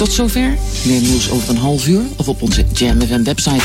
Tot 0.00 0.12
zover. 0.12 0.58
Meer 0.84 1.00
nieuws 1.00 1.30
over 1.30 1.48
een 1.48 1.56
half 1.56 1.86
uur 1.86 2.02
of 2.16 2.28
op 2.28 2.42
onze 2.42 2.64
Jam 2.72 3.00
FM 3.00 3.22
website. 3.22 3.64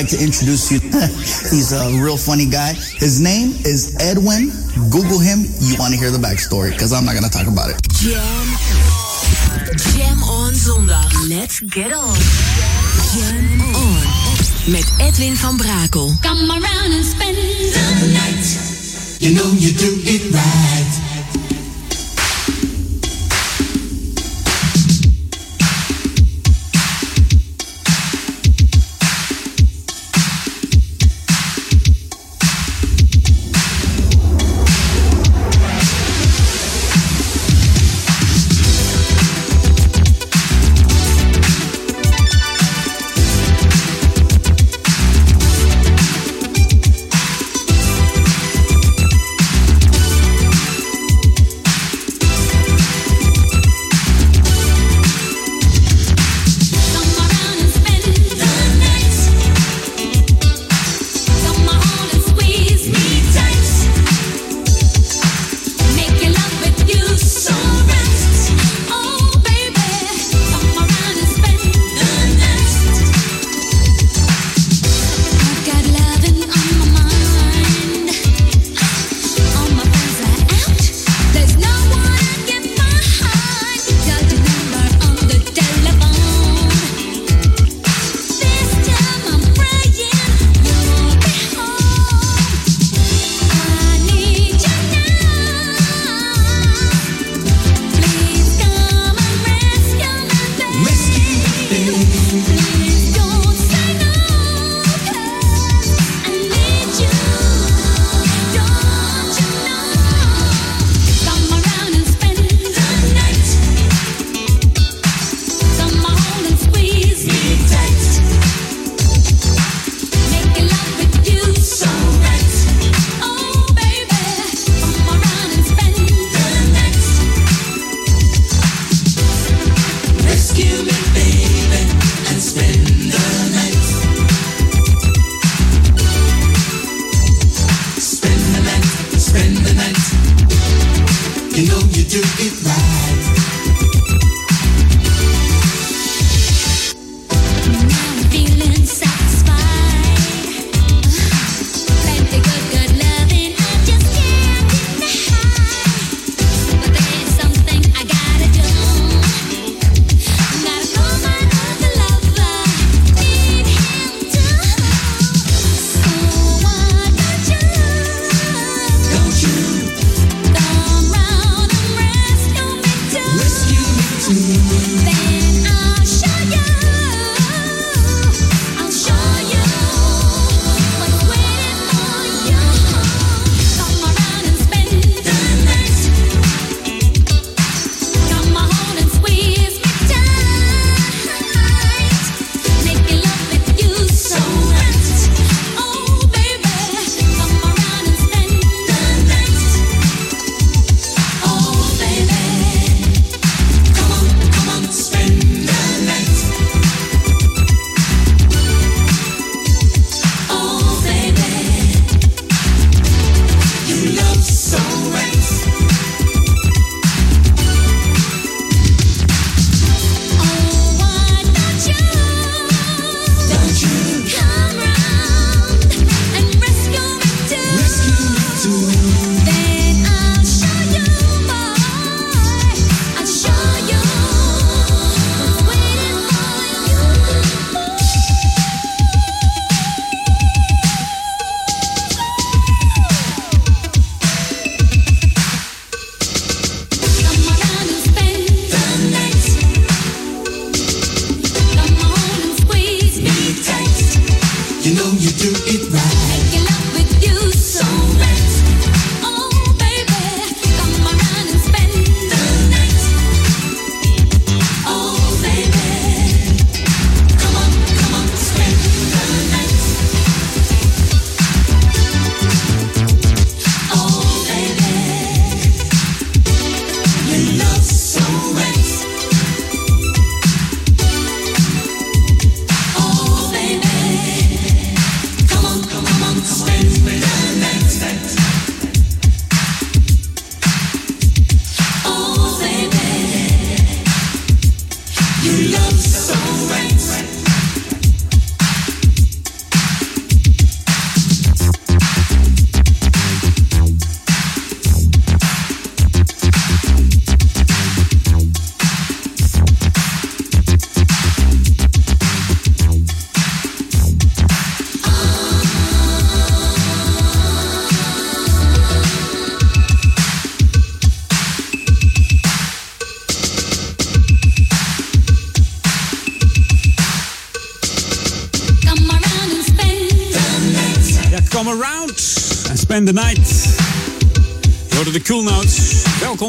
Like 0.00 0.08
to 0.08 0.24
introduce 0.24 0.72
you. 0.72 0.80
He's 1.52 1.72
a 1.72 1.92
real 2.00 2.16
funny 2.16 2.46
guy. 2.46 2.72
His 2.72 3.20
name 3.20 3.50
is 3.68 3.96
Edwin. 4.00 4.48
Google 4.88 5.20
him. 5.20 5.44
You 5.60 5.76
want 5.78 5.92
to 5.92 6.00
hear 6.00 6.10
the 6.10 6.16
backstory 6.16 6.72
because 6.72 6.94
I'm 6.94 7.04
not 7.04 7.12
going 7.12 7.28
to 7.28 7.30
talk 7.30 7.46
about 7.46 7.68
it. 7.68 7.76
Jam. 8.00 8.16
Jam 9.92 10.16
on 10.24 10.56
zondag. 10.56 11.04
Let's 11.28 11.60
get 11.60 11.92
on. 11.92 12.16
Jam 13.12 13.60
on. 13.76 14.72
Met 14.72 14.88
Edwin 15.00 15.36
van 15.36 15.56
Brakel. 15.58 16.16
Come 16.22 16.48
around 16.48 16.92
and 16.96 17.04
spend 17.04 17.36
the 17.36 18.08
night. 18.16 18.46
You 19.20 19.36
know 19.36 19.52
you 19.52 19.76
do 19.76 20.00
it 20.00 20.32
right. 20.32 20.99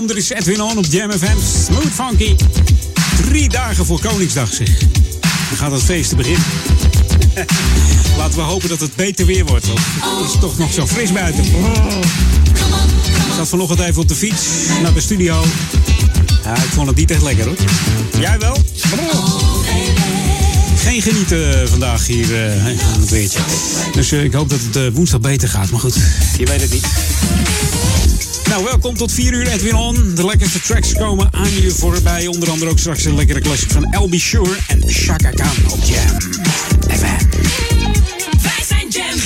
Notes. 0.01 0.09
Welkom, 0.09 0.09
er 0.09 0.17
is 0.17 0.29
Edwin 0.29 0.61
On 0.61 0.77
op 0.77 0.85
Jam 0.85 1.11
FM. 1.11 1.65
Smooth 1.65 1.93
Funky. 1.93 2.35
Drie 3.21 3.49
dagen 3.49 3.85
voor 3.85 3.99
Koningsdag, 3.99 4.53
zeg. 4.53 4.79
Dan 5.19 5.57
gaat 5.57 5.71
het 5.71 5.83
feest 5.83 6.15
beginnen. 6.15 6.43
Laten 8.17 8.35
we 8.35 8.41
hopen 8.41 8.69
dat 8.69 8.79
het 8.79 8.95
beter 8.95 9.25
weer 9.25 9.45
wordt. 9.45 9.65
Het 9.67 10.33
is 10.33 10.39
toch 10.39 10.57
nog 10.57 10.73
zo 10.73 10.87
fris 10.87 11.11
buiten. 11.11 11.43
Ik 11.43 13.33
zat 13.35 13.47
vanochtend 13.47 13.79
even 13.79 14.01
op 14.01 14.07
de 14.07 14.15
fiets 14.15 14.43
naar 14.81 14.93
de 14.93 15.01
studio. 15.01 15.43
Ja, 16.43 16.55
ik 16.55 16.69
vond 16.73 16.87
het 16.87 16.95
niet 16.95 17.11
echt 17.11 17.21
lekker 17.21 17.45
hoor. 17.45 17.55
Jij 18.19 18.39
wel? 18.39 18.57
Geen 20.75 21.01
genieten 21.01 21.69
vandaag 21.69 22.07
hier 22.07 22.45
eh, 22.45 22.65
aan 22.65 22.99
het 22.99 23.09
weertje. 23.09 23.39
Dus 23.91 24.11
eh, 24.11 24.23
ik 24.23 24.33
hoop 24.33 24.49
dat 24.49 24.59
het 24.61 24.75
eh, 24.75 24.87
woensdag 24.93 25.19
beter 25.19 25.49
gaat. 25.49 25.69
Maar 25.69 25.79
goed, 25.79 25.95
je 26.37 26.45
weet 26.45 26.61
het 26.61 26.71
niet. 26.71 26.87
Nou, 28.51 28.63
welkom 28.63 28.95
tot 28.97 29.11
4 29.11 29.33
uur 29.33 29.47
Edwin 29.47 29.75
On. 29.75 30.15
De 30.15 30.25
lekkerste 30.25 30.61
tracks 30.61 30.93
komen 30.93 31.29
aan 31.33 31.61
je 31.61 31.71
voorbij. 31.71 32.27
Onder 32.27 32.49
andere 32.49 32.71
ook 32.71 32.79
straks 32.79 33.05
een 33.05 33.15
lekkere 33.15 33.39
classic 33.39 33.71
van 33.71 33.95
LB 33.99 34.13
Shure 34.13 34.57
en 34.67 34.89
Shaka 34.89 35.29
Khan 35.29 35.71
op 35.71 35.83
Jam 35.83 36.19
FM. 36.89 37.25
Wij 38.41 38.63
zijn 38.67 38.89
Jam 38.89 39.19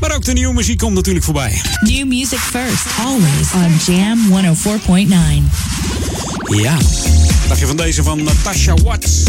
Maar 0.00 0.14
ook 0.14 0.24
de 0.24 0.32
nieuwe 0.32 0.54
muziek 0.54 0.78
komt 0.78 0.94
natuurlijk 0.94 1.24
voorbij. 1.24 1.60
New 1.80 2.06
music 2.06 2.38
first, 2.38 2.86
always 3.04 3.52
on 3.54 3.94
Jam 3.94 4.18
104.9. 4.56 5.06
Ja. 6.56 6.76
Wat 6.76 7.48
dacht 7.48 7.60
je 7.60 7.66
van 7.66 7.76
deze 7.76 8.02
van 8.02 8.22
Natasha 8.22 8.74
Watts? 8.74 9.22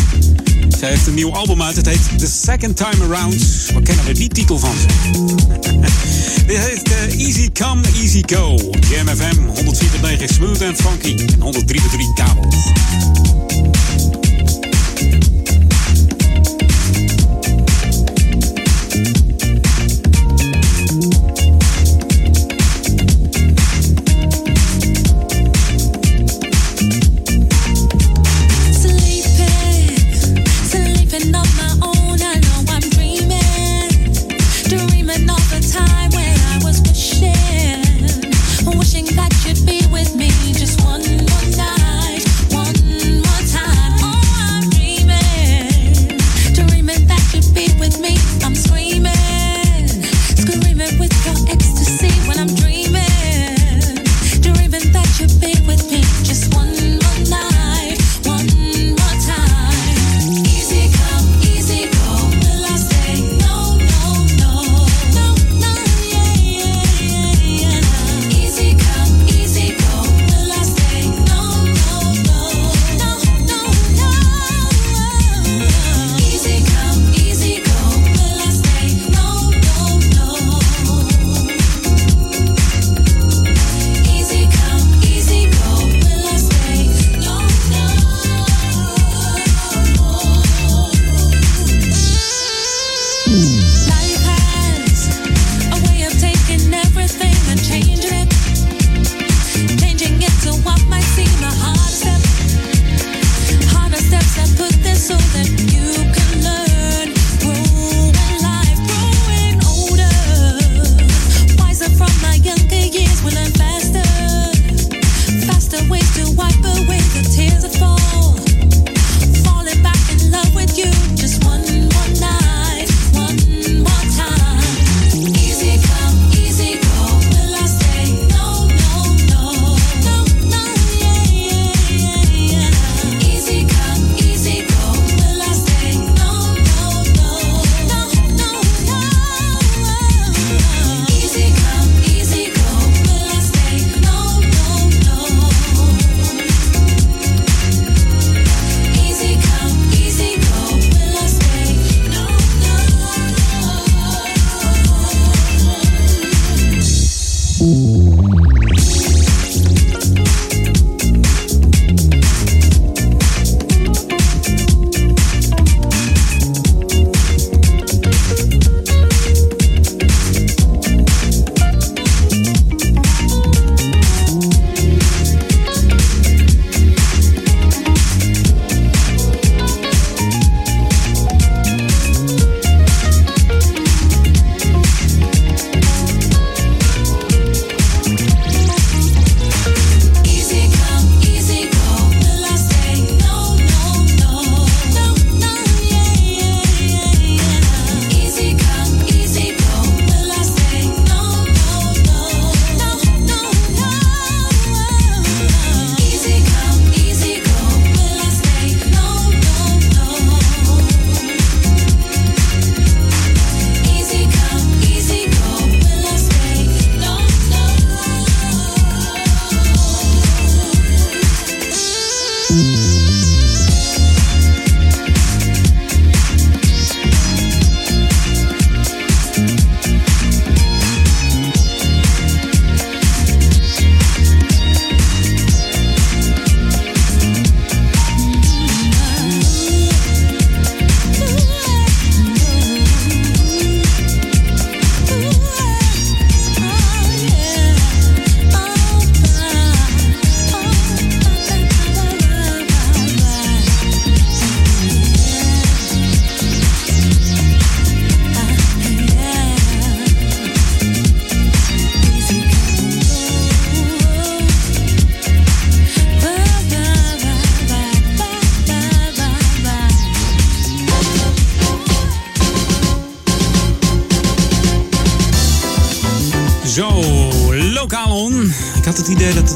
Zij 0.79 0.89
heeft 0.89 1.07
een 1.07 1.13
nieuw 1.13 1.33
album 1.33 1.61
uit. 1.61 1.75
Het 1.75 1.85
heet 1.85 2.19
The 2.19 2.27
Second 2.27 2.77
Time 2.77 3.03
Around. 3.03 3.45
Waar 3.73 3.81
kennen 3.81 4.05
we 4.05 4.13
die 4.13 4.29
titel 4.29 4.59
van? 4.59 4.75
Dit 6.45 6.57
heet 6.57 6.92
eh, 6.92 7.19
Easy 7.19 7.51
Come, 7.51 7.81
Easy 8.01 8.24
Go. 8.25 8.57
Jam 8.90 9.07
FM 9.07 9.38
104.9 10.18 10.34
Smooth 10.34 10.62
and 10.62 10.75
Funky. 10.75 11.16
En 11.16 11.54
103.3 11.54 12.13
kabel. 12.16 13.23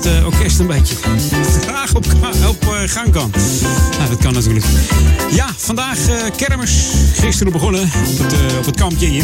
Het 0.08 0.20
eh, 0.20 0.26
orkest 0.26 0.60
een 0.60 0.68
beetje 0.68 0.96
traag 1.62 1.96
op, 1.96 2.06
op 2.48 2.74
eh, 2.74 2.90
gang 2.90 3.12
kan. 3.12 3.32
Nou, 3.98 4.10
dat 4.10 4.18
kan 4.18 4.34
natuurlijk. 4.34 4.66
Ja, 5.32 5.48
vandaag 5.58 6.10
eh, 6.10 6.16
kermis. 6.36 6.72
Gisteren 7.14 7.52
begonnen 7.52 7.82
op 7.82 8.18
het, 8.18 8.34
op 8.58 8.66
het 8.66 8.76
kampje 8.76 9.08
hier. 9.08 9.24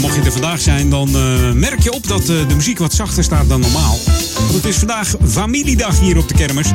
Mocht 0.00 0.14
je 0.14 0.20
er 0.20 0.32
vandaag 0.32 0.60
zijn, 0.60 0.90
dan 0.90 1.10
merk 1.58 1.82
je 1.82 1.92
op 1.92 2.08
dat 2.08 2.26
de 2.26 2.54
muziek 2.54 2.78
wat 2.78 2.92
zachter 2.92 3.24
staat 3.24 3.48
dan 3.48 3.60
normaal. 3.60 3.98
Want 4.38 4.52
het 4.52 4.64
is 4.64 4.76
vandaag 4.76 5.14
familiedag 5.28 6.00
hier 6.00 6.18
op 6.18 6.28
de 6.28 6.34
kermis. 6.34 6.68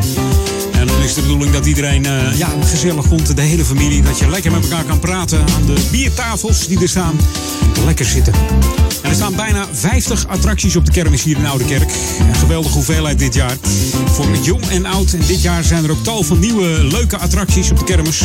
En 0.72 0.88
dan 0.88 1.02
is 1.02 1.14
de 1.14 1.22
bedoeling 1.22 1.52
dat 1.54 1.66
iedereen 1.66 2.04
ja, 2.38 2.50
gezellig 2.66 3.08
komt, 3.08 3.36
de 3.36 3.42
hele 3.42 3.66
familie. 3.66 4.02
Dat 4.02 4.20
je 4.20 4.30
lekker 4.30 4.52
met 4.52 4.64
elkaar 4.64 4.84
kan 4.84 5.00
praten 5.00 5.40
aan 5.40 5.66
de 5.66 5.88
biertafels 5.92 6.68
die 6.68 6.82
er 6.82 6.90
staan. 6.90 7.20
Lekker 7.86 8.06
zitten. 8.06 8.34
Er 9.10 9.16
staan 9.16 9.36
bijna 9.36 9.66
50 9.72 10.28
attracties 10.28 10.76
op 10.76 10.86
de 10.86 10.92
kermis 10.92 11.24
hier 11.24 11.38
in 11.38 11.46
Oude 11.46 11.66
Kerk. 11.66 11.92
Een 12.20 12.36
geweldige 12.36 12.74
hoeveelheid 12.74 13.20
dit 13.20 13.34
jaar. 13.34 13.58
Voor 14.06 14.26
jong 14.42 14.68
en 14.68 14.86
oud. 14.86 15.14
En 15.14 15.22
dit 15.28 15.42
jaar 15.42 15.64
zijn 15.64 15.84
er 15.84 15.92
ook 15.92 16.04
tal 16.04 16.24
van 16.24 16.40
nieuwe 16.40 16.68
leuke 16.84 17.18
attracties 17.18 17.72
op 17.72 17.78
de 17.78 17.84
kermis. 17.84 18.20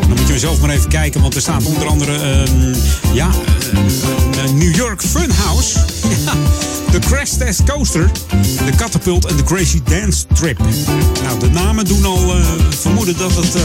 Dan 0.00 0.16
moet 0.16 0.28
je 0.28 0.38
zelf 0.38 0.60
maar 0.60 0.70
even 0.70 0.88
kijken, 0.88 1.20
want 1.20 1.34
er 1.34 1.40
staat 1.40 1.64
onder 1.64 1.86
andere 1.86 2.14
ehm, 2.16 2.74
ja, 3.12 3.30
een 4.44 4.58
New 4.58 4.74
York 4.74 5.02
Funhouse. 5.02 5.78
De 6.90 6.98
Crash 6.98 7.30
Test 7.30 7.64
Coaster, 7.64 8.10
de 8.64 8.76
Catapult 8.76 9.24
en 9.24 9.36
de 9.36 9.42
Crazy 9.42 9.80
Dance 9.84 10.26
Trip. 10.34 10.58
Nou, 11.22 11.38
de 11.38 11.50
namen 11.50 11.84
doen 11.84 12.04
al 12.04 12.34
eh, 12.34 12.46
vermoeden 12.68 13.18
dat 13.18 13.34
het 13.34 13.54
eh, 13.54 13.62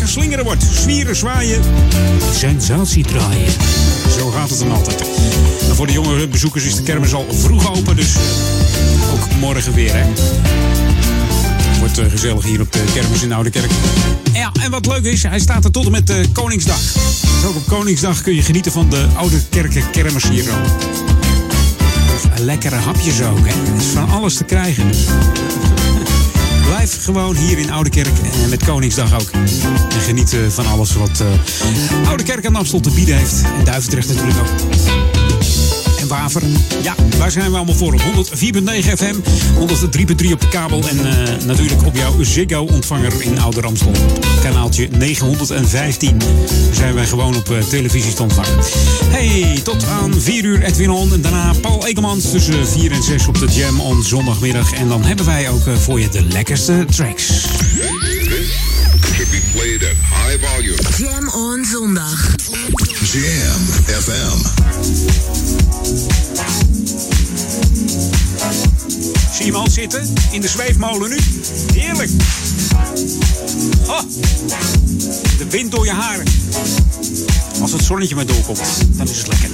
lekker 0.00 0.20
slingeren 0.20 0.44
wordt. 0.44 0.62
Zwieren, 0.62 1.16
zwaaien, 1.16 1.62
sensatie 2.34 3.04
draaien. 3.04 3.52
Zo 4.18 4.30
gaat 4.30 4.50
het 4.50 4.58
dan 4.58 4.72
altijd. 4.72 5.00
En 5.68 5.74
voor 5.74 5.86
de 5.86 5.92
jongere 5.92 6.28
bezoekers 6.28 6.64
is 6.64 6.76
de 6.76 6.82
kermis 6.82 7.14
al 7.14 7.26
vroeg 7.30 7.76
open, 7.76 7.96
dus 7.96 8.14
eh, 8.14 9.12
ook 9.12 9.34
morgen 9.40 9.74
weer, 9.74 9.92
hè. 9.94 10.04
Wordt 11.78 11.98
eh, 11.98 12.10
gezellig 12.10 12.44
hier 12.44 12.60
op 12.60 12.72
de 12.72 12.84
kermis 12.92 13.22
in 13.22 13.32
Oude 13.32 13.50
Kerk. 13.50 13.70
Ja, 14.32 14.52
en 14.62 14.70
wat 14.70 14.86
leuk 14.86 15.04
is, 15.04 15.22
hij 15.22 15.40
staat 15.40 15.64
er 15.64 15.70
tot 15.70 15.84
en 15.84 15.90
met 15.90 16.10
uh, 16.10 16.16
Koningsdag. 16.32 16.80
Dus 17.22 17.44
ook 17.44 17.56
op 17.56 17.66
Koningsdag 17.66 18.22
kun 18.22 18.34
je 18.34 18.42
genieten 18.42 18.72
van 18.72 18.90
de 18.90 19.06
Oude 19.16 19.40
Kerken 19.50 19.90
kermis 19.90 20.28
hier. 20.28 20.44
Lekkere 22.38 22.76
hapjes 22.76 23.22
ook, 23.22 23.46
hè. 23.46 23.72
Er 23.72 23.76
is 23.76 23.84
van 23.84 24.10
alles 24.10 24.34
te 24.34 24.44
krijgen. 24.44 24.88
Dus. 24.88 24.98
Blijf 26.70 27.04
gewoon 27.04 27.36
hier 27.36 27.58
in 27.58 27.70
Oude 27.70 27.90
Kerk 27.90 28.18
en 28.42 28.50
met 28.50 28.64
Koningsdag 28.64 29.14
ook. 29.14 29.30
En 29.30 30.00
geniet 30.00 30.32
eh, 30.32 30.40
van 30.48 30.66
alles 30.66 30.94
wat 30.94 31.22
uh, 31.22 32.08
Oude 32.08 32.22
Kerk 32.22 32.46
aan 32.46 32.56
Amstel 32.56 32.80
te 32.80 32.90
bieden 32.90 33.16
heeft. 33.16 33.42
En 33.58 33.64
Duivendrecht 33.64 34.08
natuurlijk 34.08 34.38
ook. 34.38 35.59
Waver, 36.10 36.42
ja, 36.82 36.94
waar 37.18 37.30
zijn 37.30 37.50
we 37.50 37.56
allemaal 37.56 37.74
voor? 37.74 37.92
Op 37.92 38.00
104.9 38.00 38.08
FM, 38.96 39.14
103.3 40.24 40.32
op 40.32 40.40
de 40.40 40.48
kabel 40.50 40.88
en 40.88 40.96
uh, 40.96 41.44
natuurlijk 41.46 41.86
op 41.86 41.96
jouw 41.96 42.22
Ziggo-ontvanger 42.22 43.12
in 43.18 43.40
Oude 43.40 43.60
Ramstel. 43.60 43.92
Kanaaltje 44.42 44.88
915 44.88 46.20
zijn 46.72 46.94
wij 46.94 47.06
gewoon 47.06 47.36
op 47.36 47.48
uh, 47.50 47.58
televisie 47.58 48.14
te 48.14 48.22
ontvangen. 48.22 48.58
Hey, 49.04 49.60
tot 49.62 49.86
aan 49.86 50.20
4 50.20 50.44
uur 50.44 50.62
Edwin 50.62 50.90
On 50.90 51.12
en 51.12 51.20
daarna 51.20 51.52
Paul 51.60 51.86
Ekelmans 51.86 52.30
tussen 52.30 52.68
4 52.68 52.92
en 52.92 53.02
6 53.02 53.26
op 53.26 53.38
de 53.38 53.46
Jam 53.46 53.80
on 53.80 54.02
zondagmiddag. 54.02 54.72
En 54.72 54.88
dan 54.88 55.04
hebben 55.04 55.26
wij 55.26 55.50
ook 55.50 55.66
uh, 55.66 55.76
voor 55.76 56.00
je 56.00 56.08
de 56.08 56.22
lekkerste 56.22 56.84
tracks. 56.90 57.48
should 59.20 59.32
be 59.32 59.40
played 59.52 59.82
at 59.84 59.96
high 59.96 60.38
volume. 60.38 60.76
Jam 60.96 61.28
on 61.28 61.64
zondag. 61.64 62.34
Jam 63.12 63.66
FM. 63.86 64.38
Zie 69.32 69.44
je 69.44 69.52
hem 69.52 69.54
al 69.54 69.70
zitten 69.70 70.14
in 70.30 70.40
de 70.40 70.48
zweefmolen 70.48 71.10
nu? 71.10 71.18
Heerlijk. 71.74 72.10
De 75.38 75.46
wind 75.48 75.70
door 75.70 75.84
je 75.84 75.92
haren. 75.92 76.24
Als 77.60 77.72
het 77.72 77.82
zonnetje 77.82 78.14
maar 78.14 78.26
doorkomt, 78.26 78.60
dan 78.96 79.08
is 79.08 79.18
het 79.18 79.26
lekker. 79.26 79.49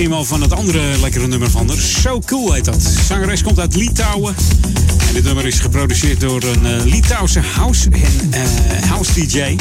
Misschien 0.00 0.26
wel 0.26 0.38
van 0.38 0.50
het 0.50 0.58
andere 0.58 0.98
lekkere 1.00 1.26
nummer 1.26 1.50
van 1.50 1.68
haar. 1.68 1.76
So 1.76 2.20
Cool 2.20 2.52
heet 2.52 2.64
dat. 2.64 2.82
Zangeres 3.08 3.42
komt 3.42 3.58
uit 3.58 3.74
Litouwen. 3.74 4.34
En 5.08 5.14
dit 5.14 5.24
nummer 5.24 5.46
is 5.46 5.58
geproduceerd 5.58 6.20
door 6.20 6.42
een 6.42 6.66
eh, 6.66 6.84
Litouwse 6.84 7.40
house, 7.40 7.88
en, 8.30 8.50
eh, 8.70 8.88
house 8.88 9.12
DJ. 9.12 9.56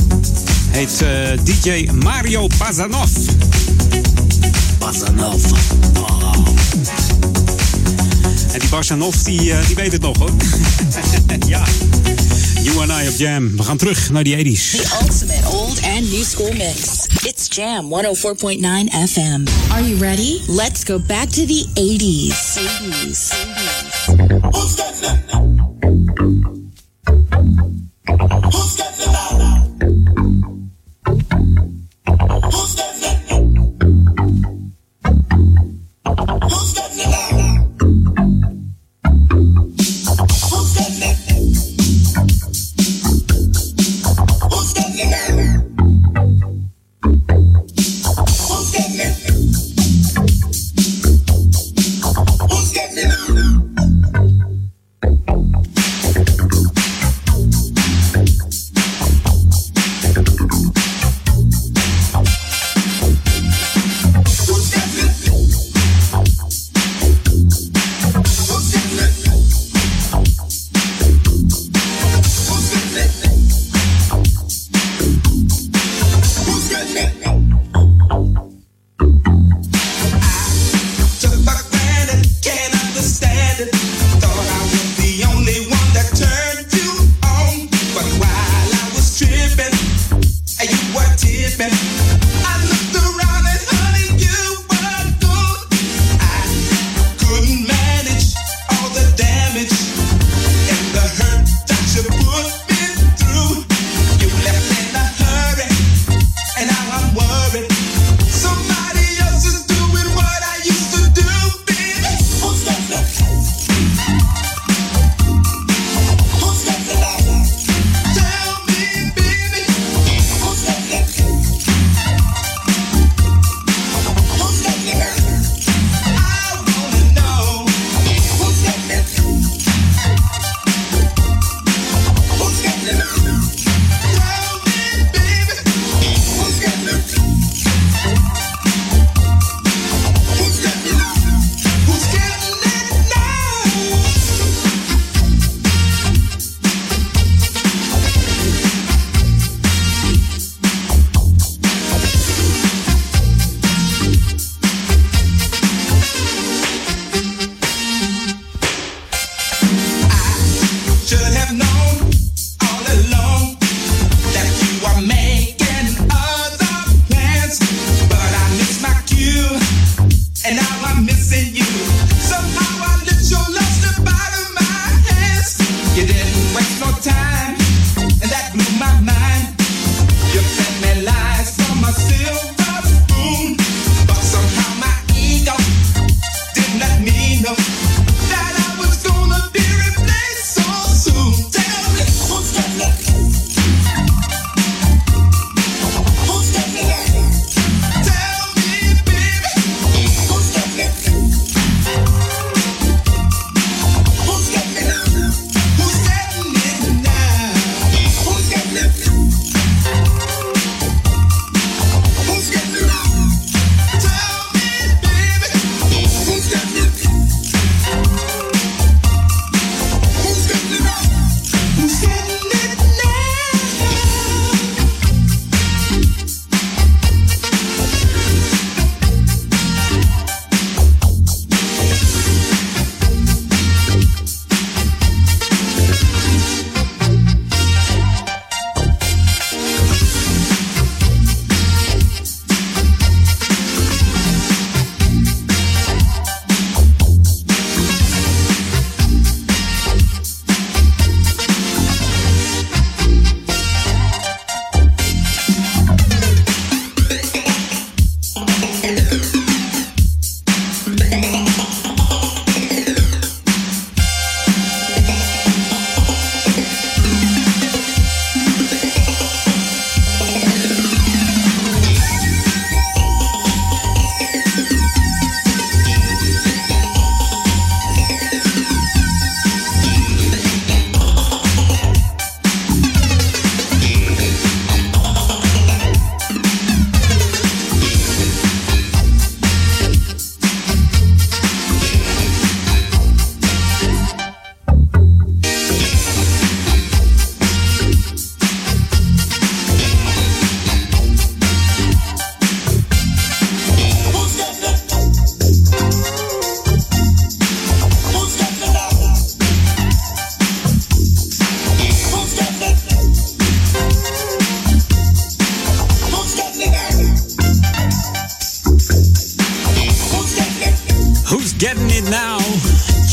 Heet 0.72 1.02
eh, 1.02 1.10
DJ 1.44 1.90
Mario 1.92 2.48
Bazanov. 2.58 3.10
Bazanov. 4.78 5.44
En 8.52 8.60
die 8.60 8.70
Bazanov, 8.70 9.16
die, 9.16 9.52
eh, 9.52 9.66
die 9.68 9.76
weet 9.76 9.92
het 9.92 10.02
nog 10.02 10.18
hoor. 10.18 10.32
ja. 11.48 11.64
You 12.62 12.82
and 12.82 13.02
I 13.04 13.08
op 13.08 13.18
Jam. 13.18 13.58
We 13.58 13.64
gaan 13.64 13.78
terug 13.78 14.10
naar 14.10 14.24
die 14.24 14.36
80s. 14.36 14.72
The 14.72 14.98
ultimate 15.02 15.48
old 15.50 15.82
and 15.82 16.12
new 16.12 16.24
school 16.24 16.54
mix. 16.54 16.99
Jam 17.60 17.90
104.9 17.90 18.88
FM. 18.88 19.74
Are 19.74 19.82
you 19.82 19.98
ready? 19.98 20.40
Let's 20.48 20.86
go 20.86 20.98
back 20.98 21.28
to 21.32 21.46
the 21.46 21.66
80s. 21.76 22.56
80s. 22.56 23.34
80s. 24.16 24.89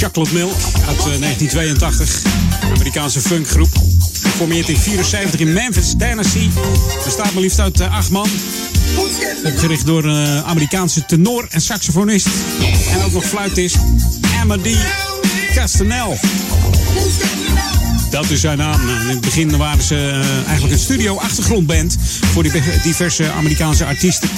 Chocolate 0.06 0.34
Mill 0.34 0.48
uit 0.86 0.98
eh, 0.98 1.20
1982. 1.20 2.22
Amerikaanse 2.74 3.20
funkgroep. 3.20 3.68
Geformeerd 4.22 4.68
in 4.68 4.76
74 4.76 5.40
in 5.40 5.52
Memphis, 5.52 5.94
Tennessee. 5.98 6.50
Bestaat 7.04 7.32
maar 7.32 7.42
liefst 7.42 7.60
uit 7.60 7.80
eh, 7.80 7.96
acht 7.96 8.10
man. 8.10 8.28
Opgericht 9.44 9.86
door 9.86 10.04
een 10.04 10.44
Amerikaanse 10.44 11.04
tenor 11.04 11.46
en 11.50 11.60
saxofonist. 11.60 12.28
En 12.90 13.02
ook 13.04 13.12
nog 13.12 13.24
fluitist 13.24 13.76
Amity 14.40 14.76
Castanel. 15.54 16.18
Dat 18.10 18.30
is 18.30 18.40
zijn 18.40 18.58
naam. 18.58 18.88
In 18.88 19.08
het 19.08 19.20
begin 19.20 19.56
waren 19.56 19.84
ze 19.84 19.94
eh, 19.94 20.46
eigenlijk 20.46 20.72
een 20.72 20.78
studio-achtergrondband 20.78 21.96
voor 22.32 22.42
diverse 22.82 23.30
Amerikaanse 23.30 23.84
artiesten. 23.84 24.28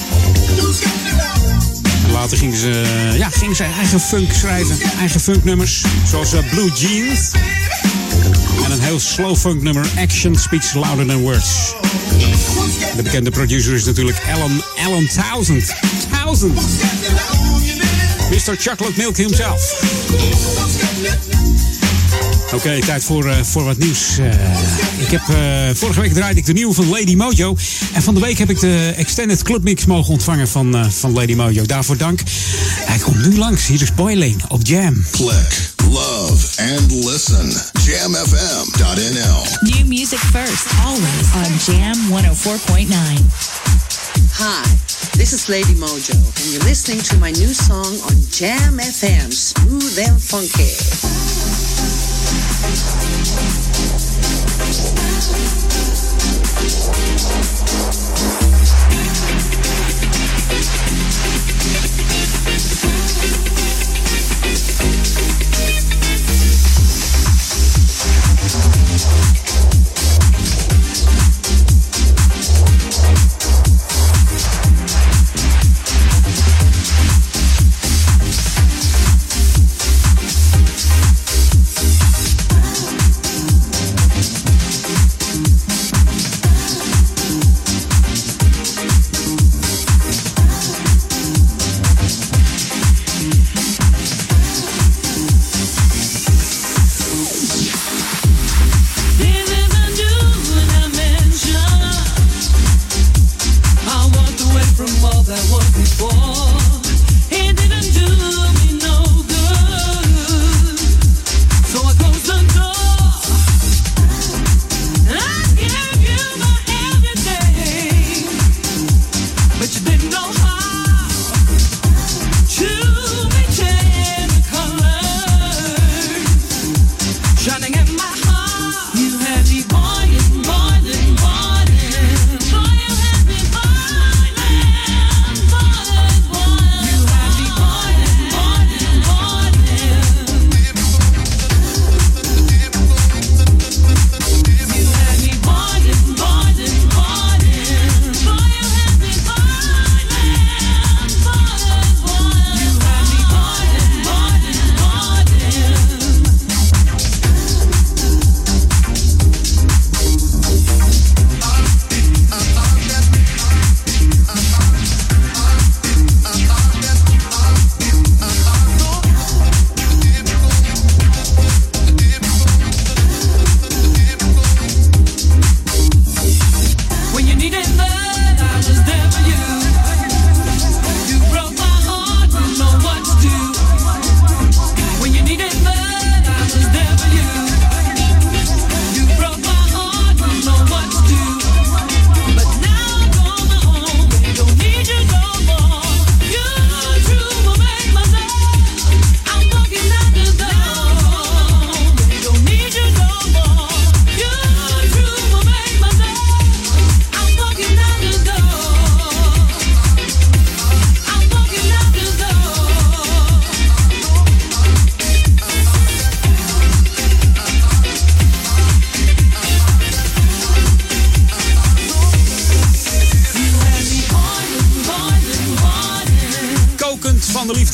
Later 2.19 2.37
gingen 2.37 2.57
ze, 2.57 3.13
ja, 3.17 3.29
gingen 3.29 3.55
ze 3.55 3.63
eigen 3.63 3.99
funk 3.99 4.33
schrijven, 4.33 4.77
eigen 4.99 5.19
funknummers, 5.19 5.83
zoals 6.05 6.33
eh, 6.33 6.49
Blue 6.49 6.71
Jeans. 6.71 7.31
En 8.65 8.71
een 8.71 8.79
heel 8.79 8.99
slow 8.99 9.35
funk 9.35 9.61
nummer, 9.61 9.87
Action 9.97 10.35
Speaks 10.35 10.73
Louder 10.73 11.05
Than 11.05 11.21
Words. 11.21 11.73
De 12.95 13.03
bekende 13.03 13.31
producer 13.31 13.73
is 13.73 13.85
natuurlijk 13.85 14.17
Alan, 14.33 14.63
Alan 14.85 15.07
Townsend. 15.07 15.75
Townsend. 16.23 16.59
Mr. 18.29 18.55
Chocolate 18.57 18.93
Milk 18.97 19.17
himself. 19.17 19.79
Oké, 22.53 22.79
tijd 22.79 23.03
voor, 23.03 23.25
eh, 23.25 23.37
voor 23.43 23.63
wat 23.63 23.77
nieuws. 23.77 24.17
Eh, 24.17 24.25
ik 24.97 25.11
heb, 25.11 25.21
eh, 25.29 25.75
vorige 25.75 26.01
week 26.01 26.13
draaide 26.13 26.39
ik 26.39 26.45
de 26.45 26.53
nieuwe 26.53 26.73
van 26.73 26.89
Lady 26.89 27.15
Mojo. 27.15 27.55
En 27.93 28.01
van 28.01 28.13
de 28.13 28.19
week 28.19 28.37
heb 28.37 28.49
ik 28.49 28.59
de 28.59 28.93
Extended 28.95 29.43
Club 29.43 29.63
Mix 29.63 29.85
mogen 29.85 30.11
ontvangen 30.11 30.47
van, 30.47 30.75
eh, 30.75 30.89
van 30.89 31.13
Lady 31.13 31.33
Mojo. 31.33 31.65
Daarvoor 31.65 31.97
dank. 31.97 32.21
Hij 32.85 32.97
komt 32.97 33.27
nu 33.27 33.37
langs. 33.37 33.67
Hier 33.67 33.81
is 33.81 33.93
Boiling 33.93 34.43
op 34.47 34.59
Jam. 34.67 35.05
Click, 35.11 35.71
love, 35.89 36.61
and 36.73 36.91
listen. 37.05 37.53
JamFM.nl. 37.85 39.43
New 39.59 39.85
music 39.85 40.19
first, 40.19 40.65
always 40.85 41.47
on 41.47 41.73
Jam 41.73 41.97
104.9. 42.09 43.29
Hi, 44.37 44.69
this 45.17 45.33
is 45.33 45.47
Lady 45.47 45.75
Mojo, 45.75 46.13
and 46.13 46.51
you're 46.51 46.67
listening 46.67 47.01
to 47.01 47.17
my 47.17 47.31
new 47.31 47.53
song 47.53 48.01
on 48.09 48.27
Jam 48.29 48.79
FM, 48.79 49.31
Smooth 49.31 49.99
and 50.07 50.23
Funky. 50.23 51.28
Thank 52.31 53.63
you. 53.63 53.68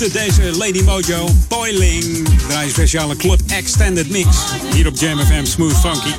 Liefde, 0.05 0.41
deze 0.41 0.57
Lady 0.57 0.81
Mojo. 0.83 1.29
Boiling. 1.47 2.27
Draai 2.47 2.69
speciale 2.69 3.15
Club 3.15 3.41
Extended 3.47 4.09
Mix. 4.09 4.27
Hier 4.73 4.87
op 4.87 4.97
Jam 4.97 5.19
FM 5.19 5.45
Smooth 5.45 5.77
Funky. 5.79 6.09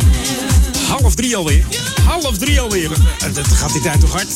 Half 0.89 1.15
drie 1.15 1.37
alweer. 1.37 1.65
Half 2.05 2.39
drie 2.39 2.61
alweer. 2.61 2.91
Eh, 2.93 3.35
Dat 3.35 3.47
gaat 3.47 3.73
die 3.73 3.81
tijd 3.83 4.01
toch 4.01 4.13
hard. 4.13 4.29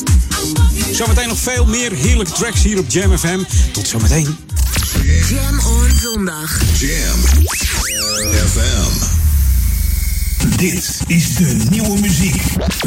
Zometeen 0.92 1.28
nog 1.28 1.38
veel 1.38 1.66
meer 1.66 1.92
heerlijke 1.92 2.32
tracks 2.32 2.62
hier 2.62 2.78
op 2.78 2.84
Jam 2.90 3.18
FM. 3.18 3.38
Tot 3.72 3.88
zometeen. 3.88 4.36
Jam 5.28 5.58
on 5.58 5.90
zondag. 6.02 6.60
Jam 6.78 7.20
FM. 8.46 8.92
Dit 10.56 11.00
is 11.06 11.34
de 11.34 11.56
nieuwe 11.70 12.00
muziek 12.00 12.42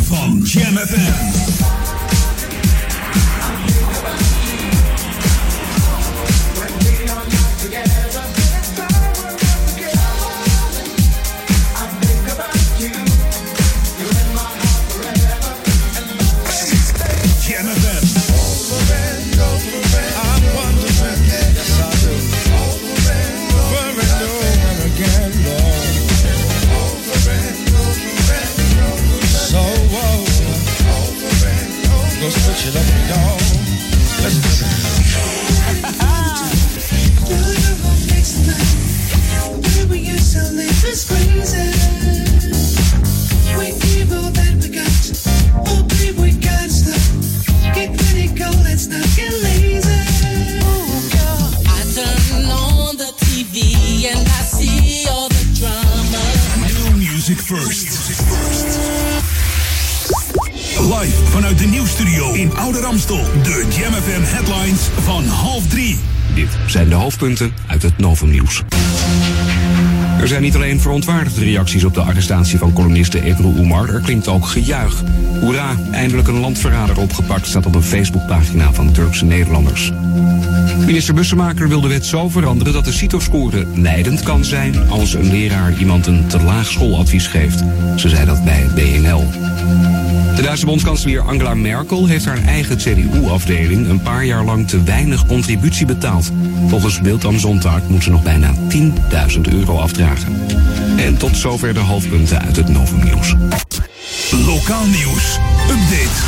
van 0.08 0.42
Jam 0.44 0.78
FM. 0.78 1.83
Niet 70.54 70.62
alleen 70.62 70.82
verontwaardigde 70.82 71.44
reacties 71.44 71.84
op 71.84 71.94
de 71.94 72.02
arrestatie 72.02 72.58
van 72.58 72.74
columniste 72.74 73.24
Ebru 73.24 73.54
Umar, 73.58 73.90
er 73.90 74.02
klinkt 74.02 74.28
ook 74.28 74.46
gejuich. 74.46 75.04
Hoera, 75.40 75.76
eindelijk 75.92 76.28
een 76.28 76.40
landverrader 76.40 77.00
opgepakt, 77.00 77.48
staat 77.48 77.66
op 77.66 77.76
een 77.76 77.84
Facebookpagina 77.84 78.74
van 78.74 78.92
Turkse 78.92 79.26
Nederlanders. 79.26 79.92
Minister 80.86 81.14
Bussemaker 81.14 81.68
wil 81.68 81.82
de 81.82 81.88
wet 81.88 82.06
zo 82.06 82.30
veranderen 82.30 82.74
dat 82.74 82.86
de 82.86 82.92
CITO-score 82.92 83.66
leidend 83.76 84.24
kan 84.24 84.46
zijn 84.46 84.90
als 84.90 85.14
een 85.14 85.30
leraar 85.30 85.78
iemand 85.78 86.08
een 86.08 86.28
te 86.28 86.42
laag 86.42 86.72
schooladvies 86.72 87.28
geeft. 87.28 87.64
Ze 87.96 88.10
zei 88.10 88.26
dat 88.26 88.44
bij 88.44 88.68
BNL. 88.76 89.24
De 90.36 90.42
Duitse 90.42 90.66
bondskanselier 90.66 91.22
Angela 91.22 91.54
Merkel 91.54 92.08
heeft 92.08 92.26
haar 92.26 92.44
eigen 92.44 92.78
CDU-afdeling 92.78 93.90
een 93.90 94.02
paar 94.02 94.26
jaar 94.26 94.44
lang 94.44 94.68
te 94.68 94.84
weinig 94.84 95.26
contributie 95.26 95.86
betaald. 95.86 96.32
Volgens 96.68 97.02
Bild 97.02 97.26
am 97.26 97.40
Sonntag 97.40 97.82
moet 97.88 98.04
ze 98.04 98.10
nog 98.10 98.24
bijna 98.24 98.54
10.000 99.36 99.42
euro 99.52 99.78
afdragen. 99.78 100.36
En 100.98 101.18
tot 101.18 101.38
zover 101.38 101.74
de 101.74 101.80
hoofdpunten 101.80 102.42
uit 102.42 102.56
het 102.56 102.68
Novum 102.68 103.04
Nieuws. 103.04 103.36
Lokaal 104.46 104.86
nieuws. 104.86 105.40
Update. 105.70 106.22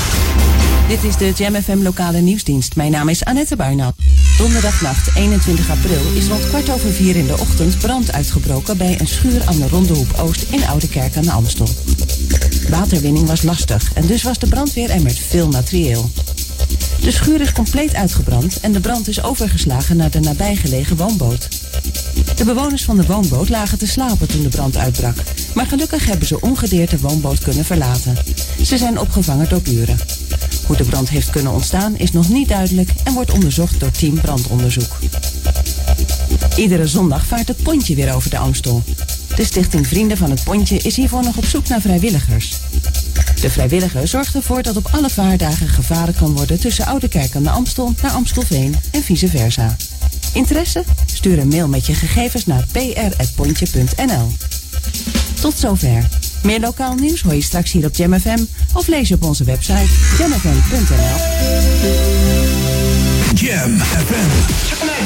Dit 0.88 1.04
is 1.04 1.18
de 1.18 1.32
Jam 1.36 1.56
FM 1.56 1.82
lokale 1.82 2.20
nieuwsdienst. 2.20 2.76
Mijn 2.76 2.92
naam 2.92 3.10
is 3.10 3.26
Annette 3.26 3.56
Buinat. 3.56 3.96
Donderdagnacht 4.38 5.16
21 5.16 5.70
april 5.70 6.02
is 6.16 6.28
rond 6.28 6.48
kwart 6.48 6.70
over 6.70 6.92
vier 6.92 7.16
in 7.16 7.28
de 7.28 7.38
ochtend 7.40 7.78
brand 7.78 8.12
uitgebroken 8.12 8.78
bij 8.78 9.00
een 9.00 9.08
schuur 9.08 9.42
aan 9.46 9.58
de 9.58 9.68
Rondehoep 9.68 10.14
Oost 10.20 10.46
in 10.52 10.68
Oude 10.68 10.88
Kerk 10.88 11.18
aan 11.18 11.24
de 11.24 11.32
Amstel. 11.32 11.68
Waterwinning 12.70 13.28
was 13.28 13.42
lastig 13.42 13.94
en 13.94 14.06
dus 14.06 14.24
was 14.24 14.40
de 14.40 14.48
brandweer 14.48 14.90
er 14.90 15.02
met 15.02 15.20
veel 15.20 15.48
materieel. 15.48 16.10
De 17.02 17.12
schuur 17.12 17.42
is 17.42 17.52
compleet 17.52 17.96
uitgebrand 17.96 18.60
en 18.60 18.72
de 18.72 18.80
brand 18.80 19.08
is 19.08 19.24
overgeslagen 19.24 19.98
naar 19.98 20.12
de 20.12 20.20
nabijgelegen 20.20 20.98
woonboot. 20.98 21.48
De 22.36 22.46
bewoners 22.46 22.84
van 22.84 22.98
de 22.98 23.06
woonboot 23.06 23.50
lagen 23.50 23.78
te 23.78 23.88
slapen 23.88 24.28
toen 24.28 24.44
de 24.44 24.50
brand 24.50 24.78
uitbrak. 24.78 25.16
Maar 25.54 25.66
gelukkig 25.66 26.06
hebben 26.06 26.28
ze 26.28 26.42
ongedeerd 26.42 26.90
de 26.90 27.00
woonboot 27.00 27.40
kunnen 27.40 27.66
verlaten. 27.66 28.18
Ze 28.64 28.78
zijn 28.78 29.00
opgevangen 29.00 29.50
door 29.50 29.62
buren. 29.62 29.98
Hoe 30.66 30.78
de 30.78 30.84
brand 30.84 31.10
heeft 31.10 31.30
kunnen 31.30 31.52
ontstaan 31.52 31.98
is 31.98 32.12
nog 32.12 32.30
niet 32.30 32.48
duidelijk 32.48 32.90
en 33.04 33.14
wordt 33.14 33.32
onderzocht 33.32 33.80
door 33.80 33.92
team 33.92 34.22
brandonderzoek. 34.22 34.98
Iedere 36.56 36.88
zondag 36.88 37.26
vaart 37.26 37.48
het 37.48 37.64
pontje 37.64 37.96
weer 37.96 38.14
over 38.14 38.30
de 38.30 38.38
Amstel. 38.38 38.84
De 39.36 39.46
stichting 39.46 39.88
Vrienden 39.88 40.18
van 40.18 40.30
het 40.30 40.44
Pontje 40.44 40.78
is 40.78 40.96
hiervoor 40.96 41.24
nog 41.24 41.38
op 41.38 41.46
zoek 41.46 41.68
naar 41.68 41.82
vrijwilligers. 41.82 42.54
De 43.42 43.50
vrijwilliger 43.50 44.08
zorgt 44.08 44.36
ervoor 44.36 44.62
dat 44.62 44.78
op 44.78 44.88
alle 44.92 45.10
vaardagen 45.10 45.68
gevaren 45.68 46.16
kan 46.16 46.36
worden 46.36 46.60
tussen 46.60 46.86
Oudekerk 46.86 47.36
aan 47.36 47.44
de 47.44 47.50
Amstel 47.50 47.94
naar 48.02 48.12
Amstelveen 48.12 48.76
en 48.92 49.04
vice 49.04 49.28
versa. 49.28 49.76
Interesse? 50.34 50.84
Stuur 51.14 51.40
een 51.40 51.48
mail 51.48 51.68
met 51.68 51.86
je 51.86 51.94
gegevens 51.94 52.46
naar 52.46 52.66
pr.pontje.nl. 52.72 54.32
Tot 55.42 55.58
zover. 55.58 56.08
Meer 56.44 56.60
lokaal 56.60 56.96
nieuws 56.96 57.22
hoor 57.22 57.34
je 57.34 57.42
straks 57.42 57.72
hier 57.72 57.86
op 57.86 57.96
Jam 57.96 58.20
FM 58.20 58.44
of 58.74 58.88
lees 58.88 59.08
je 59.08 59.16
op 59.16 59.24
onze 59.24 59.44
website 59.44 59.88
jamfm.nl. 60.18 61.18
Jam 63.34 63.78
FM. 63.80 64.30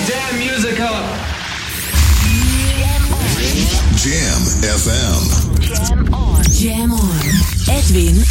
Damn 0.07 0.37
music 0.37 0.79
up. 0.79 1.38
Jam 3.99 4.41
FM. 4.63 5.59
Jam 5.59 6.13
on. 6.13 6.43
Jam 6.53 6.93
on. 6.93 7.19
Edwin 7.67 8.23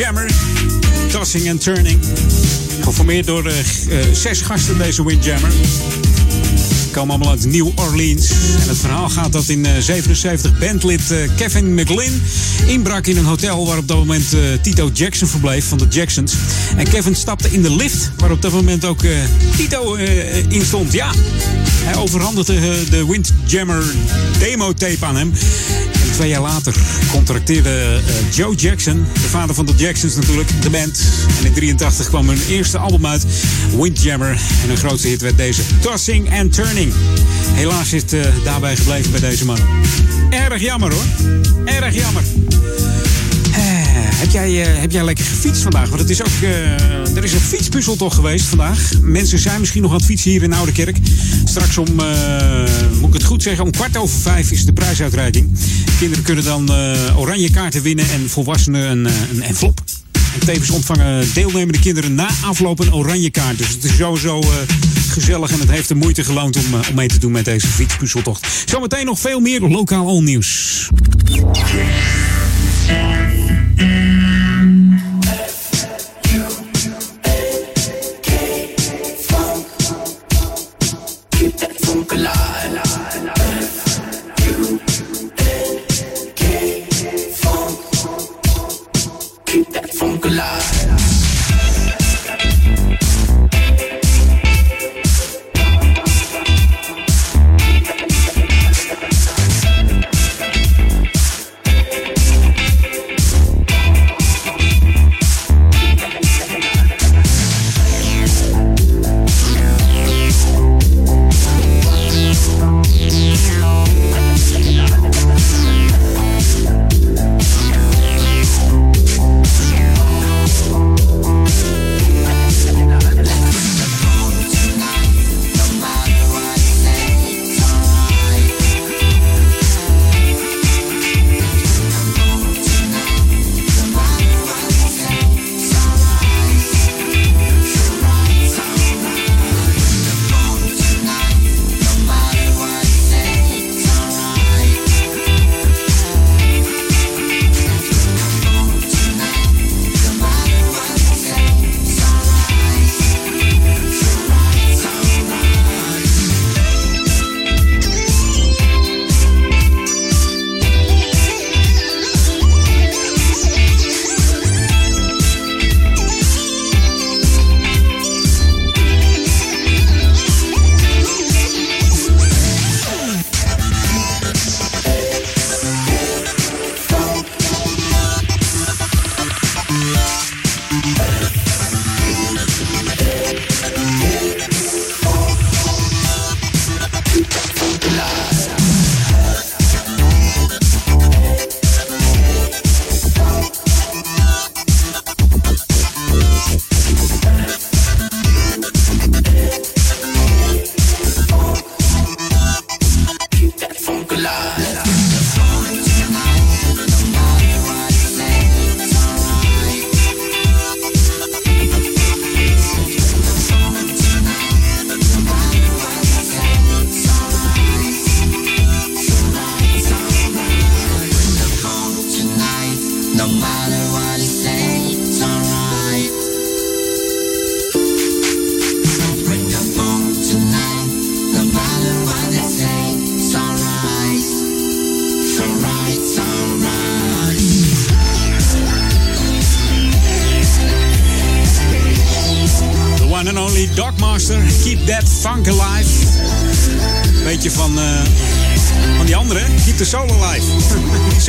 Windjammer, 0.00 0.30
Tossing 1.10 1.50
and 1.50 1.62
Turning. 1.62 1.98
Geformeerd 2.80 3.26
door 3.26 3.46
eh, 3.46 3.58
eh, 3.58 4.14
zes 4.14 4.40
gasten 4.40 4.78
deze 4.78 5.04
Windjammer. 5.04 5.50
Komen 6.90 7.14
allemaal 7.14 7.30
uit 7.30 7.44
New 7.44 7.68
Orleans. 7.74 8.30
En 8.62 8.68
het 8.68 8.78
verhaal 8.78 9.08
gaat 9.08 9.32
dat 9.32 9.48
in 9.48 9.66
eh, 9.66 9.72
77 9.78 10.58
bandlid 10.58 11.10
eh, 11.10 11.18
Kevin 11.36 11.74
McLean 11.74 12.22
inbrak 12.66 13.06
in 13.06 13.16
een 13.16 13.24
hotel 13.24 13.66
waar 13.66 13.78
op 13.78 13.88
dat 13.88 13.96
moment 13.96 14.24
Tito 14.62 14.90
Jackson 14.92 15.28
verbleef 15.28 15.64
van 15.64 15.78
de 15.78 15.86
Jacksons. 15.88 16.34
En 16.76 16.88
Kevin 16.88 17.14
stapte 17.14 17.48
in 17.50 17.62
de 17.62 17.76
lift 17.76 18.10
waar 18.16 18.30
op 18.30 18.42
dat 18.42 18.52
moment 18.52 18.84
ook 18.84 19.00
Tito 19.56 19.94
in 20.48 20.64
stond. 20.64 20.92
Ja, 20.92 21.12
hij 21.84 21.96
overhandigde 21.96 22.84
de 22.90 23.06
Windjammer 23.06 23.84
demo 24.38 24.72
tape 24.72 25.04
aan 25.06 25.16
hem. 25.16 25.32
Twee 26.20 26.32
jaar 26.32 26.42
later 26.42 26.74
contracteerde 27.10 27.70
eh, 27.70 28.36
Joe 28.36 28.54
Jackson, 28.54 29.06
de 29.12 29.20
vader 29.20 29.54
van 29.54 29.66
de 29.66 29.72
Jacksons 29.76 30.14
natuurlijk, 30.14 30.62
de 30.62 30.70
band. 30.70 31.02
En 31.38 31.46
in 31.46 31.52
83 31.52 32.08
kwam 32.08 32.28
hun 32.28 32.40
eerste 32.48 32.78
album 32.78 33.06
uit, 33.06 33.26
Windjammer. 33.76 34.30
En 34.62 34.68
hun 34.68 34.76
grootste 34.76 35.08
hit 35.08 35.20
werd 35.20 35.36
deze, 35.36 35.62
Tossing 35.80 36.38
and 36.38 36.52
Turning. 36.52 36.92
Helaas 37.52 37.92
is 37.92 38.02
het 38.02 38.12
eh, 38.12 38.20
daarbij 38.44 38.76
gebleven 38.76 39.10
bij 39.10 39.20
deze 39.20 39.44
mannen. 39.44 39.66
Erg 40.30 40.60
jammer 40.60 40.92
hoor. 40.92 41.04
Erg 41.64 41.94
jammer. 41.94 42.22
Eh, 43.52 43.60
Heb 44.20 44.30
jij, 44.30 44.50
heb 44.52 44.90
jij 44.90 45.04
lekker 45.04 45.24
gefietst 45.24 45.62
vandaag? 45.62 45.88
Want 45.88 46.00
het 46.00 46.10
is 46.10 46.22
ook, 46.22 46.42
er 47.14 47.24
is 47.24 47.32
een 47.32 47.40
fietspuzzel 47.40 47.96
toch 47.96 48.14
geweest 48.14 48.44
vandaag. 48.44 48.92
Mensen 49.02 49.38
zijn 49.38 49.60
misschien 49.60 49.82
nog 49.82 49.90
aan 49.90 49.96
het 49.96 50.06
fietsen 50.06 50.30
hier 50.30 50.42
in 50.42 50.52
Oude 50.52 50.72
Kerk. 50.72 50.96
Straks 51.44 51.78
om, 51.78 51.94
moet 53.00 53.08
ik 53.08 53.14
het 53.14 53.24
goed 53.24 53.42
zeggen, 53.42 53.64
om 53.64 53.70
kwart 53.70 53.96
over 53.96 54.18
vijf 54.20 54.50
is 54.50 54.64
de 54.64 54.72
prijsuitreiking. 54.72 55.48
Kinderen 56.00 56.24
kunnen 56.24 56.44
dan 56.44 56.68
eh, 56.68 57.18
oranje 57.18 57.50
kaarten 57.50 57.82
winnen 57.82 58.10
en 58.10 58.28
volwassenen 58.28 58.90
een, 58.90 59.06
eh, 59.06 59.12
een 59.32 59.42
envelop. 59.42 59.80
En 60.12 60.46
tevens 60.46 60.70
ontvangen 60.70 61.32
deelnemende 61.34 61.78
kinderen 61.78 62.14
na 62.14 62.28
afloop 62.44 62.78
een 62.78 62.94
oranje 62.94 63.30
kaart. 63.30 63.58
Dus 63.58 63.68
het 63.68 63.84
is 63.84 63.96
sowieso 63.96 64.40
eh, 64.40 64.48
gezellig 65.08 65.52
en 65.52 65.60
het 65.60 65.70
heeft 65.70 65.88
de 65.88 65.94
moeite 65.94 66.24
geloond 66.24 66.56
om, 66.56 66.64
om 66.74 66.94
mee 66.94 67.08
te 67.08 67.18
doen 67.18 67.32
met 67.32 67.44
deze 67.44 67.66
fietspuzzeltocht. 67.66 68.46
Zometeen 68.64 69.04
nog 69.04 69.20
veel 69.20 69.40
meer 69.40 69.60
lokaal 69.60 70.06
al 70.06 70.22
nieuws. 70.22 70.88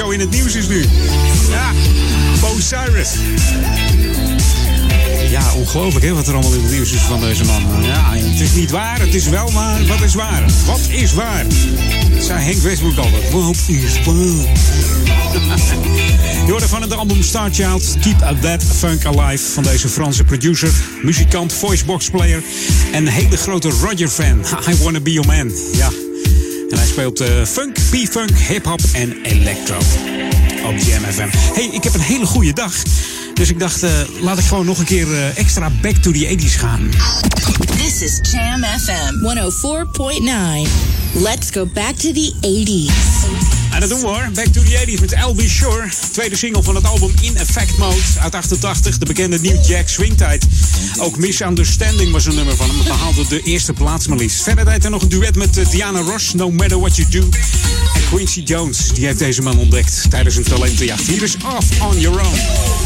Zo 0.01 0.09
in 0.09 0.19
het 0.19 0.29
nieuws 0.29 0.55
is 0.55 0.67
nu. 0.67 0.85
Ja, 1.49 1.71
Bo 2.39 2.55
Cyrus. 2.59 3.09
Ja, 5.29 5.53
ongelooflijk 5.53 6.05
hè, 6.05 6.13
wat 6.13 6.27
er 6.27 6.33
allemaal 6.33 6.53
in 6.53 6.61
het 6.61 6.71
nieuws 6.71 6.91
is 6.91 7.01
van 7.01 7.19
deze 7.19 7.43
man. 7.43 7.83
Ja, 7.83 8.13
het 8.13 8.39
is 8.39 8.53
niet 8.53 8.71
waar, 8.71 8.99
het 8.99 9.13
is 9.13 9.29
wel 9.29 9.51
waar. 9.51 9.85
Wat 9.85 10.01
is 10.01 10.13
waar? 10.13 10.43
Wat 10.65 10.79
is 10.89 11.13
waar? 11.13 11.45
Zei 12.19 12.39
Henk 12.39 12.57
Westbroek 12.57 12.97
altijd. 12.97 13.31
Wat 13.31 13.57
is 13.67 14.03
waar? 14.03 14.15
Je 16.45 16.51
hoorde 16.51 16.67
van 16.67 16.81
het 16.81 16.93
album 16.93 17.23
Star 17.23 17.49
Child, 17.51 17.95
Keep 18.01 18.41
That 18.41 18.63
Funk 18.63 19.05
Alive 19.05 19.43
van 19.43 19.63
deze 19.63 19.89
Franse 19.89 20.23
producer, 20.23 20.71
muzikant, 21.01 21.53
voicebox 21.53 22.09
player 22.09 22.43
en 22.91 23.07
hele 23.07 23.37
grote 23.37 23.69
Roger-fan. 23.69 24.45
I 24.69 24.83
Wanna 24.83 24.99
Be 24.99 25.11
Your 25.11 25.27
Man. 25.27 25.51
Ja. 25.73 25.89
En 26.71 26.77
hij 26.77 26.87
speelt 26.87 27.19
eh, 27.19 27.45
funk, 27.45 27.70
P-funk, 27.91 28.37
hip-hop 28.37 28.81
en 28.93 29.21
electro 29.23 29.77
op 30.65 30.77
Jam 30.77 31.03
FM. 31.03 31.27
Hey, 31.53 31.69
ik 31.71 31.83
heb 31.83 31.93
een 31.93 31.99
hele 32.01 32.25
goede 32.25 32.53
dag. 32.53 32.73
Dus 33.33 33.49
ik 33.49 33.59
dacht, 33.59 33.83
eh, 33.83 33.91
laat 34.21 34.37
ik 34.37 34.45
gewoon 34.45 34.65
nog 34.65 34.79
een 34.79 34.85
keer 34.85 35.13
eh, 35.13 35.37
extra 35.37 35.71
back 35.81 35.95
to 35.95 36.11
the 36.11 36.37
80s 36.37 36.55
gaan. 36.55 36.89
This 37.77 38.01
is 38.01 38.19
Jam 38.31 38.63
FM 38.63 39.13
104.9. 39.21 40.69
Let's 41.13 41.49
go 41.51 41.65
back 41.65 41.95
to 41.95 42.11
the 42.11 42.33
80s. 42.41 43.60
Dat 43.81 43.89
doen 43.89 43.99
we 43.99 44.07
hoor. 44.07 44.29
Back 44.33 44.45
to 44.45 44.63
the 44.63 44.85
80s 44.85 44.99
met 44.99 45.15
L.B. 45.25 45.41
Shore. 45.41 45.89
Tweede 46.11 46.35
single 46.35 46.63
van 46.63 46.75
het 46.75 46.85
album 46.85 47.11
In 47.21 47.37
Effect 47.37 47.77
Mode 47.77 48.01
uit 48.19 48.35
88. 48.35 48.97
De 48.97 49.05
bekende 49.05 49.39
New 49.39 49.65
Jack 49.65 49.87
Swingtijd. 49.87 50.45
Ook 50.99 51.17
Misunderstanding 51.17 52.11
was 52.11 52.25
een 52.25 52.35
nummer 52.35 52.55
van 52.55 52.67
hem. 52.67 52.77
Het 52.77 52.87
behaalde 52.87 53.27
de 53.27 53.41
eerste 53.41 53.73
plaats 53.73 54.07
maar 54.07 54.17
liefst. 54.17 54.43
Verder 54.43 54.65
deed 54.65 54.81
hij 54.81 54.91
nog 54.91 55.01
een 55.01 55.09
duet 55.09 55.35
met 55.35 55.57
eh, 55.57 55.69
Diana 55.69 55.99
Ross. 55.99 56.33
No 56.33 56.51
Matter 56.51 56.79
What 56.79 56.95
You 56.95 57.09
Do. 57.09 57.29
En 57.93 58.01
Quincy 58.09 58.41
Jones. 58.41 58.93
Die 58.93 59.05
heeft 59.05 59.19
deze 59.19 59.41
man 59.41 59.57
ontdekt 59.57 60.09
tijdens 60.09 60.35
een 60.35 60.43
talentenjacht. 60.43 61.07
Hier 61.07 61.23
is 61.23 61.35
Off 61.35 61.81
On 61.81 61.99
Your 61.99 62.19
Own. 62.19 62.80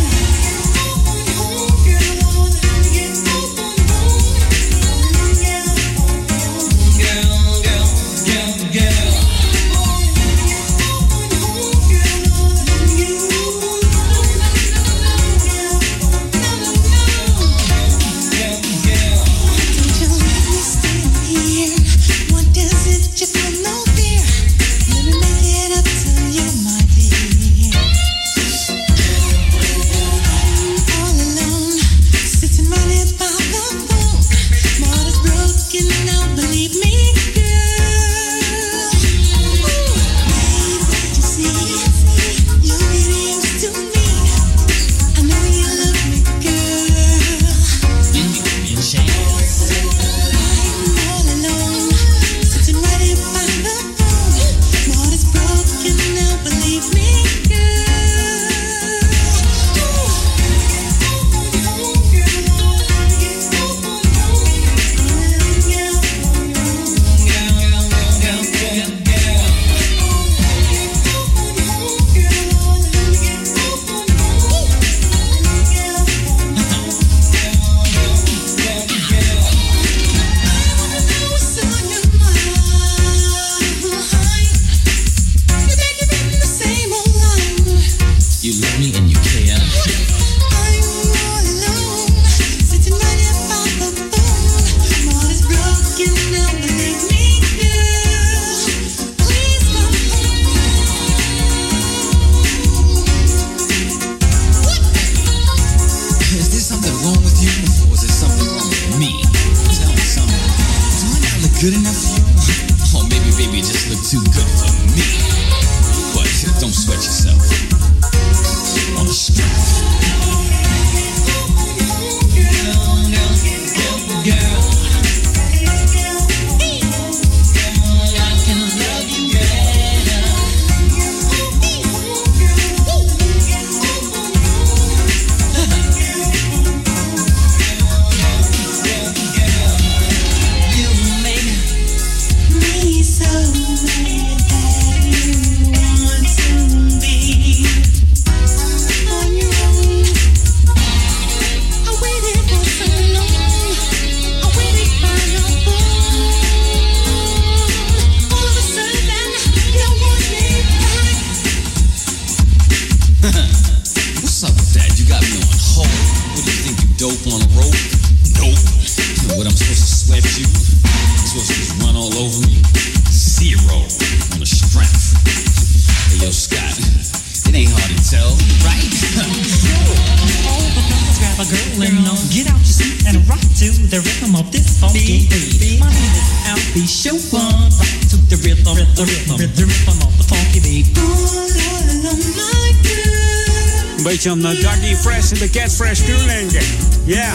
En 195.32 195.40
de 195.40 195.50
Cat 195.50 195.74
Fresh 195.74 196.00
denken. 196.26 196.62
Ja, 197.06 197.34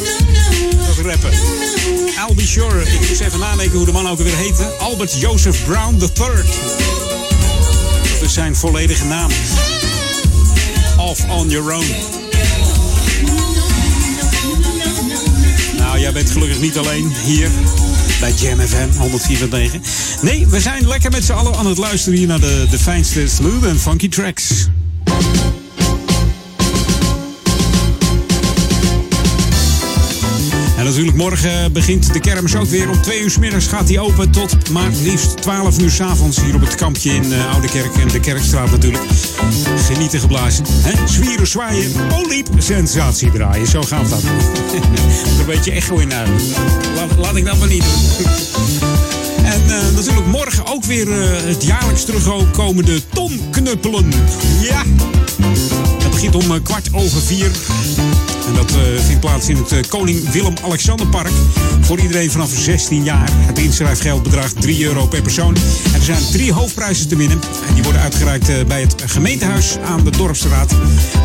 dat 0.87 1.07
rappen. 1.07 1.31
I'll 2.29 2.35
be 2.35 2.47
sure. 2.47 2.81
Ik 2.81 3.09
moest 3.09 3.21
even 3.21 3.39
nadenken 3.39 3.77
hoe 3.77 3.87
de 3.87 3.93
man 3.93 4.09
ook 4.09 4.19
weer 4.19 4.37
heette. 4.37 4.65
Albert 4.65 5.21
Joseph 5.21 5.65
Brown 5.65 5.95
III. 5.95 6.09
Dat 8.13 8.23
is 8.23 8.33
zijn 8.33 8.57
volledige 8.57 9.05
naam. 9.05 9.31
Off 10.97 11.25
on 11.29 11.49
Your 11.49 11.75
Own. 11.75 11.87
Nou, 15.77 15.99
jij 15.99 16.13
bent 16.13 16.31
gelukkig 16.31 16.61
niet 16.61 16.79
alleen 16.79 17.13
hier 17.25 17.51
bij 18.21 18.33
Jam 18.33 18.59
FM 18.61 18.89
104.9. 19.75 19.81
Nee, 20.23 20.47
we 20.47 20.61
zijn 20.61 20.89
lekker 20.89 21.11
met 21.11 21.25
z'n 21.25 21.33
allen 21.33 21.55
aan 21.55 21.67
het 21.67 21.79
luisteren 21.79 22.19
hier 22.19 22.27
naar 22.27 22.41
de, 22.41 22.67
de 22.71 22.79
fijnste 22.79 23.29
smooth 23.29 23.65
en 23.65 23.81
funky 23.81 24.09
tracks. 24.09 24.69
Natuurlijk 30.91 31.17
morgen 31.17 31.73
begint 31.73 32.13
de 32.13 32.21
kermis 32.21 32.57
ook 32.57 32.67
weer. 32.67 32.91
Om 32.91 33.03
twee 33.03 33.21
uur 33.21 33.31
's 33.31 33.39
middags 33.39 33.67
gaat 33.67 33.87
die 33.87 34.01
open 34.01 34.31
tot 34.31 34.71
maar 34.71 34.91
liefst 35.03 35.43
12 35.43 35.79
uur 35.79 35.91
's 35.91 36.01
avonds 36.01 36.41
hier 36.41 36.55
op 36.55 36.61
het 36.61 36.75
kampje 36.75 37.11
in 37.15 37.33
uh, 37.33 37.53
Oude 37.53 37.69
Kerk 37.69 37.97
en 37.97 38.09
de 38.09 38.21
Kerkstraat 38.21 38.71
natuurlijk. 38.71 39.03
Genieten 39.87 40.21
geblazen. 40.21 40.65
Hè? 40.69 41.07
Zwieren, 41.09 41.47
zwaaien, 41.47 41.93
oliep, 42.13 42.49
sensatie 42.59 43.31
draaien. 43.31 43.67
Zo 43.67 43.83
gaat 43.83 44.09
dat. 44.09 44.23
een 45.39 45.47
beetje 45.47 45.71
echo 45.71 45.97
in 45.97 46.11
huilen. 46.11 46.41
Laat, 46.95 47.17
laat 47.19 47.37
ik 47.37 47.45
dat 47.45 47.59
maar 47.59 47.69
niet 47.69 47.85
doen. 47.85 48.27
En 49.45 49.95
natuurlijk 49.95 50.27
morgen 50.27 50.67
ook 50.67 50.85
weer 50.85 51.09
uh, 51.09 51.15
het 51.31 51.65
jaarlijks 51.65 52.05
terugkomende 52.05 53.01
Tom 53.09 53.51
Knuppelen. 53.51 54.13
Ja, 54.61 54.83
dat 55.99 56.11
begint 56.11 56.35
om 56.35 56.63
kwart 56.63 56.89
over 56.93 57.23
vier. 57.23 57.51
Dat 58.55 58.73
vindt 59.05 59.21
plaats 59.21 59.49
in 59.49 59.57
het 59.57 59.89
Koning 59.89 60.31
Willem-Alexanderpark. 60.31 61.31
Voor 61.81 61.99
iedereen 61.99 62.31
vanaf 62.31 62.51
16 62.51 63.05
jaar. 63.05 63.29
Het 63.33 63.59
inschrijfgeld 63.59 64.23
bedraagt 64.23 64.61
3 64.61 64.85
euro 64.85 65.07
per 65.07 65.23
persoon. 65.23 65.57
En 65.85 65.95
er 65.95 66.03
zijn 66.03 66.23
drie 66.33 66.53
hoofdprijzen 66.53 67.09
te 67.09 67.17
winnen. 67.17 67.41
En 67.69 67.75
die 67.75 67.83
worden 67.83 68.03
uitgereikt 68.03 68.67
bij 68.67 68.81
het 68.81 69.03
gemeentehuis 69.07 69.79
aan 69.79 70.05
de 70.05 70.11
Dorpsstraat. 70.11 70.73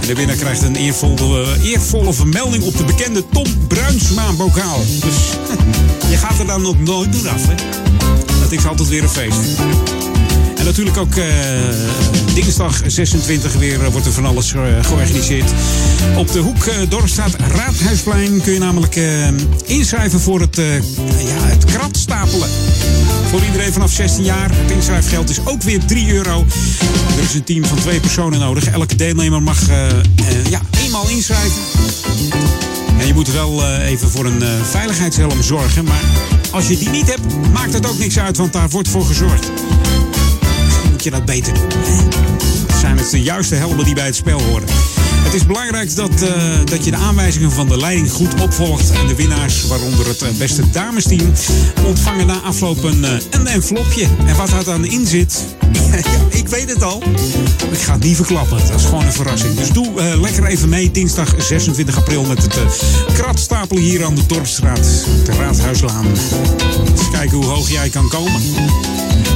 En 0.02 0.08
de 0.08 0.16
winnaar 0.16 0.36
krijgt 0.36 0.62
een 0.62 0.76
eervolle, 0.76 1.46
eervolle 1.64 2.14
vermelding 2.14 2.64
op 2.64 2.78
de 2.78 2.84
bekende 2.84 3.24
Tom 3.30 3.68
Bruinsma-bokaal. 3.68 4.80
Dus 4.80 5.18
je 6.12 6.18
gaat 6.18 6.40
er 6.40 6.46
dan 6.48 6.66
ook 6.66 6.80
nooit 6.80 7.14
door 7.14 7.30
af, 7.30 7.48
hè? 7.48 7.56
Het 8.42 8.52
is 8.52 8.68
altijd 8.68 8.90
weer 8.90 9.04
een 9.04 9.10
feest. 9.10 9.40
Natuurlijk 10.66 10.97
ook 10.97 11.16
uh, 11.16 11.26
dinsdag 12.34 12.82
26 12.88 13.53
weer 13.53 13.82
uh, 13.82 13.88
wordt 13.88 14.05
er 14.05 14.11
van 14.11 14.26
alles 14.26 14.53
uh, 14.53 14.61
georganiseerd. 14.82 15.51
Op 16.18 16.32
de 16.32 16.39
hoek 16.39 16.70
Dorpstraat 16.89 17.36
Raadhuisplein 17.36 18.41
kun 18.41 18.53
je 18.53 18.59
namelijk 18.59 18.99
inschrijven 19.66 20.20
voor 20.20 20.39
het, 20.39 20.55
ja, 20.55 21.45
het 21.45 21.66
kratstapelen. 21.66 22.49
Voor 23.30 23.43
iedereen 23.45 23.74
vanaf 23.74 23.91
16 23.91 24.24
jaar. 24.24 24.49
Het 24.51 24.72
inschrijfgeld 24.72 25.30
is 25.30 25.45
ook 25.45 25.61
weer 25.61 25.86
3 25.86 26.13
euro. 26.13 26.45
Er 27.18 27.24
is 27.24 27.34
een 27.34 27.43
team 27.43 27.66
van 27.66 27.78
twee 27.78 27.99
personen 27.99 28.39
nodig. 28.39 28.68
Elke 28.68 28.95
deelnemer 28.95 29.43
mag 29.43 29.59
ja, 30.49 30.61
eenmaal 30.84 31.09
inschrijven. 31.09 31.61
En 32.99 33.07
je 33.07 33.13
moet 33.13 33.32
wel 33.32 33.68
even 33.78 34.09
voor 34.09 34.26
een 34.26 34.43
veiligheidshelm 34.72 35.43
zorgen. 35.43 35.84
Maar 35.84 36.03
als 36.51 36.68
je 36.68 36.78
die 36.78 36.89
niet 36.89 37.07
hebt, 37.07 37.51
maakt 37.53 37.74
het 37.74 37.88
ook 37.88 37.97
niks 37.97 38.20
uit, 38.20 38.38
want 38.38 38.53
daar 38.53 38.70
wordt 38.70 38.89
voor 38.89 39.05
gezorgd. 39.05 39.51
Je 41.06 41.12
dat 41.12 41.26
beter 41.26 41.53
doen. 41.53 42.55
Zijn 42.86 42.98
het 42.98 43.10
de 43.10 43.22
juiste 43.22 43.56
helmen 43.56 43.86
die 43.86 43.94
bij 43.94 44.06
het 44.06 44.16
spel 44.16 44.42
horen? 44.42 44.68
Het 45.00 45.34
is 45.34 45.46
belangrijk 45.46 45.96
dat, 45.96 46.12
uh, 46.24 46.30
dat 46.66 46.86
je 46.86 46.92
de 46.92 46.98
aanwijzingen 46.98 47.52
van 47.52 47.68
de 47.68 47.78
leiding 47.78 48.12
goed 48.12 48.42
opvolgt. 48.42 48.92
En 48.92 49.08
de 49.08 49.16
winnaars, 49.16 49.68
waaronder 49.68 50.08
het 50.08 50.38
beste 50.38 50.70
damesteam, 50.70 51.32
ontvangen 51.86 52.28
na 52.28 52.40
afloop 52.40 52.84
een, 52.84 53.00
uh, 53.00 53.10
een 53.30 53.48
envelopje. 53.48 54.08
En 54.26 54.36
wat 54.36 54.50
daar 54.50 54.64
dan 54.64 54.86
in 54.86 55.08
zit, 55.08 55.44
ik 56.30 56.48
weet 56.48 56.70
het 56.70 56.84
al. 56.84 57.04
Ik 57.72 57.80
ga 57.80 57.94
het 57.94 58.04
niet 58.04 58.16
verklappen. 58.16 58.58
Dat 58.68 58.80
is 58.80 58.86
gewoon 58.86 59.06
een 59.06 59.14
verrassing. 59.14 59.56
Dus 59.56 59.70
doe 59.70 60.18
lekker 60.22 60.46
even 60.46 60.70
mee 60.70 60.92
dinsdag 60.92 61.34
26 61.38 61.98
april 61.98 62.24
met 62.24 62.42
het 62.42 62.60
kratstapelen 63.14 63.84
hier 63.84 64.06
aan 64.06 64.16
de 64.16 64.26
Dorpsstraat. 64.26 65.06
De 65.26 65.32
Raadhuislaan. 65.40 66.06
Eens 66.08 67.10
kijken 67.12 67.38
hoe 67.38 67.46
hoog 67.46 67.70
jij 67.70 67.90
kan 67.90 68.10
komen. 68.10 68.42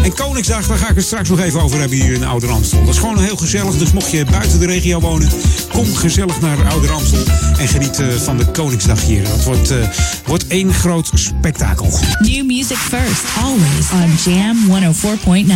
En 0.04 0.14
Koningsdag, 0.14 0.68
daar 0.68 0.78
ga 0.78 0.89
ik 0.89 0.95
het 0.95 1.06
straks 1.06 1.30
nog 1.30 1.39
even 1.39 1.62
over 1.62 1.80
hebben 1.80 1.97
hier 1.97 2.14
in 2.14 2.26
Oude 2.26 2.47
Amstel. 2.47 2.80
Dat 2.80 2.93
is 2.93 3.00
gewoon 3.00 3.20
heel 3.20 3.36
gezellig. 3.40 3.78
Dus 3.78 3.92
mocht 3.92 4.12
je 4.12 4.26
buiten 4.26 4.60
de 4.60 4.66
regio 4.66 5.00
wonen, 5.00 5.30
kom 5.72 5.96
gezellig 5.96 6.42
naar 6.42 6.70
Oude 6.70 6.90
Amstel. 6.90 7.24
En 7.58 7.68
geniet 7.68 8.00
uh, 8.00 8.08
van 8.14 8.38
de 8.38 8.46
Koningsdag 8.46 9.02
hier. 9.02 9.24
Dat 9.24 9.44
wordt, 9.44 9.72
uh, 9.72 9.78
wordt 10.26 10.48
één 10.48 10.74
groot 10.74 11.12
spektakel. 11.14 12.00
New 12.20 12.46
music 12.46 12.78
first, 12.78 13.24
always 13.44 13.92
on 13.92 14.32
Jam 14.32 14.58
104.9. 14.94 15.50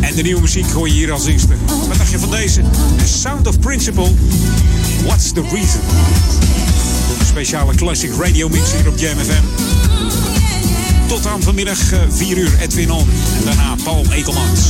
En 0.00 0.14
de 0.14 0.22
nieuwe 0.22 0.40
muziek 0.40 0.70
hoor 0.70 0.88
je 0.88 0.94
hier 0.94 1.12
als 1.12 1.26
eerste. 1.26 1.54
Wat 1.88 1.98
dacht 1.98 2.10
je 2.10 2.18
van 2.18 2.30
deze? 2.30 2.62
The 2.96 3.06
Sound 3.06 3.46
of 3.46 3.58
Principle. 3.58 4.10
What's 5.04 5.32
the 5.32 5.42
reason? 5.42 5.80
Een 7.18 7.26
speciale 7.26 7.74
classic 7.74 8.10
radio 8.20 8.48
mix 8.48 8.72
hier 8.72 8.88
op 8.88 8.98
Jam 8.98 9.18
FM. 9.18 9.44
Tot 11.08 11.26
aan 11.26 11.42
vanmiddag 11.42 11.78
4 12.08 12.36
uur 12.36 12.58
Edwin 12.60 12.90
On. 12.90 13.08
En 13.38 13.44
daarna 13.44 13.74
Paul 13.84 14.04
Ekelmans. 14.10 14.60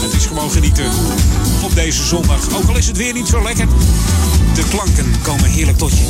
Het 0.00 0.12
is 0.12 0.26
gewoon 0.26 0.50
genieten 0.50 0.90
op 1.62 1.74
deze 1.74 2.04
zondag. 2.04 2.56
Ook 2.56 2.68
al 2.68 2.76
is 2.76 2.86
het 2.86 2.96
weer 2.96 3.12
niet 3.12 3.28
zo 3.28 3.42
lekker. 3.42 3.66
De 4.54 4.62
klanken 4.68 5.14
komen 5.22 5.50
heerlijk 5.50 5.78
tot 5.78 5.90
je. 5.90 6.04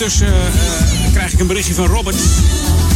Ondertussen 0.00 0.34
eh, 0.34 1.12
krijg 1.12 1.32
ik 1.32 1.40
een 1.40 1.46
berichtje 1.46 1.74
van 1.74 1.86
Robert. 1.86 2.16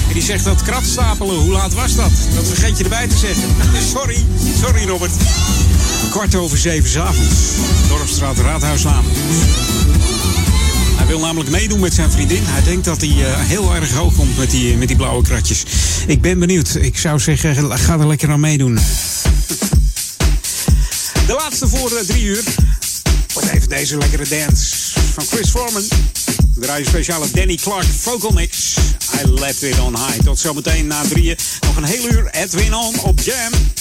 En 0.09 0.13
die 0.13 0.23
zegt 0.23 0.45
dat 0.45 0.63
kratstapelen, 0.63 1.37
hoe 1.37 1.53
laat 1.53 1.75
was 1.75 1.95
dat? 1.95 2.11
Dat 2.35 2.47
vergeet 2.47 2.79
je 2.79 2.85
erbij 2.85 3.09
te 3.09 3.17
zeggen. 3.17 3.43
Sorry, 3.95 4.25
sorry 4.61 4.87
Robert. 4.87 5.11
Kwart 6.11 6.35
over 6.35 6.59
zeven 6.59 6.91
's 6.91 6.97
avonds. 6.97 7.35
Dorpstraat 7.89 8.39
Raadhuislaan. 8.39 9.05
Hij 10.97 11.07
wil 11.07 11.19
namelijk 11.19 11.51
meedoen 11.51 11.81
met 11.81 11.95
zijn 11.95 12.11
vriendin. 12.11 12.43
Hij 12.45 12.63
denkt 12.63 12.85
dat 12.85 13.01
hij 13.01 13.11
eh, 13.11 13.39
heel 13.39 13.75
erg 13.75 13.93
hoog 13.93 14.15
komt 14.15 14.39
met 14.39 14.51
die, 14.51 14.77
met 14.77 14.89
die 14.89 14.97
blauwe 14.97 15.23
kratjes. 15.23 15.65
Ik 16.07 16.21
ben 16.21 16.39
benieuwd. 16.39 16.77
Ik 16.81 16.99
zou 16.99 17.21
zeggen, 17.21 17.79
ga 17.79 17.99
er 17.99 18.07
lekker 18.07 18.31
aan 18.31 18.41
meedoen. 18.41 18.79
De 21.27 21.35
laatste 21.35 21.69
voor 21.69 21.91
eh, 21.91 22.05
drie 22.07 22.23
uur. 22.23 22.43
Wordt 23.33 23.49
even 23.49 23.69
deze 23.69 23.97
lekkere 23.97 24.29
dance 24.29 24.65
van 25.15 25.25
Chris 25.25 25.51
Foreman. 25.51 25.85
We 26.63 26.69
draaien 26.69 26.87
speciale 26.87 27.31
Danny 27.33 27.57
Clark 27.57 27.85
vocal 27.85 28.31
mix. 28.31 28.77
I 29.21 29.29
left 29.29 29.63
it 29.63 29.81
on 29.81 29.97
high. 29.97 30.19
Tot 30.25 30.39
zometeen 30.39 30.87
na 30.87 31.03
drieën. 31.03 31.37
Nog 31.61 31.77
een 31.77 31.85
heel 31.85 32.11
uur 32.11 32.29
Edwin 32.31 32.75
on 32.75 33.01
op 33.01 33.21
Jam. 33.21 33.72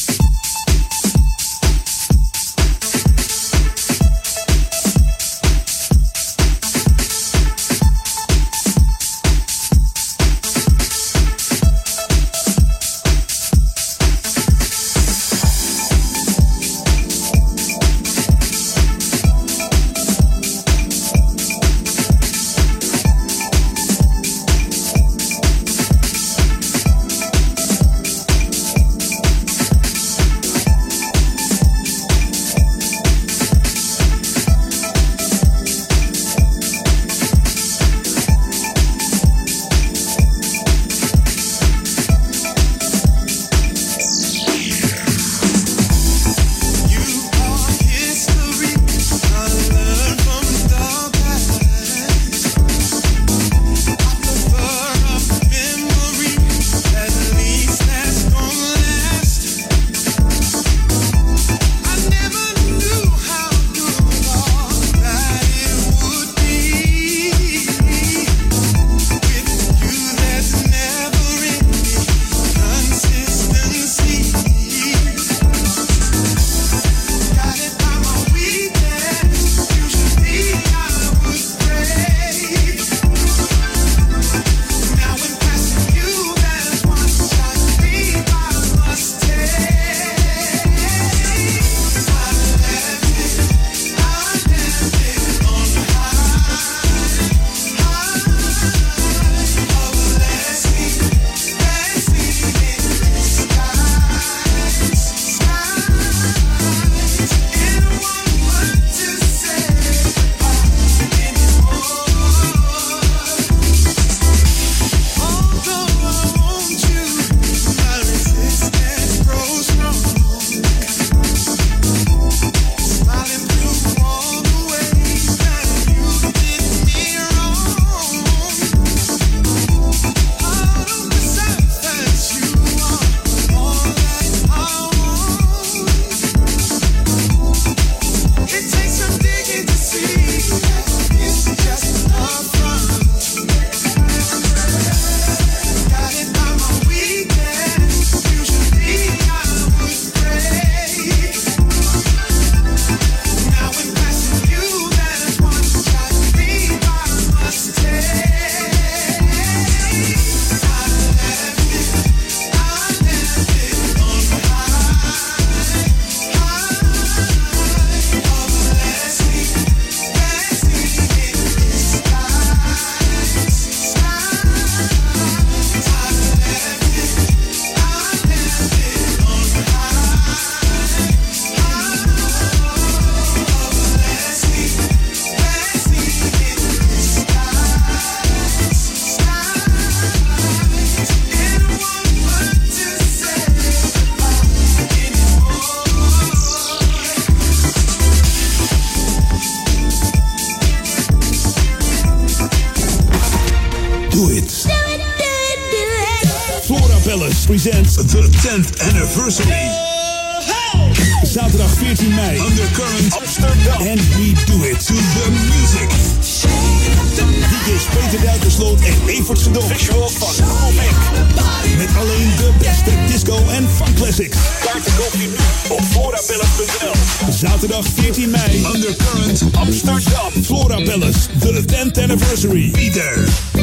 10th 232.41 232.49
anniversary. 232.49 232.71
Be 232.71 232.89
there. 232.89 233.59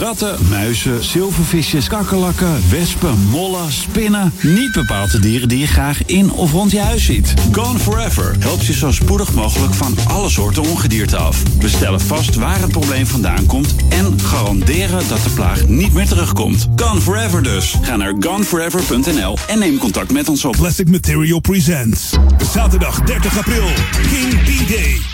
Ratten, 0.00 0.36
muizen, 0.48 1.04
zilvervisjes, 1.04 1.88
kakkerlakken, 1.88 2.70
wespen, 2.70 3.18
mollen, 3.30 3.72
spinnen. 3.72 4.32
Niet 4.42 4.72
bepaald 4.72 5.10
de 5.10 5.18
dieren 5.18 5.48
die 5.48 5.58
je 5.58 5.66
graag 5.66 6.04
in 6.04 6.30
of 6.30 6.52
rond 6.52 6.70
je 6.70 6.80
huis 6.80 7.04
ziet. 7.04 7.34
Gone 7.52 7.78
Forever 7.78 8.36
helpt 8.38 8.66
je 8.66 8.72
zo 8.72 8.92
spoedig 8.92 9.34
mogelijk 9.34 9.74
van 9.74 9.96
alle 10.08 10.30
soorten 10.30 10.62
ongedierte 10.62 11.16
af. 11.16 11.42
We 11.58 11.68
stellen 11.68 12.00
vast 12.00 12.34
waar 12.34 12.60
het 12.60 12.70
probleem 12.70 13.06
vandaan 13.06 13.46
komt 13.46 13.74
en 13.88 14.20
garanderen 14.20 15.08
dat 15.08 15.22
de 15.22 15.30
plaag 15.30 15.66
niet 15.66 15.92
meer 15.92 16.06
terugkomt. 16.06 16.68
Gone 16.76 17.00
Forever 17.00 17.42
dus. 17.42 17.74
Ga 17.82 17.96
naar 17.96 18.14
goneforever.nl 18.20 19.38
en 19.48 19.58
neem 19.58 19.78
contact 19.78 20.12
met 20.12 20.28
ons 20.28 20.44
op. 20.44 20.56
Plastic 20.56 20.88
Material 20.90 21.40
Presents. 21.40 22.10
Zaterdag 22.52 23.00
30 23.00 23.38
april. 23.38 23.68
King 24.10 24.42
B-Day. 24.42 25.11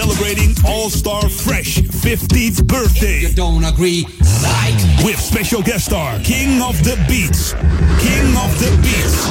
All 0.00 0.06
celebrating 0.06 0.54
All-Star 0.64 1.28
Fresh 1.28 1.80
50th 1.80 2.66
birthday. 2.66 3.20
You 3.20 3.34
don't 3.34 3.64
agree? 3.64 4.06
Like. 4.42 5.04
With 5.04 5.20
special 5.20 5.62
guest 5.62 5.84
star 5.84 6.18
King 6.20 6.62
of 6.62 6.82
the 6.82 6.96
Beats. 7.06 7.52
King 7.98 8.34
of 8.36 8.50
the 8.58 8.70
Beats. 8.80 9.26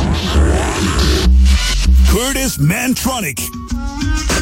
Curtis 2.11 2.57
Mantronic. 2.57 3.39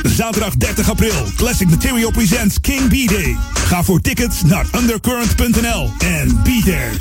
Zaterdag 0.04 0.54
30 0.58 0.90
april. 0.90 1.32
Classic 1.38 1.70
Material 1.70 2.12
presents 2.12 2.60
King 2.60 2.90
B-Day. 2.90 3.38
Ga 3.54 3.84
voor 3.84 4.02
tickets 4.02 4.44
naar 4.44 4.66
undercurrent.nl 4.76 5.90
en 6.00 6.44
be 6.44 6.62
there. 6.64 6.92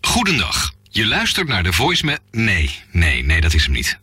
Goedendag. 0.00 0.70
Je 0.92 1.06
luistert 1.06 1.48
naar 1.48 1.62
de 1.62 1.72
voicemail... 1.72 2.18
Nee, 2.30 2.70
nee, 2.92 3.19
nee, 3.40 3.50
dat 3.50 3.54
is 3.54 3.64
hem 3.64 3.74
niet. 3.74 3.98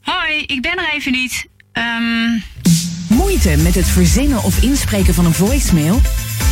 Hoi, 0.00 0.42
ik 0.46 0.62
ben 0.62 0.78
er 0.78 0.94
even 0.94 1.12
niet. 1.12 1.46
Ehm, 1.72 2.38
Moeite 3.08 3.56
met 3.56 3.74
het 3.74 3.86
verzinnen 3.86 4.42
of 4.42 4.62
inspreken 4.62 5.14
van 5.14 5.24
een 5.24 5.34
voicemail? 5.34 6.00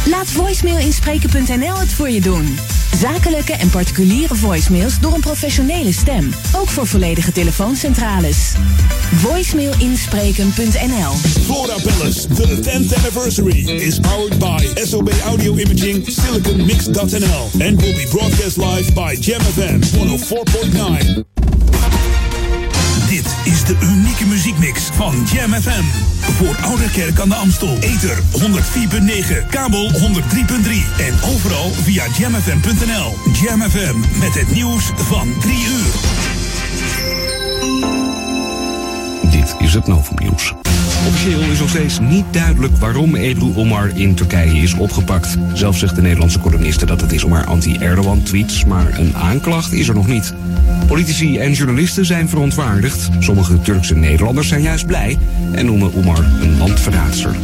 Laat 0.06 0.30
voicemailinspreken.nl 0.30 1.78
het 1.78 1.92
voor 1.92 2.08
je 2.08 2.20
doen. 2.20 2.58
Zakelijke 2.96 3.52
en 3.52 3.70
particuliere 3.70 4.34
voicemails 4.34 5.00
door 5.00 5.14
een 5.14 5.20
professionele 5.20 5.92
stem. 5.92 6.30
Ook 6.56 6.68
voor 6.68 6.86
volledige 6.86 7.32
telefooncentrales. 7.32 8.52
Voicemailinspreken.nl 9.14 11.12
Flora 11.44 11.76
Palace, 11.82 12.28
the 12.28 12.58
10th 12.60 12.96
anniversary, 12.96 13.68
is 13.68 13.98
powered 14.00 14.38
by 14.38 14.82
SOB 14.82 15.10
Audio 15.24 15.56
Imaging, 15.56 16.08
SiliconMix.nl, 16.08 17.62
and 17.66 17.80
will 17.80 17.94
be 17.94 18.06
broadcast 18.10 18.56
live 18.56 18.92
by 18.94 19.16
Jam 19.20 19.40
FM 19.40 19.80
104.9. 19.80 21.33
De 23.66 23.76
unieke 23.82 24.26
muziekmix 24.26 24.82
van 24.92 25.26
Jam 25.32 25.52
FM. 25.52 25.84
Voor 26.20 26.56
Ouderkerk 26.62 27.20
aan 27.20 27.28
de 27.28 27.34
Amstel. 27.34 27.76
Ether 27.80 28.18
104.9, 28.18 29.46
kabel 29.50 29.90
103.3 29.90 29.98
en 30.98 31.14
overal 31.34 31.70
via 31.70 32.04
jamfm.nl. 32.18 33.16
Jam 33.42 33.62
FM 33.62 34.18
met 34.18 34.34
het 34.34 34.50
nieuws 34.52 34.90
van 34.96 35.34
3 35.40 35.54
uur. 35.54 35.92
Dit 39.30 39.54
is 39.58 39.74
het 39.74 39.86
Novumnieuws. 39.86 40.52
Officieel 41.06 41.40
is 41.40 41.58
nog 41.58 41.68
steeds 41.68 41.98
niet 41.98 42.24
duidelijk 42.30 42.76
waarom 42.76 43.14
Ebru 43.14 43.52
Omar 43.54 43.90
in 43.94 44.14
Turkije 44.14 44.62
is 44.62 44.74
opgepakt. 44.74 45.36
Zelf 45.52 45.78
zegt 45.78 45.94
de 45.94 46.02
Nederlandse 46.02 46.38
columniste 46.38 46.86
dat 46.86 47.00
het 47.00 47.12
is 47.12 47.24
om 47.24 47.32
haar 47.32 47.46
anti-Erdogan-tweets, 47.46 48.64
maar 48.64 48.98
een 48.98 49.16
aanklacht 49.16 49.72
is 49.72 49.88
er 49.88 49.94
nog 49.94 50.06
niet. 50.06 50.34
Politici 50.86 51.38
en 51.38 51.52
journalisten 51.52 52.04
zijn 52.04 52.28
verontwaardigd. 52.28 53.08
Sommige 53.18 53.60
Turkse 53.60 53.94
Nederlanders 53.94 54.48
zijn 54.48 54.62
juist 54.62 54.86
blij 54.86 55.18
en 55.52 55.66
noemen 55.66 55.94
Omar 55.94 56.24
een 56.42 56.58
landverraadster. 56.58 57.34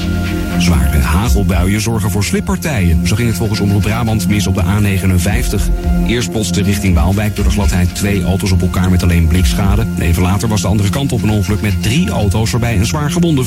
Zware 0.58 0.98
hagelbuien 0.98 1.80
zorgen 1.80 2.10
voor 2.10 2.24
slippartijen. 2.24 3.06
Zo 3.06 3.16
ging 3.16 3.28
het 3.28 3.36
volgens 3.36 3.60
Omroep 3.60 3.82
Brabant 3.82 4.28
mis 4.28 4.46
op 4.46 4.54
de 4.54 4.62
A59. 4.62 5.62
Eerst 6.06 6.32
botste 6.32 6.62
richting 6.62 6.94
Waalwijk 6.94 7.36
door 7.36 7.44
de 7.44 7.50
gladheid 7.50 7.94
twee 7.94 8.24
auto's 8.24 8.52
op 8.52 8.62
elkaar 8.62 8.90
met 8.90 9.02
alleen 9.02 9.26
blikschade. 9.26 9.86
Even 9.98 10.22
later 10.22 10.48
was 10.48 10.60
de 10.60 10.68
andere 10.68 10.90
kant 10.90 11.12
op 11.12 11.22
een 11.22 11.30
ongeluk 11.30 11.60
met 11.60 11.82
drie 11.82 12.10
auto's 12.10 12.50
waarbij 12.50 12.76
een 12.76 12.86
zwaar 12.86 13.10
gewonde 13.10 13.44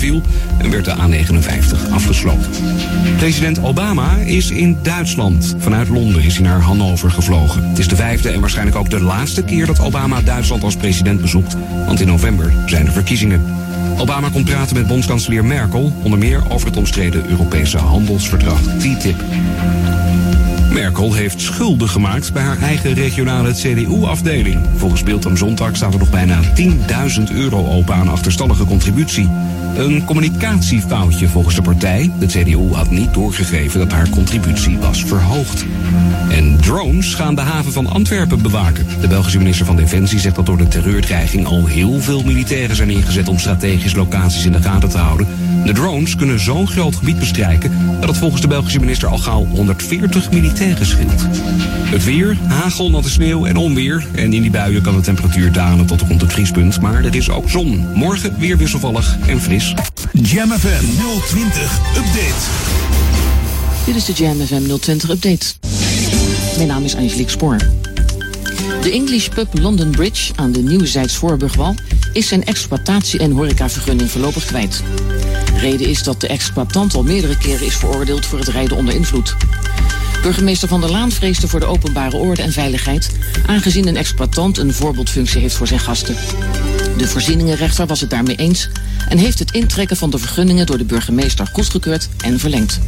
en 0.58 0.70
werd 0.70 0.86
de 0.86 0.96
A59 0.96 1.92
afgesloten. 1.92 2.52
President 3.18 3.64
Obama 3.64 4.16
is 4.16 4.52
in 4.52 4.78
Duitsland. 4.82 5.56
Vanuit 5.58 5.90
Londen 5.90 6.24
is 6.24 6.34
hij 6.34 6.44
naar 6.44 6.62
Hannover 6.62 7.12
gevlogen. 7.12 7.70
Het 7.70 7.80
is 7.80 7.88
de 7.88 7.96
vijfde 7.96 8.30
en 8.30 8.40
waarschijnlijk 8.40 8.78
ook 8.78 8.90
de 8.90 9.02
laatste 9.02 9.44
keer 9.44 9.66
dat 9.66 9.80
Obama 9.80 10.22
Duitsland 10.22 10.64
als 10.64 10.76
president 10.76 11.22
bezoekt, 11.22 11.56
want 11.86 12.00
in 12.00 12.08
november 12.08 12.54
zijn 12.66 12.86
er 12.86 12.92
verkiezingen. 12.92 13.42
Obama 13.98 14.30
komt 14.30 14.46
praten 14.46 14.76
met 14.76 14.88
bondskanselier 14.88 15.46
Merkel, 15.46 15.94
onder 16.04 16.20
meer 16.20 16.44
over 16.50 16.68
het 16.68 16.78
omstreden 16.78 17.30
Europese 17.30 17.78
handelsverdrag 17.78 18.62
TTIP. 18.62 19.24
Merkel 20.74 21.14
heeft 21.14 21.42
schulden 21.42 21.90
gemaakt 21.90 22.34
bij 22.34 22.44
haar 22.44 22.62
eigen 22.62 22.94
regionale 22.94 23.52
CDU-afdeling. 23.52 24.66
Volgens 24.76 25.04
Beeld 25.04 25.26
am 25.26 25.38
Zondag 25.38 25.76
staat 25.76 25.94
er 25.94 26.00
nog 26.00 26.10
bijna 26.10 26.40
10.000 26.42 27.24
euro 27.34 27.68
open 27.68 27.96
aan 27.96 28.10
achterstallige 28.10 28.66
contributie. 28.66 29.30
Een 29.76 30.06
communicatiefoutje 30.06 31.28
volgens 31.28 31.56
de 31.56 31.62
partij. 31.62 32.12
De 32.20 32.26
CDU 32.26 32.74
had 32.74 32.90
niet 32.90 33.14
doorgegeven 33.14 33.80
dat 33.80 33.92
haar 33.92 34.10
contributie 34.10 34.78
was 34.78 35.04
verhoogd. 35.04 35.66
En 36.30 36.58
drones 36.62 37.14
gaan 37.14 37.36
de 37.36 37.42
haven 37.42 37.72
van 37.72 37.88
Antwerpen 37.88 38.42
bewaken. 38.42 38.86
De 39.02 39.08
Belgische 39.08 39.38
minister 39.38 39.66
van 39.66 39.76
Defensie 39.76 40.20
zegt 40.20 40.36
dat 40.36 40.46
door 40.46 40.58
de 40.58 40.68
terreurdreiging 40.68 41.46
al 41.46 41.66
heel 41.66 42.00
veel 42.00 42.24
militairen 42.24 42.76
zijn 42.76 42.90
ingezet 42.90 43.28
om 43.28 43.40
strategische 43.40 43.98
locaties 43.98 44.46
in 44.46 44.52
de 44.52 44.62
gaten 44.62 44.90
te 44.90 44.98
houden. 44.98 45.28
De 45.66 45.74
drones 45.74 46.16
kunnen 46.16 46.40
zo'n 46.40 46.68
groot 46.68 46.96
gebied 46.96 47.20
bestrijken 47.20 47.72
dat 48.00 48.10
het 48.10 48.18
volgens 48.18 48.42
de 48.42 48.48
Belgische 48.48 48.80
minister 48.80 49.08
al 49.08 49.18
gauw 49.18 49.46
140 49.46 50.32
militairen 50.32 50.86
scheelt. 50.86 51.28
Het 51.94 52.04
weer, 52.04 52.38
hagel, 52.48 52.90
natte 52.90 53.10
sneeuw 53.10 53.46
en 53.46 53.58
onweer. 53.58 54.06
En 54.16 54.34
in 54.34 54.42
die 54.42 54.52
buien 54.52 54.82
kan 54.82 54.96
de 54.96 55.02
temperatuur 55.02 55.52
dalen 55.52 55.86
tot 55.86 56.02
rond 56.02 56.22
het 56.22 56.32
vriespunt. 56.32 56.82
Maar 56.82 57.04
er 57.04 57.16
is 57.16 57.30
ook 57.30 57.50
zon. 57.50 57.88
Morgen 57.94 58.36
weer 58.40 58.58
wisselvallig 58.58 59.18
en 59.28 59.42
fris. 59.42 59.63
Jam 60.12 60.52
FM 60.52 60.86
020 61.28 61.80
Update. 61.98 62.34
Dit 63.86 63.96
is 63.96 64.06
de 64.06 64.14
Jam 64.14 64.46
FM 64.46 64.78
020 64.80 65.10
Update. 65.10 65.46
Mijn 66.56 66.68
naam 66.68 66.84
is 66.84 66.96
Angelique 66.96 67.32
Spoor. 67.32 67.58
De 68.82 68.92
English 68.92 69.28
Pub 69.28 69.60
London 69.60 69.92
Bridge 69.92 70.34
aan 70.36 70.52
de 70.52 70.62
Nieuwezijds 70.62 71.16
Voorburgwal 71.16 71.76
is 72.14 72.28
zijn 72.28 72.44
exploitatie- 72.44 73.20
en 73.20 73.32
horecavergunning 73.32 74.12
voorlopig 74.12 74.46
kwijt. 74.46 74.84
Reden 75.58 75.88
is 75.88 76.04
dat 76.04 76.22
de 76.22 76.28
exploitant 76.28 76.94
al 76.94 77.04
meerdere 77.04 77.38
keren 77.38 77.66
is 77.66 77.76
veroordeeld 77.76 78.26
voor 78.26 78.40
het 78.40 78.48
rijden 78.48 78.78
onder 78.78 78.96
invloed. 78.96 79.36
Burgemeester 80.22 80.68
Van 80.68 80.82
der 80.82 80.92
Laan 80.92 81.12
vreesde 81.12 81.48
voor 81.48 81.60
de 81.60 81.66
openbare 81.66 82.18
orde 82.18 82.42
en 82.42 82.52
veiligheid, 82.52 83.10
aangezien 83.46 83.88
een 83.88 83.98
exploitant 83.98 84.58
een 84.58 84.74
voorbeeldfunctie 84.74 85.42
heeft 85.42 85.56
voor 85.56 85.68
zijn 85.68 85.80
gasten. 85.80 86.16
De 86.98 87.08
voorzieningenrechter 87.08 87.86
was 87.86 88.02
het 88.02 88.10
daarmee 88.10 88.36
eens 88.36 88.70
en 89.10 89.18
heeft 89.18 89.40
het 89.40 89.52
intrekken 89.52 89.98
van 89.98 90.10
de 90.10 90.18
vergunningen 90.18 90.66
door 90.66 90.78
de 90.78 90.86
burgemeester 90.86 91.50
goedgekeurd 91.54 92.10
en 92.18 92.40
verlengd. 92.40 92.80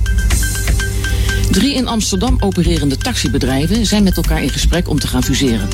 Drie 1.52 1.74
in 1.74 1.88
Amsterdam 1.88 2.38
opererende 2.40 2.98
taxibedrijven 2.98 3.86
zijn 3.86 4.04
met 4.04 4.18
elkaar 4.18 4.44
in 4.44 4.50
gesprek 4.50 4.90
om 4.90 5.00
te 5.00 5.08
gaan 5.08 5.24
fuseren. 5.24 5.70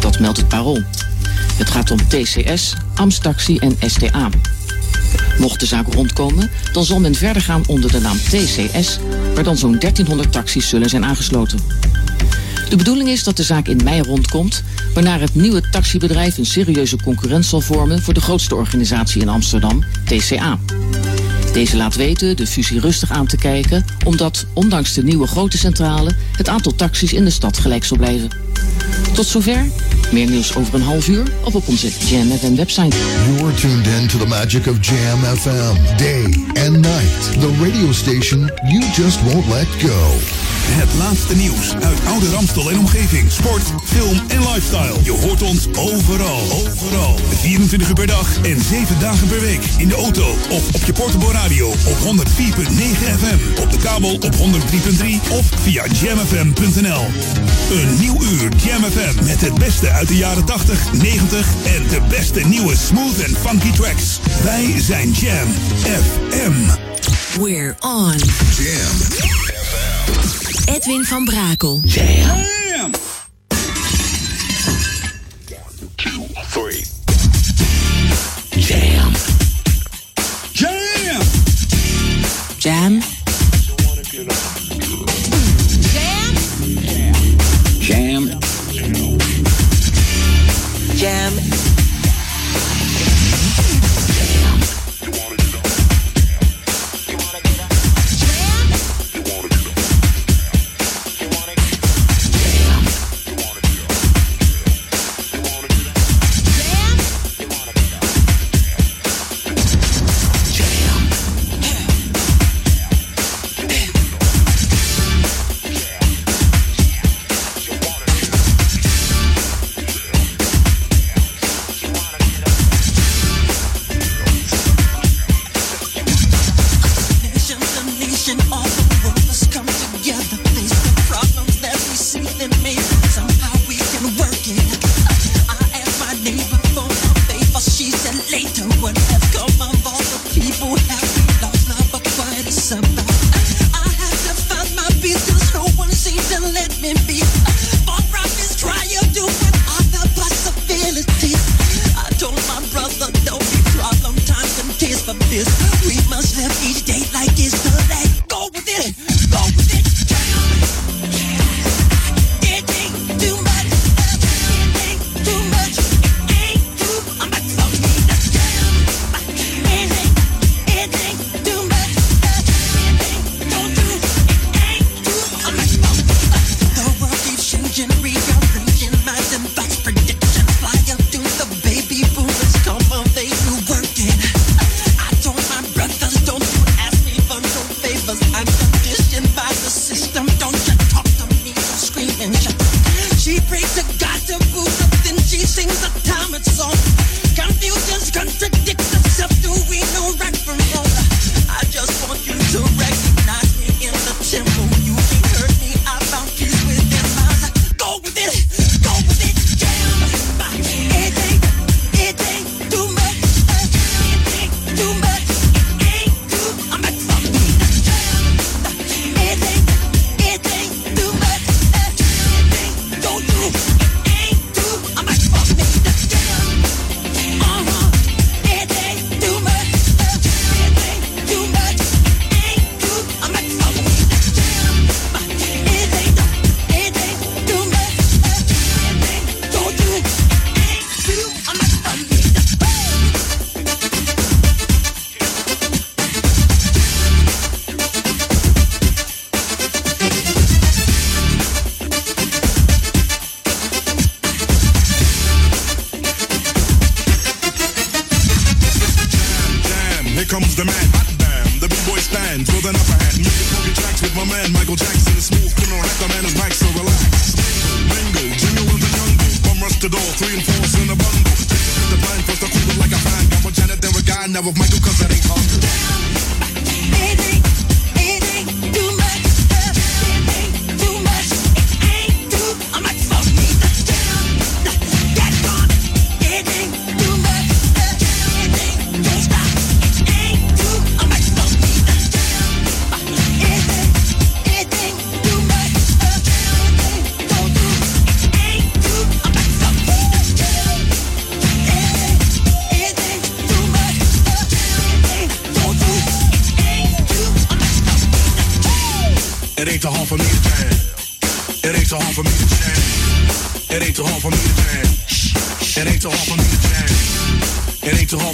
Dat 0.00 0.18
meldt 0.18 0.38
het 0.38 0.48
Parool. 0.48 0.82
Het 1.56 1.70
gaat 1.70 1.90
om 1.90 2.08
TCS, 2.08 2.74
Amstaxi 2.94 3.56
en 3.58 3.76
STA. 3.80 4.30
Mocht 5.38 5.60
de 5.60 5.66
zaak 5.66 5.94
rondkomen, 5.94 6.50
dan 6.72 6.84
zal 6.84 7.00
men 7.00 7.14
verder 7.14 7.42
gaan 7.42 7.62
onder 7.66 7.92
de 7.92 8.00
naam 8.00 8.16
TCS, 8.16 8.98
waar 9.34 9.44
dan 9.44 9.56
zo'n 9.56 9.78
1300 9.78 10.32
taxis 10.32 10.68
zullen 10.68 10.88
zijn 10.88 11.04
aangesloten. 11.04 11.58
De 12.68 12.76
bedoeling 12.76 13.08
is 13.08 13.24
dat 13.24 13.36
de 13.36 13.42
zaak 13.42 13.68
in 13.68 13.80
mei 13.84 14.02
rondkomt, 14.02 14.62
waarna 14.94 15.18
het 15.18 15.34
nieuwe 15.34 15.60
taxibedrijf 15.70 16.38
een 16.38 16.46
serieuze 16.46 16.96
concurrent 16.96 17.46
zal 17.46 17.60
vormen 17.60 18.02
voor 18.02 18.14
de 18.14 18.20
grootste 18.20 18.54
organisatie 18.54 19.20
in 19.20 19.28
Amsterdam, 19.28 19.84
TCA. 20.04 20.58
Deze 21.52 21.76
laat 21.76 21.94
weten 21.94 22.36
de 22.36 22.46
fusie 22.46 22.80
rustig 22.80 23.10
aan 23.10 23.26
te 23.26 23.36
kijken, 23.36 23.84
omdat, 24.04 24.46
ondanks 24.52 24.94
de 24.94 25.02
nieuwe 25.02 25.26
grote 25.26 25.58
centrale, 25.58 26.10
het 26.36 26.48
aantal 26.48 26.74
taxis 26.74 27.12
in 27.12 27.24
de 27.24 27.30
stad 27.30 27.58
gelijk 27.58 27.84
zal 27.84 27.96
blijven. 27.96 28.28
Tot 29.14 29.26
zover. 29.26 29.66
Meer 30.12 30.30
nieuws 30.30 30.56
over 30.56 30.74
een 30.74 30.82
half 30.82 31.08
uur 31.08 31.22
of 31.44 31.54
op 31.54 31.68
onze 31.68 31.88
Jam 32.08 32.30
FM 32.38 32.54
website. 32.54 32.96
You're 33.36 33.54
tuned 33.54 33.86
in 33.86 34.06
to 34.06 34.18
the 34.18 34.26
magic 34.26 34.66
of 34.66 34.76
Jam 34.80 35.36
FM, 35.36 35.96
day 35.96 36.24
and 36.64 36.72
night. 36.72 37.40
The 37.40 37.50
radio 37.62 37.92
station 37.92 38.50
you 38.68 38.84
just 38.94 39.22
won't 39.22 39.46
let 39.48 39.66
go. 39.66 40.18
Het 40.68 40.88
laatste 40.98 41.36
nieuws 41.36 41.74
uit 41.74 41.98
Oude 42.06 42.30
Ramstel 42.30 42.70
en 42.70 42.78
omgeving. 42.78 43.32
Sport, 43.32 43.62
film 43.84 44.20
en 44.28 44.38
lifestyle. 44.38 44.94
Je 45.02 45.10
hoort 45.10 45.42
ons 45.42 45.66
overal. 45.76 46.40
Overal. 46.52 47.18
24 47.40 47.88
uur 47.88 47.94
per 47.94 48.06
dag 48.06 48.36
en 48.42 48.60
7 48.60 49.00
dagen 49.00 49.28
per 49.28 49.40
week. 49.40 49.64
In 49.78 49.88
de 49.88 49.94
auto 49.94 50.26
of 50.50 50.74
op 50.74 50.84
je 50.84 50.92
portable 50.92 51.32
radio 51.32 51.68
op 51.68 51.96
104.9 51.96 52.06
FM. 53.18 53.60
Op 53.62 53.70
de 53.70 53.78
kabel 53.78 54.14
op 54.14 54.34
103.3 54.34 54.40
of 55.30 55.46
via 55.62 55.84
jamfm.nl. 55.86 57.04
Een 57.70 57.96
nieuw 58.00 58.22
uur 58.22 58.48
Jam 58.64 58.82
FM 58.82 59.24
met 59.24 59.40
het 59.40 59.54
beste 59.54 59.90
uit 59.96 60.08
de 60.08 60.16
jaren 60.16 60.44
80, 60.44 60.92
90 60.92 61.46
en 61.64 61.86
de 61.88 62.00
beste 62.08 62.40
nieuwe 62.40 62.76
smooth 62.76 63.18
en 63.18 63.36
funky 63.36 63.72
tracks. 63.72 64.20
Wij 64.42 64.74
zijn 64.80 65.10
Jam 65.10 65.48
FM. 65.82 66.52
We're 67.40 67.74
on. 67.80 68.14
Jam. 68.56 68.96
Edwin 70.74 71.04
van 71.04 71.24
Brakel. 71.24 71.80
Jam. 71.84 72.65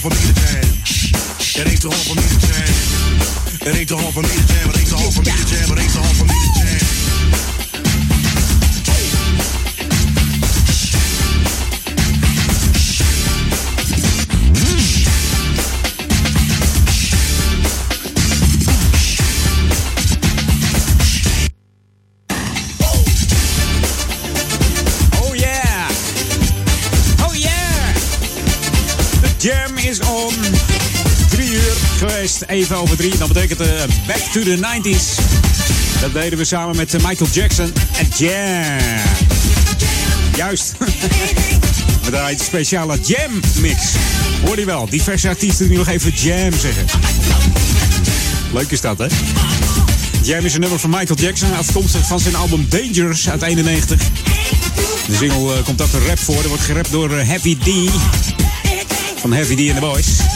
hard 0.02 0.14
for 0.14 0.26
me 0.26 0.32
to 0.32 0.40
change. 0.40 1.12
It 1.56 1.70
ain't 1.70 1.80
too 1.80 1.90
hard 1.90 2.06
for 2.06 2.14
me 2.16 2.22
to 2.22 2.38
change. 2.46 3.68
It 3.68 3.76
ain't 3.78 3.88
too 3.88 3.96
hard 3.96 4.14
for 4.14 4.22
me. 4.22 4.61
1 32.46 32.58
even 32.58 32.76
over 32.76 32.96
drie. 32.96 33.16
Dat 33.18 33.28
betekent 33.28 33.60
uh, 33.60 33.66
Back 34.06 34.16
to 34.16 34.42
the 34.42 34.56
90s. 34.56 35.20
Dat 36.00 36.12
deden 36.12 36.38
we 36.38 36.44
samen 36.44 36.76
met 36.76 36.94
eh, 36.94 37.04
Michael 37.04 37.30
Jackson. 37.32 37.72
En 37.98 38.08
Jam. 38.16 39.00
Juist. 40.36 40.72
we 42.04 42.10
draaien 42.10 42.38
een 42.38 42.44
speciale 42.44 42.98
Jam 43.00 43.40
mix. 43.60 43.82
Hoor 44.44 44.58
je 44.58 44.64
wel, 44.64 44.88
diverse 44.88 45.28
artiesten 45.28 45.68
die 45.68 45.78
nog 45.78 45.88
even 45.88 46.12
Jam 46.14 46.52
zeggen. 46.52 46.84
Leuk 48.52 48.70
is 48.70 48.80
dat, 48.80 48.98
hè? 48.98 49.06
Jam 50.22 50.44
is 50.44 50.54
een 50.54 50.60
nummer 50.60 50.78
van 50.78 50.90
Michael 50.90 51.18
Jackson, 51.18 51.56
afkomstig 51.56 52.06
van 52.06 52.20
zijn 52.20 52.36
album 52.36 52.66
Dangerous 52.68 53.28
uit 53.28 53.42
91. 53.42 53.98
De 55.06 55.16
single 55.16 55.54
eh, 55.54 55.64
komt 55.64 55.82
ook 55.82 55.92
een 55.92 56.06
rap 56.06 56.18
voor. 56.18 56.42
Er 56.42 56.48
wordt 56.48 56.62
gerapt 56.62 56.90
door 56.90 57.10
Heavy 57.10 57.56
D. 57.56 57.90
Van 59.20 59.32
Heavy 59.32 59.54
D 59.54 59.68
en 59.68 59.74
the 59.74 59.80
Boys. 59.80 60.31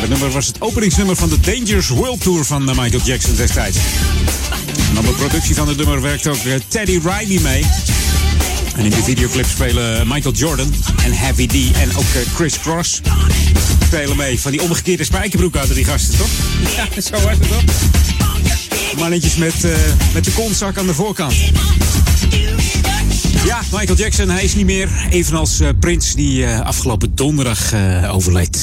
Het 0.00 0.08
nummer 0.08 0.30
was 0.30 0.46
het 0.46 0.60
openingsnummer 0.60 1.16
van 1.16 1.28
de 1.28 1.40
Dangerous 1.40 1.88
World 1.88 2.20
Tour 2.20 2.44
van 2.44 2.70
eh, 2.70 2.78
Michael 2.78 3.02
Jackson 3.04 3.34
destijds. 3.36 3.76
En 4.90 4.98
op 4.98 5.06
de 5.06 5.12
productie 5.12 5.54
van 5.54 5.68
het 5.68 5.76
nummer 5.76 6.00
werkt 6.00 6.26
ook 6.26 6.44
eh, 6.44 6.54
Teddy 6.68 7.00
Riley 7.04 7.40
mee. 7.40 7.64
En 8.76 8.84
in 8.84 8.90
de 8.90 9.02
videoclip 9.02 9.46
spelen 9.46 10.00
eh, 10.00 10.06
Michael 10.06 10.34
Jordan 10.34 10.74
en 11.04 11.12
Heavy 11.12 11.46
D 11.46 11.76
en 11.76 11.96
ook 11.96 12.04
Chris 12.34 12.58
Cross 12.58 13.00
spelen 13.84 14.16
mee. 14.16 14.40
Van 14.40 14.50
die 14.50 14.62
omgekeerde 14.62 15.04
spijkerbroek 15.04 15.56
uit 15.56 15.74
die 15.74 15.84
gasten, 15.84 16.18
toch? 16.18 16.28
Ja, 16.76 16.88
zo 17.02 17.10
was 17.10 17.36
het 17.38 17.48
toch? 17.48 17.62
Mannetjes 18.98 19.36
met, 19.36 19.54
met 20.14 20.24
de 20.24 20.30
kontzak 20.30 20.78
aan 20.78 20.86
de 20.86 20.94
voorkant. 20.94 21.34
Ja, 23.44 23.60
Michael 23.72 23.98
Jackson, 23.98 24.28
hij 24.28 24.44
is 24.44 24.54
niet 24.54 24.66
meer. 24.66 24.88
Evenals 25.10 25.60
uh, 25.60 25.68
Prins, 25.80 26.14
die 26.14 26.46
afgelopen 26.46 27.14
donderdag 27.14 27.72
uh, 27.72 28.14
overleed. 28.14 28.58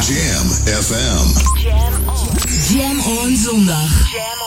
Jam 0.00 0.48
FM. 0.64 1.26
Jam 1.60 2.08
on. 2.08 2.28
Jam 2.68 3.00
on 3.00 3.36
zondag. 3.36 4.41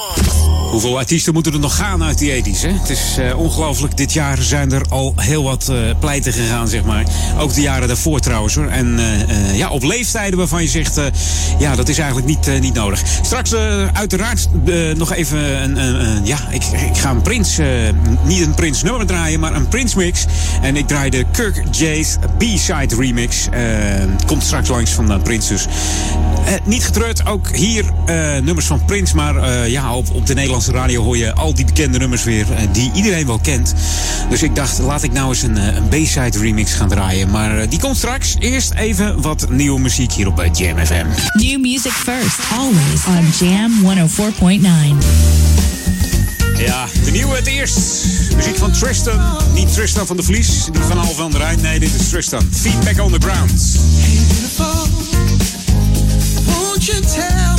Hoeveel 0.76 0.98
artiesten 0.98 1.34
moeten 1.34 1.54
er 1.54 1.60
nog 1.60 1.76
gaan 1.76 2.04
uit 2.04 2.18
die 2.18 2.44
80s? 2.44 2.62
Hè? 2.62 2.70
Het 2.72 2.90
is 2.90 3.16
eh, 3.18 3.38
ongelooflijk. 3.38 3.98
Dit 3.98 4.14
jaar 4.14 4.42
zijn 4.42 4.72
er 4.72 4.82
al 4.90 5.14
heel 5.16 5.44
wat 5.44 5.70
eh, 5.70 5.78
pleiten 6.00 6.34
gegaan, 6.34 6.68
zeg 6.68 6.84
maar. 6.84 7.04
Ook 7.40 7.54
de 7.54 7.62
jaren 7.62 7.88
daarvoor 7.88 8.20
trouwens. 8.20 8.56
En 8.58 9.00
eh, 9.00 9.58
ja, 9.58 9.70
op 9.70 9.84
leeftijden 9.84 10.38
waarvan 10.38 10.62
je 10.62 10.68
zegt, 10.70 11.02
ja, 11.60 11.76
dat 11.76 11.90
is 11.90 11.98
eigenlijk 11.98 12.28
niet, 12.28 12.62
niet 12.62 12.74
nodig. 12.74 13.02
Straks 13.22 13.54
uiteraard 13.94 14.48
nog 14.98 15.14
even 15.14 15.64
een, 15.64 15.78
een- 15.78 16.06
een- 16.06 16.26
ja, 16.26 16.38
ik, 16.50 16.64
ik 16.64 16.98
ga 16.98 17.10
een 17.10 17.22
Prins, 17.22 17.58
niet 18.26 18.42
een 18.42 18.54
Prins 18.54 18.84
nummer 18.84 19.06
draaien, 19.06 19.40
maar 19.40 19.56
een 19.56 19.68
Prins 19.68 19.96
mix. 19.96 20.26
En 20.62 20.76
ik 20.76 20.88
draai 20.88 21.10
de 21.10 21.26
Kirk 21.32 21.64
J's 21.72 22.16
B-side 22.38 22.96
remix. 22.96 23.48
Komt 24.26 24.44
straks 24.44 24.70
langs 24.70 24.92
van 24.92 25.12
uh, 25.12 25.22
Prins. 25.24 25.50
Eh, 25.52 26.54
niet 26.66 26.84
getreurd, 26.86 27.26
ook 27.26 27.56
hier 27.56 27.86
nummers 28.44 28.66
van 28.66 28.86
Prins. 28.86 29.14
Maar 29.14 29.70
ja, 29.70 29.96
op, 29.96 30.12
op 30.14 30.26
de 30.26 30.34
Nederlandse 30.34 30.65
radio 30.72 31.04
hoor 31.04 31.18
je 31.18 31.34
al 31.34 31.54
die 31.54 31.66
bekende 31.66 31.98
nummers 31.98 32.24
weer. 32.24 32.46
eh, 32.52 32.68
die 32.72 32.92
iedereen 32.94 33.26
wel 33.26 33.40
kent. 33.40 33.74
Dus 34.30 34.44
ik 34.44 34.56
dacht, 34.56 34.80
laat 34.80 35.04
ik 35.04 35.12
nou 35.12 35.30
eens 35.30 35.42
een, 35.42 35.58
eh, 35.58 35.76
een 35.76 35.88
B-side 35.88 36.40
remix 36.40 36.74
gaan 36.74 36.90
draaien. 36.90 37.30
Maar 37.30 37.58
eh, 37.60 37.70
die 37.70 37.80
komt 37.80 37.98
straks. 37.98 38.36
Eerst 38.40 38.74
even 38.74 39.22
wat 39.22 39.50
nieuwe 39.50 39.80
muziek 39.80 40.12
hier 40.12 40.28
op 40.28 40.50
Jam 40.54 40.86
FM. 40.86 41.06
New 41.34 41.62
music 41.62 41.92
first, 41.92 42.40
always 42.58 43.06
on 43.08 43.48
Jam 43.48 43.72
104.9. 43.84 44.98
Ja, 46.58 46.86
de 47.06 47.12
nieuwe 47.12 47.36
het 47.36 47.48
eerst. 47.48 47.80
Muziek 48.36 48.58
van 48.58 48.72
Tristan. 48.72 49.20
Niet 49.54 49.74
Tristan 49.74 50.06
van 50.06 50.18
de 50.18 50.24
Vlies, 50.24 50.66
die 50.72 50.82
van 50.82 50.98
Al 50.98 51.14
van 51.14 51.32
der 51.32 51.40
Rijn. 51.40 51.62
Nee, 51.62 51.80
dit 51.80 51.94
is 52.00 52.10
Tristan. 52.10 52.42
Feedback 52.52 53.06
on 53.06 53.12
the 53.12 53.28
ground. 53.28 53.52
Won't 56.46 56.86
you 56.86 57.00
tell 57.02 57.55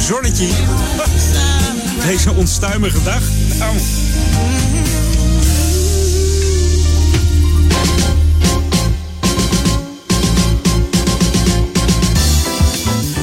zonnetje? 0.00 0.46
Deze 2.06 2.32
onstuimige 2.32 3.02
dag. 3.02 3.22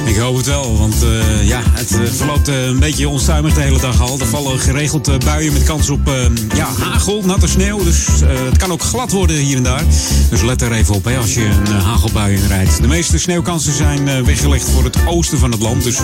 Ik 0.04 0.16
hoop 0.16 0.36
het 0.36 0.46
wel, 0.46 0.78
want 0.78 1.02
eh, 1.02 1.48
ja, 1.48 1.62
het 1.90 2.08
eh, 2.08 2.12
verloopt 2.12 2.48
eh, 2.48 2.66
een 2.66 2.78
beetje 2.78 3.08
onstuimig 3.08 3.54
de 3.54 3.60
hele 3.60 3.80
dag 3.80 4.00
al. 4.00 4.20
Er 4.20 4.26
vallen 4.26 4.58
geregeld 4.58 5.08
eh, 5.08 5.14
buien 5.18 5.52
met 5.52 5.62
kans 5.62 5.90
op 5.90 6.08
eh, 6.08 6.14
ja, 6.54 6.68
hagel, 6.78 7.22
natte 7.24 7.48
sneeuw. 7.48 7.84
Dus 7.84 8.06
het 8.24 8.56
kan 8.56 8.72
ook 8.72 8.82
glad 8.82 9.12
worden 9.12 9.36
hier 9.36 9.56
en 9.56 9.62
daar. 9.62 9.82
Dus 10.30 10.42
let 10.42 10.62
er 10.62 10.72
even 10.72 10.94
op 10.94 11.04
hè, 11.04 11.16
als 11.16 11.34
je 11.34 11.44
een 11.44 11.66
eh, 11.66 11.84
hagelbui 11.84 12.34
inrijdt. 12.36 12.80
De 12.80 12.86
meeste 12.86 13.18
sneeuwkansen 13.18 13.72
zijn 13.72 14.24
weggelegd 14.24 14.70
voor 14.70 14.84
het 14.84 14.96
oosten 15.06 15.38
van 15.38 15.50
het 15.50 15.60
land. 15.60 15.84
Dus 15.84 15.98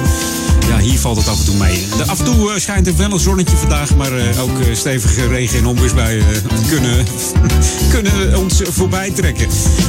ja, 0.69 0.79
hier 0.79 0.99
valt 0.99 1.17
het 1.17 1.29
af 1.29 1.39
en 1.39 1.45
toe 1.45 1.57
mee. 1.57 1.87
De, 1.97 2.05
af 2.07 2.19
en 2.19 2.25
toe 2.25 2.53
schijnt 2.57 2.87
er 2.87 2.97
wel 2.97 3.13
een 3.13 3.19
zonnetje 3.19 3.57
vandaag. 3.57 3.97
Maar 3.97 4.13
ook 4.41 4.59
stevige 4.73 5.27
regen- 5.27 5.59
en 5.59 5.67
onweersbuien 5.67 6.25
kunnen, 6.69 7.07
kunnen 7.93 8.39
ons 8.39 8.61
voorbij 8.65 9.11
trekken. 9.11 9.49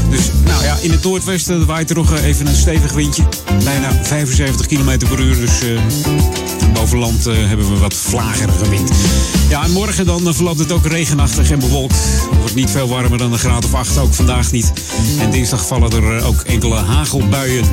Dus 0.10 0.32
nou 0.46 0.64
ja, 0.64 0.78
in 0.82 0.92
het 0.92 1.04
noordwesten 1.04 1.66
waait 1.66 1.90
er 1.90 1.96
nog 1.96 2.20
even 2.20 2.48
een 2.48 2.56
stevig 2.56 2.94
windje. 2.94 3.24
Bijna 3.64 4.04
75 4.04 4.66
km 4.66 4.98
per 4.98 5.20
uur. 5.20 5.36
Dus 5.36 5.52
boven 6.86 6.98
land 6.98 7.28
eh, 7.28 7.36
hebben 7.38 7.70
we 7.70 7.78
wat 7.78 7.94
vlagerige 7.94 8.70
wind. 8.70 8.92
Ja, 9.50 9.64
en 9.64 9.72
morgen 9.72 10.06
dan 10.06 10.28
eh, 10.28 10.34
verloopt 10.34 10.60
het 10.60 10.72
ook 10.72 10.86
regenachtig 10.86 11.52
en 11.52 11.60
bewolkt. 11.60 11.96
Het 11.96 12.38
wordt 12.40 12.56
niet 12.56 12.72
veel 12.72 12.88
warmer 12.88 13.18
dan 13.18 13.32
een 13.32 13.40
graad 13.40 13.66
of 13.66 13.74
8, 13.74 13.98
ook 13.98 14.14
vandaag 14.14 14.52
niet. 14.52 14.74
En 15.20 15.32
dinsdag 15.32 15.68
vallen 15.68 15.92
er 15.92 16.18
eh, 16.18 16.28
ook 16.28 16.42
enkele 16.42 16.76
hagelbuien. 16.76 17.66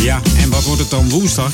Ja, 0.00 0.20
en 0.38 0.50
wat 0.50 0.62
wordt 0.62 0.80
het 0.80 0.90
dan 0.90 1.10
woensdag? 1.10 1.52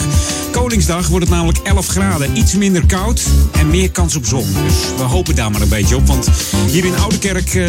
Koningsdag 0.50 1.08
wordt 1.08 1.24
het 1.24 1.34
namelijk 1.34 1.58
11 1.58 1.86
graden. 1.86 2.36
Iets 2.36 2.54
minder 2.54 2.86
koud 2.86 3.22
en 3.52 3.70
meer 3.70 3.90
kans 3.90 4.16
op 4.16 4.26
zon. 4.26 4.46
Dus 4.66 4.74
we 4.96 5.02
hopen 5.02 5.34
daar 5.34 5.50
maar 5.50 5.60
een 5.60 5.68
beetje 5.68 5.96
op. 5.96 6.06
Want 6.06 6.28
hier 6.70 6.84
in 6.84 6.98
Oudekerk 6.98 7.54
eh, 7.54 7.64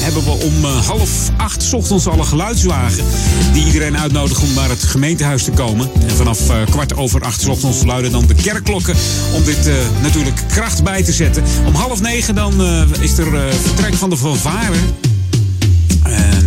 hebben 0.00 0.24
we 0.24 0.30
om 0.30 0.64
eh, 0.64 0.86
half 0.86 1.10
acht 1.36 1.72
ochtends 1.72 2.06
al 2.06 2.18
een 2.18 2.26
geluidswagen. 2.26 3.04
Die 3.52 3.64
iedereen 3.64 3.98
uitnodigt 3.98 4.42
om 4.42 4.54
naar 4.54 4.68
het 4.68 4.82
gemeentehuis 4.82 5.44
te 5.44 5.50
komen. 5.50 5.90
En 6.08 6.16
vanaf 6.16 6.50
eh, 6.50 6.56
kwart 6.70 6.96
over 6.96 7.22
acht 7.22 7.46
ochtends 7.46 7.84
luiden 7.84 8.12
dan 8.12 8.26
de 8.26 8.34
kerkklokken. 8.34 8.94
Om 9.34 9.44
dit 9.44 9.70
natuurlijk 10.02 10.40
kracht 10.48 10.82
bij 10.82 11.02
te 11.02 11.12
zetten. 11.12 11.42
Om 11.66 11.74
half 11.74 12.00
negen 12.00 12.34
dan 12.34 12.62
is 13.00 13.18
er 13.18 13.54
vertrek 13.62 13.94
van 13.94 14.10
de 14.10 14.16
fanfare. 14.16 14.76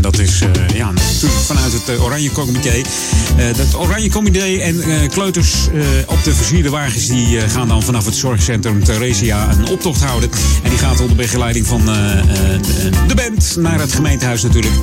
Dat 0.05 0.19
is 0.19 0.41
eh, 0.41 0.49
ja, 0.75 0.91
natuurlijk 0.91 1.41
vanuit 1.41 1.73
het 1.73 1.89
eh, 1.89 2.03
Oranje 2.03 2.31
Comité. 2.31 2.81
Eh, 3.37 3.53
dat 3.55 3.75
Oranje 3.75 4.09
Comité 4.09 4.57
en 4.57 5.09
kleuters 5.09 5.67
op 6.05 6.23
de 6.23 6.35
versierde 6.35 6.69
wagens... 6.69 7.07
die 7.07 7.39
gaan 7.39 7.67
dan 7.67 7.83
vanaf 7.83 8.05
het 8.05 8.15
zorgcentrum 8.15 8.83
Theresia 8.83 9.51
een 9.51 9.67
optocht 9.67 10.03
houden. 10.03 10.29
En 10.63 10.69
die 10.69 10.79
gaat 10.79 10.99
onder 10.99 11.15
begeleiding 11.15 11.67
van 11.67 11.85
de 13.07 13.15
band 13.15 13.55
naar 13.59 13.79
het 13.79 13.93
gemeentehuis 13.93 14.43
natuurlijk. 14.43 14.73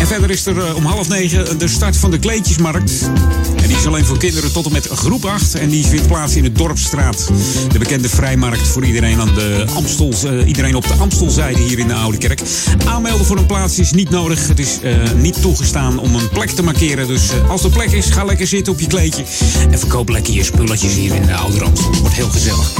En 0.00 0.06
verder 0.06 0.30
is 0.30 0.46
er 0.46 0.58
eh, 0.58 0.76
om 0.76 0.84
half 0.84 1.08
negen 1.08 1.58
de 1.58 1.68
start 1.68 1.96
van 1.96 2.10
de 2.10 2.18
kleedjesmarkt. 2.18 3.10
En 3.56 3.68
die 3.68 3.76
is 3.76 3.86
alleen 3.86 4.04
voor 4.04 4.18
kinderen 4.18 4.52
tot 4.52 4.66
en 4.66 4.72
met 4.72 4.86
groep 4.86 5.24
8. 5.24 5.54
En 5.54 5.68
die 5.68 5.86
vindt 5.86 6.06
plaats 6.06 6.36
in 6.36 6.42
de 6.42 6.52
Dorpsstraat. 6.52 7.30
De 7.72 7.78
bekende 7.78 8.08
vrijmarkt 8.08 8.68
voor 8.68 8.84
iedereen, 8.84 9.20
aan 9.20 9.34
de 9.34 9.64
Amstel, 9.74 10.12
eh, 10.24 10.46
iedereen 10.46 10.74
op 10.74 10.86
de 10.86 10.94
Amstelzijde 10.94 11.60
hier 11.60 11.78
in 11.78 11.88
de 11.88 11.94
Oude 11.94 12.18
Kerk. 12.18 12.40
Aanmelden 12.86 13.26
voor 13.26 13.38
een 13.38 13.46
plaats 13.46 13.78
is 13.78 13.92
niet 13.92 14.10
nodig. 14.10 14.48
Het 14.48 14.58
is 14.58 14.78
eh, 14.82 15.12
niet 15.16 15.42
toegestaan 15.42 15.98
om 15.98 16.14
een 16.14 16.28
plek 16.28 16.50
te 16.50 16.62
markeren. 16.62 17.06
Dus 17.06 17.22
als 17.48 17.64
er 17.64 17.70
plek 17.70 17.90
is, 17.90 18.06
ga 18.06 18.24
lekker 18.24 18.46
zitten 18.46 18.72
op 18.72 18.80
je 18.80 18.86
kleedje. 18.86 19.24
En 19.70 19.78
verkoop 19.78 20.08
lekker 20.08 20.34
je 20.34 20.44
spulletjes 20.44 20.94
hier 20.94 21.14
in 21.14 21.26
de 21.26 21.34
Oude 21.34 21.64
Amstel. 21.64 21.94
Wordt 22.00 22.14
heel 22.14 22.30
gezellig. 22.30 22.72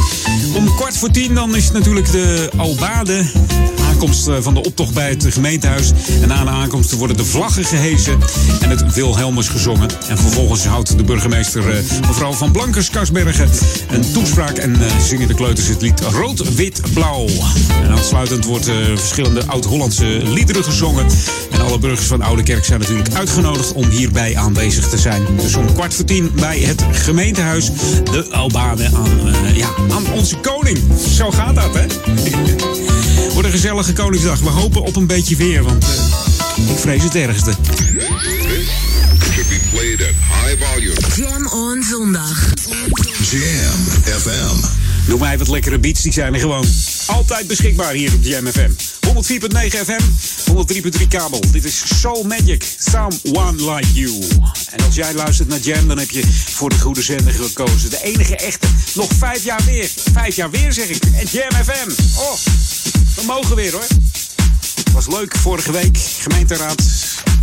Om 0.55 0.75
kwart 0.75 0.97
voor 0.97 1.11
tien 1.11 1.35
dan 1.35 1.57
is 1.57 1.71
natuurlijk 1.71 2.13
de 2.13 2.51
Albade. 2.57 3.25
Aankomst 3.89 4.31
van 4.41 4.55
de 4.55 4.63
optocht 4.63 4.95
bij 4.95 5.09
het 5.09 5.27
gemeentehuis. 5.29 5.93
En 6.23 6.29
na 6.29 6.45
de 6.45 6.51
aankomst 6.51 6.93
de 7.17 7.25
vlaggen 7.25 7.65
gehesen 7.65 8.19
en 8.61 8.71
het 8.71 8.95
Wilhelmus 8.95 9.49
gezongen. 9.49 9.89
En 10.09 10.19
vervolgens 10.19 10.65
houdt 10.65 10.97
de 10.97 11.05
burgemeester 11.05 11.71
eh, 11.71 11.83
mevrouw 12.07 12.33
van 12.33 12.53
Blankers 12.53 12.91
Karsbergen 12.91 13.51
een 13.91 14.13
toespraak. 14.13 14.57
En 14.57 14.83
eh, 14.83 14.99
zingen 14.99 15.29
de 15.29 15.35
kleuters 15.35 15.69
het 15.69 15.83
lied 15.83 16.01
Rood, 16.01 16.55
Wit, 16.55 16.81
Blauw. 16.95 17.27
En 17.83 17.91
aansluitend 17.91 18.45
wordt 18.45 18.69
eh, 18.69 18.75
verschillende 18.95 19.47
oud-Hollandse 19.47 20.05
liederen 20.25 20.65
gezongen. 20.65 21.07
En 21.51 21.61
alle 21.61 21.79
burgers 21.79 22.07
van 22.07 22.23
Oude 22.23 22.43
Kerk 22.43 22.65
zijn 22.65 22.81
natuurlijk 22.81 23.15
uitgenodigd 23.15 23.73
om 23.73 23.89
hierbij 23.89 24.37
aanwezig 24.37 24.89
te 24.89 24.99
zijn. 24.99 25.23
Dus 25.37 25.55
om 25.55 25.73
kwart 25.73 25.95
voor 25.95 26.05
tien 26.05 26.31
bij 26.35 26.59
het 26.59 26.85
gemeentehuis 26.93 27.71
de 28.05 28.27
Albade 28.31 28.91
aan, 28.95 29.11
ja, 29.55 29.69
aan 29.91 30.13
onze 30.13 30.37
koning. 30.37 30.79
Zo 31.17 31.31
gaat 31.31 31.55
dat, 31.55 31.75
hè? 31.75 31.87
Wordt 33.33 33.47
een 33.47 33.51
gezellige 33.51 33.93
Koningsdag. 33.93 34.41
We 34.41 34.49
hopen 34.49 34.83
op 34.83 34.97
een 34.97 35.07
beetje 35.07 35.37
weer, 35.37 35.63
want 35.63 35.85
ik 36.69 36.79
vrees 36.79 37.03
het 37.03 37.15
ergste. 37.15 37.53
Should 39.33 39.49
be 39.49 39.61
played 39.71 40.03
at 40.03 40.15
high 40.45 40.65
volume. 40.65 40.95
Jam 41.17 41.47
on 41.47 41.83
zondag. 41.83 42.53
Jam 43.31 43.81
FM. 44.19 44.57
Doe 45.07 45.19
mij 45.19 45.39
wat 45.39 45.49
lekkere 45.49 45.79
beats, 45.79 46.03
die 46.03 46.13
zijn 46.13 46.35
er 46.35 46.41
gewoon 46.41 46.67
altijd 47.07 47.47
beschikbaar 47.47 47.93
hier 47.93 48.13
op 48.15 48.23
Jam 48.23 48.47
FM. 48.47 48.71
104.9 49.07 49.17
FM, 49.85 50.01
103.3 51.01 51.09
kabel. 51.09 51.41
Dit 51.53 51.65
is 51.65 51.83
Soul 52.01 52.23
Magic, 52.23 52.65
Someone 52.79 53.73
Like 53.75 53.93
You. 53.93 54.23
En 54.71 54.85
als 54.85 54.95
jij 54.95 55.15
luistert 55.15 55.49
naar 55.49 55.59
Jam, 55.59 55.89
dan 55.89 55.99
heb 55.99 56.11
je 56.11 56.23
voor 56.55 56.69
de 56.69 56.79
goede 56.79 57.03
zender 57.03 57.33
gekozen. 57.33 57.91
De 57.91 58.01
enige 58.03 58.37
echte. 58.37 58.67
Nog 58.95 59.09
vijf 59.19 59.45
jaar 59.45 59.65
weer. 59.65 59.91
Vijf 60.13 60.37
jaar 60.37 60.51
weer 60.51 60.73
zeg 60.73 60.89
ik. 60.89 61.05
En 61.05 61.27
Jam 61.31 61.65
FM. 61.65 61.91
Oh, 62.19 62.33
we 63.17 63.23
mogen 63.27 63.57
weer 63.57 63.73
hoor. 63.73 63.87
Was 64.93 65.07
leuk 65.07 65.37
vorige 65.37 65.73
week, 65.73 65.99
gemeenteraad. 66.21 66.83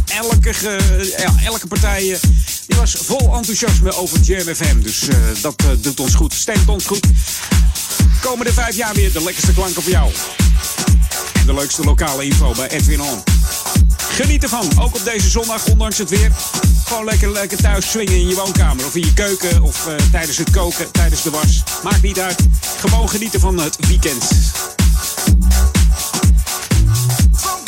Elke, 0.06 0.54
ge- 0.54 1.16
ja, 1.18 1.34
elke 1.46 1.68
partij 1.68 2.14
eh, 2.14 2.20
die 2.68 2.78
was 2.78 2.92
vol 3.06 3.36
enthousiasme 3.36 3.96
over 3.96 4.20
Jam 4.20 4.56
FM. 4.56 4.82
Dus 4.82 5.08
eh, 5.08 5.16
dat 5.42 5.54
eh, 5.62 5.68
doet 5.78 6.00
ons 6.00 6.14
goed, 6.16 6.34
stemt 6.34 6.68
ons 6.70 6.86
goed. 6.86 7.06
Komende 8.22 8.54
vijf 8.54 8.76
jaar 8.76 8.94
weer 8.94 9.12
de 9.14 9.24
lekkerste 9.24 9.54
klanken 9.54 9.82
voor 9.82 9.92
jou. 9.92 10.12
De 11.46 11.54
leukste 11.54 11.84
lokale 11.84 12.24
info 12.26 12.52
bij 12.56 12.68
Edwin 12.70 13.02
On. 13.02 13.24
Geniet 13.98 14.44
ervan, 14.44 14.70
ook 14.80 14.96
op 14.96 15.04
deze 15.04 15.30
zondag, 15.30 15.66
ondanks 15.68 15.98
het 15.98 16.10
weer. 16.10 16.32
Gewoon 16.86 17.06
lekker, 17.06 17.32
lekker 17.32 17.58
thuis 17.58 17.90
swingen 17.90 18.14
in 18.14 18.28
je 18.28 18.36
woonkamer. 18.36 18.86
Of 18.86 18.96
in 18.96 19.06
je 19.06 19.14
keuken, 19.14 19.62
of 19.62 19.88
eh, 19.88 19.94
tijdens 20.12 20.38
het 20.38 20.50
koken, 20.50 20.92
tijdens 20.92 21.22
de 21.22 21.30
was. 21.30 21.64
Maakt 21.84 22.02
niet 22.02 22.20
uit. 22.20 22.38
Gewoon 22.78 23.10
genieten 23.10 23.40
van 23.40 23.60
het 23.60 23.78
weekend. 23.88 24.24
Someone 26.88 27.67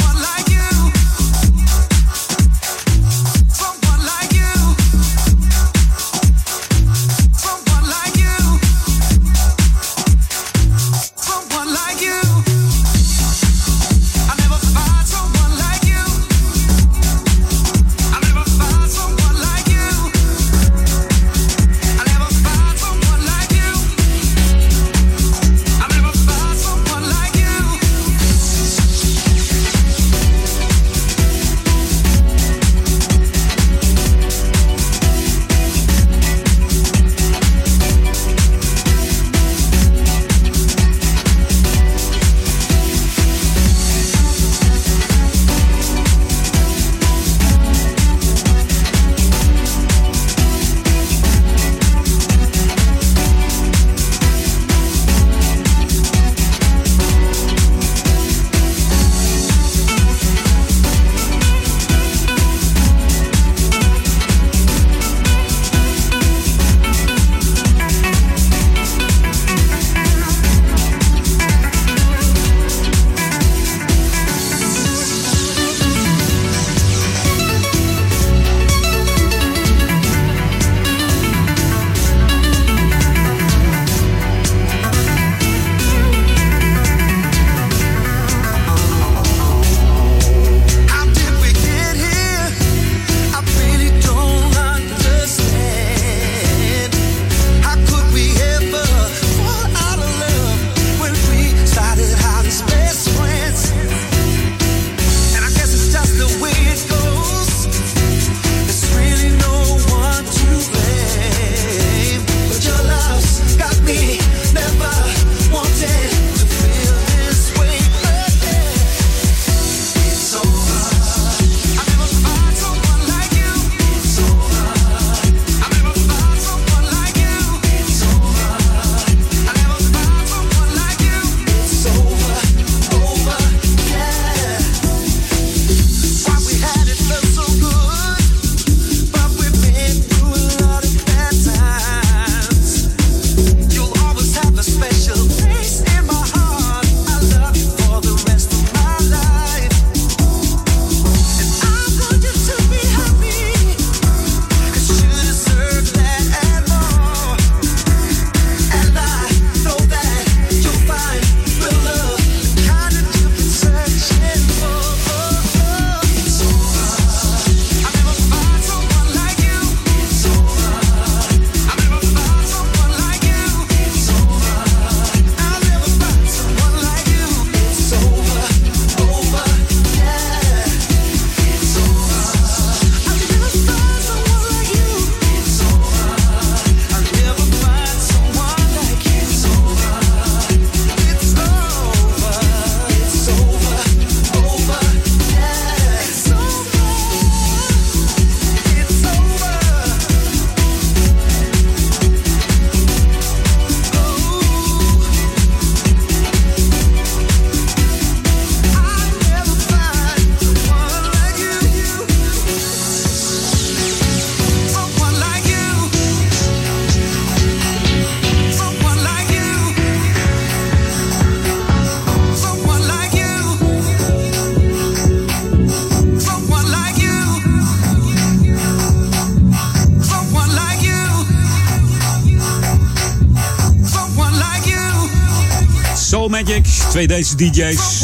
Deze 237.08 237.36
DJ's. 237.36 238.04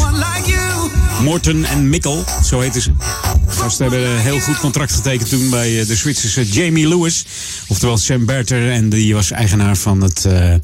Morton 1.22 1.64
en 1.64 1.88
Mikkel, 1.88 2.24
zo 2.44 2.60
heten 2.60 2.82
ze. 2.82 2.90
Gasten 3.46 3.90
hebben 3.90 4.10
een 4.10 4.18
heel 4.18 4.40
goed 4.40 4.58
contract 4.58 4.92
getekend 4.92 5.28
toen 5.28 5.50
bij 5.50 5.80
eh, 5.80 5.86
de 5.86 5.96
Zwitserse 5.96 6.44
Jamie 6.44 6.88
Lewis. 6.88 7.26
Oftewel 7.68 7.96
Sam 7.96 8.26
Berter. 8.26 8.70
En 8.70 8.88
die 8.88 9.14
was 9.14 9.30
eigenaar 9.30 9.76
van 9.76 10.00
het, 10.00 10.24
eh, 10.24 10.54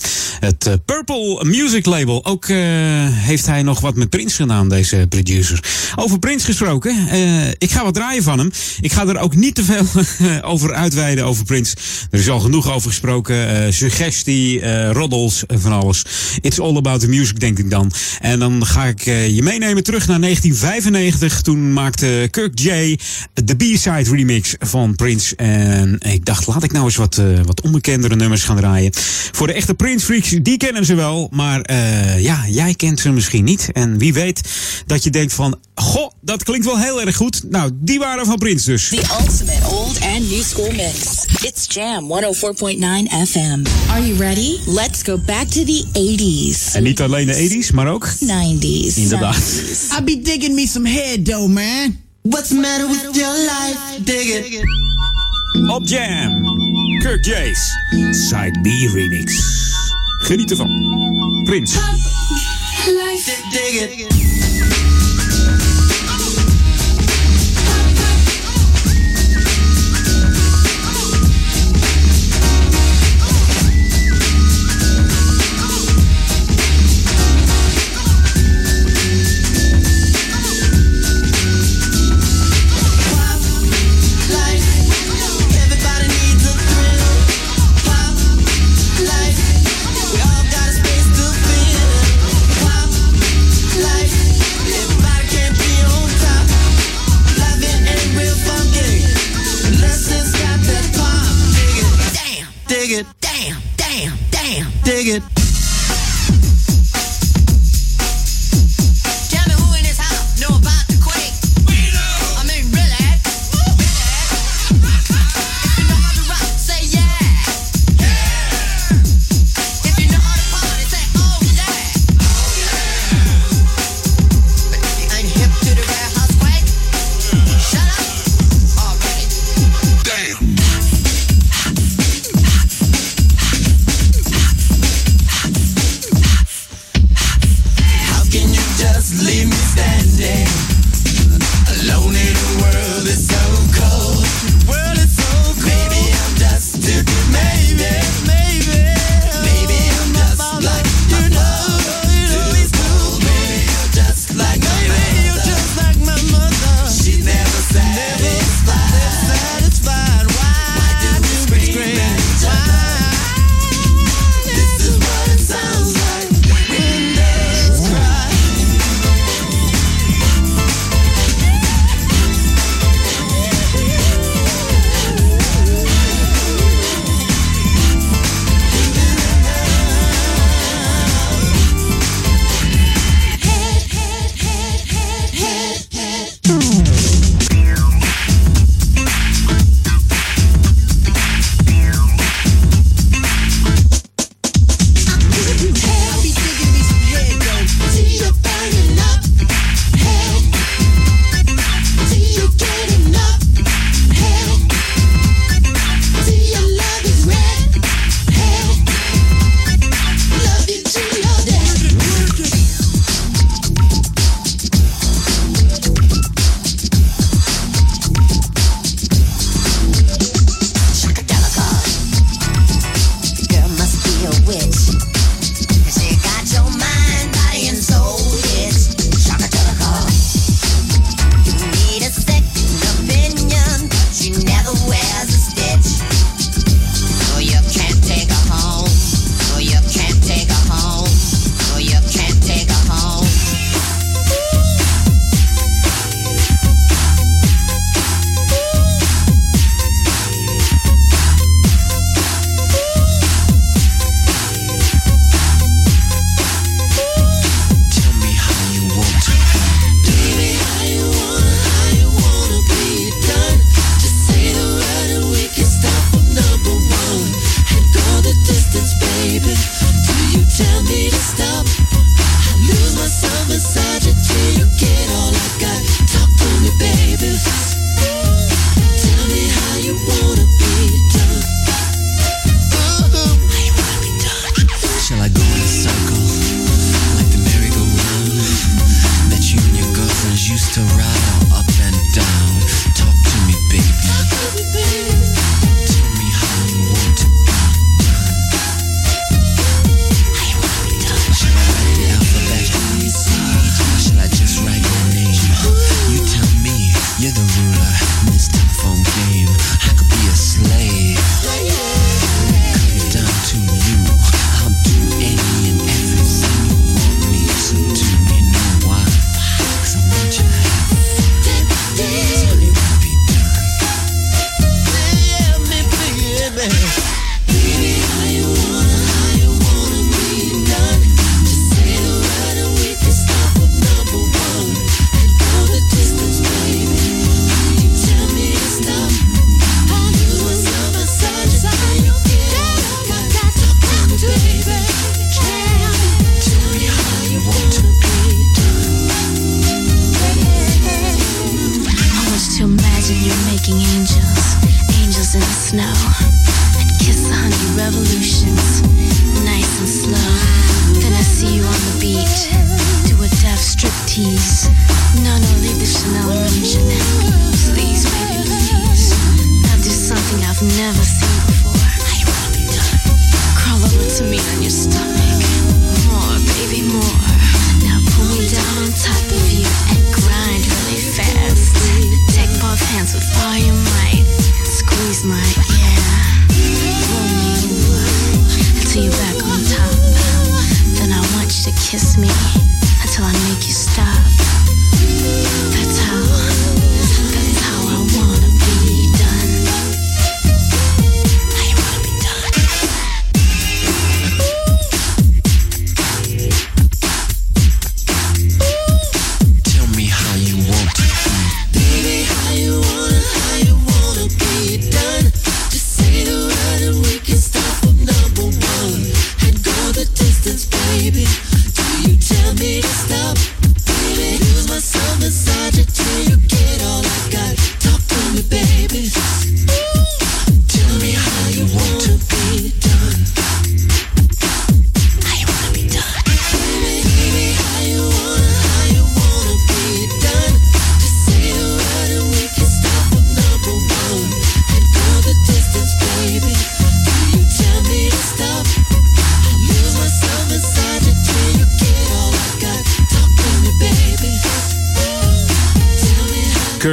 het 0.40 0.66
eh, 0.66 0.74
Purple 1.04 1.44
Music 1.44 1.86
Label. 1.86 2.24
Ook 2.24 2.48
eh, 2.48 2.56
heeft 3.10 3.46
hij 3.46 3.62
nog 3.62 3.80
wat 3.80 3.94
met 3.94 4.10
Prince 4.10 4.36
gedaan, 4.36 4.68
deze 4.68 5.06
producer. 5.08 5.64
Over 5.96 6.18
Prince 6.18 6.46
gesproken. 6.46 7.08
eh, 7.08 7.48
ik 7.48 7.70
ga 7.70 7.84
wat 7.84 7.94
draaien 7.94 8.22
van 8.22 8.38
hem. 8.38 8.50
Ik 8.80 8.92
ga 8.92 9.06
er 9.06 9.18
ook 9.18 9.34
niet 9.34 9.54
te 9.54 9.64
veel 9.64 9.86
over 10.52 10.74
uitweiden 10.74 11.24
over 11.24 11.44
Prince. 11.44 11.76
Er 12.10 12.18
is 12.18 12.28
al 12.28 12.40
genoeg 12.40 12.72
over 12.72 12.88
gesproken. 12.90 13.64
eh, 13.64 13.72
suggestie, 13.72 14.64
roddels, 14.92 15.42
van 15.48 15.72
alles. 15.72 16.04
It's 16.40 16.58
all 16.58 16.76
about 16.76 17.00
the 17.00 17.08
music, 17.08 17.40
denk 17.40 17.58
ik 17.58 17.70
dan. 17.70 17.92
En 18.20 18.38
dan 18.38 18.66
ga 18.66 18.84
ik 18.84 19.04
je 19.04 19.40
meenemen 19.42 19.82
terug 19.82 20.06
naar 20.06 20.20
1995. 20.20 21.40
Toen 21.40 21.72
maakte 21.72 22.28
Kirk 22.30 22.58
J 22.58 22.98
de 23.44 23.56
B-side 23.56 24.10
remix 24.16 24.54
van 24.58 24.94
Prince. 24.94 25.36
En 25.36 25.98
ik 26.00 26.24
dacht, 26.24 26.46
laat 26.46 26.62
ik 26.62 26.72
nou 26.72 26.84
eens 26.84 26.96
wat, 26.96 27.20
wat 27.44 27.60
onbekendere 27.60 28.16
nummers 28.16 28.42
gaan 28.42 28.56
draaien. 28.56 28.90
Voor 29.32 29.46
de 29.46 29.52
echte 29.52 29.74
Prince 29.74 30.06
freaks, 30.06 30.28
die 30.42 30.56
kennen 30.56 30.84
ze 30.84 30.91
wel. 30.94 31.28
Maar 31.30 31.60
eh, 31.60 32.22
ja, 32.22 32.44
jij 32.48 32.74
kent 32.74 33.00
ze 33.00 33.10
misschien 33.10 33.44
niet. 33.44 33.68
En 33.72 33.98
wie 33.98 34.12
weet 34.12 34.40
dat 34.86 35.04
je 35.04 35.10
denkt 35.10 35.32
van, 35.32 35.58
goh, 35.74 36.10
dat 36.20 36.42
klinkt 36.42 36.66
wel 36.66 36.78
heel 36.78 37.00
erg 37.00 37.16
goed. 37.16 37.42
Nou, 37.50 37.70
die 37.74 37.98
waren 37.98 38.26
van 38.26 38.38
Prince 38.38 38.70
dus. 38.70 38.88
The 38.88 39.16
ultimate 39.20 39.66
old 39.70 40.00
and 40.00 40.30
new 40.30 40.42
school 40.42 40.70
mix. 40.70 41.24
It's 41.40 41.64
Jam 41.68 42.04
104.9 42.04 43.28
FM. 43.28 43.64
Are 43.90 44.06
you 44.06 44.18
ready? 44.18 44.58
Let's 44.66 45.02
go 45.02 45.18
back 45.18 45.48
to 45.48 45.64
the 45.64 45.84
80s. 45.92 46.74
En 46.74 46.82
niet 46.82 47.00
alleen 47.00 47.26
de 47.26 47.64
80s, 47.64 47.74
maar 47.74 47.86
ook 47.88 48.08
90s. 48.08 48.94
Inderdaad. 48.94 49.36
I 49.98 50.02
be 50.04 50.20
digging 50.22 50.54
me 50.54 50.66
some 50.66 50.88
head 50.88 51.24
though, 51.24 51.48
man. 51.48 52.00
What's 52.22 52.48
the 52.48 52.54
matter 52.54 52.88
with 52.88 53.08
your 53.12 53.36
life? 53.38 54.02
Dig 54.04 54.26
it. 54.26 54.66
Op 55.68 55.88
Jam. 55.88 56.44
Kirk 56.98 57.24
J's 57.24 57.72
Side 58.28 58.60
B 58.62 58.66
remix. 58.94 59.32
Geniet 60.28 60.50
ervan. 60.50 60.70
Prince. 61.44 61.78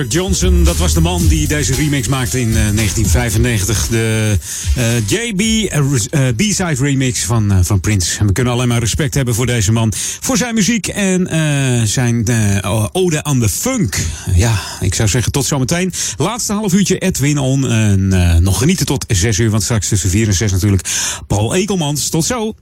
Johnson, 0.09 0.63
dat 0.63 0.77
was 0.77 0.93
de 0.93 1.01
man 1.01 1.27
die 1.27 1.47
deze 1.47 1.73
remix 1.73 2.07
maakte 2.07 2.39
in 2.39 2.47
eh, 2.47 2.53
1995. 2.53 3.87
De 3.87 4.37
eh, 4.75 5.07
JB 5.07 5.39
eh, 5.39 5.79
eh, 6.27 6.35
B-side 6.35 6.75
remix 6.79 7.19
van, 7.19 7.51
eh, 7.51 7.57
van 7.61 7.79
Prince. 7.79 8.19
En 8.19 8.27
we 8.27 8.33
kunnen 8.33 8.53
alleen 8.53 8.67
maar 8.67 8.79
respect 8.79 9.13
hebben 9.13 9.35
voor 9.35 9.45
deze 9.45 9.71
man. 9.71 9.93
Voor 10.19 10.37
zijn 10.37 10.55
muziek 10.55 10.87
en 10.87 11.27
eh, 11.27 11.83
zijn 11.87 12.25
eh, 12.25 12.85
ode 12.91 13.23
aan 13.23 13.39
de 13.39 13.49
funk. 13.49 13.97
Ja, 14.35 14.59
ik 14.79 14.93
zou 14.95 15.09
zeggen 15.09 15.31
tot 15.31 15.45
zometeen. 15.45 15.93
Laatste 16.17 16.53
half 16.53 16.73
uurtje 16.73 16.97
Edwin 16.97 17.37
On. 17.37 17.69
En 17.69 18.13
eh, 18.13 18.35
nog 18.35 18.57
genieten 18.57 18.85
tot 18.85 19.05
6 19.07 19.37
uur, 19.39 19.49
want 19.49 19.63
straks 19.63 19.87
tussen 19.87 20.09
4 20.09 20.27
en 20.27 20.33
6 20.33 20.51
natuurlijk 20.51 20.87
Paul 21.27 21.55
Ekelmans. 21.55 22.09
Tot 22.09 22.25
zo. 22.25 22.53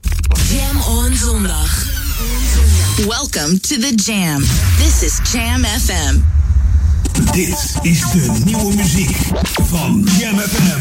Jam 0.50 0.96
on 0.96 1.16
zondag. 1.16 1.86
Welcome 2.96 3.60
to 3.60 3.76
the 3.76 3.92
Jam. 3.94 4.44
This 4.78 5.02
is 5.02 5.32
Jam 5.32 5.64
FM. 5.64 6.37
Dit 7.32 7.74
is 7.82 8.00
de 8.12 8.32
nieuwe 8.44 8.74
muziek 8.74 9.16
van 9.68 10.08
Jam 10.18 10.38
FM. 10.38 10.80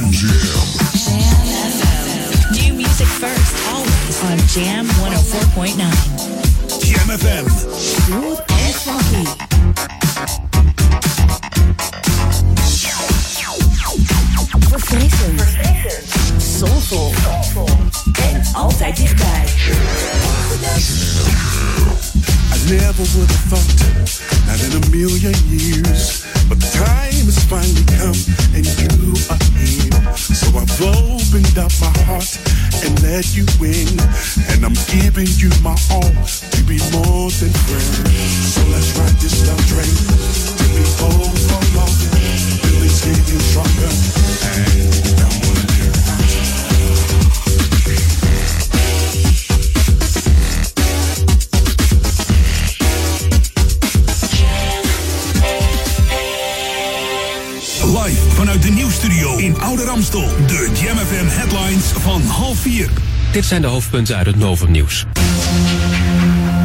New 2.51 2.75
music 2.75 3.07
first, 3.07 3.53
always 3.73 4.19
on 4.21 4.39
Jam 4.61 4.85
104.9. 4.85 4.89
Jam 6.79 7.17
FM. 7.17 7.45
Smooth 8.05 8.39
and 8.47 8.75
funky. 8.75 9.25
Verfrissend. 14.59 15.41
Soulful. 16.57 17.13
En 18.21 18.41
altijd 18.53 18.95
dichtbij. 18.95 19.43
I 22.53 22.69
never 22.69 23.05
would 23.13 23.31
have 23.31 23.47
thought, 23.49 23.81
not 24.47 24.59
in 24.61 24.71
a 24.71 24.79
million 24.89 25.33
years, 25.49 25.96
let 33.07 33.35
you 33.35 33.45
in, 33.63 33.87
and 34.51 34.65
I'm 34.65 34.75
giving 34.91 35.27
you 35.37 35.49
my 35.63 35.77
all 35.91 36.01
to 36.01 36.63
be 36.63 36.77
more 36.91 37.29
than 37.39 37.51
friends. 37.63 38.06
Dit 63.37 63.45
zijn 63.45 63.61
de 63.61 63.67
hoofdpunten 63.67 64.15
uit 64.15 64.25
het 64.25 64.35
Novum-nieuws. 64.35 65.05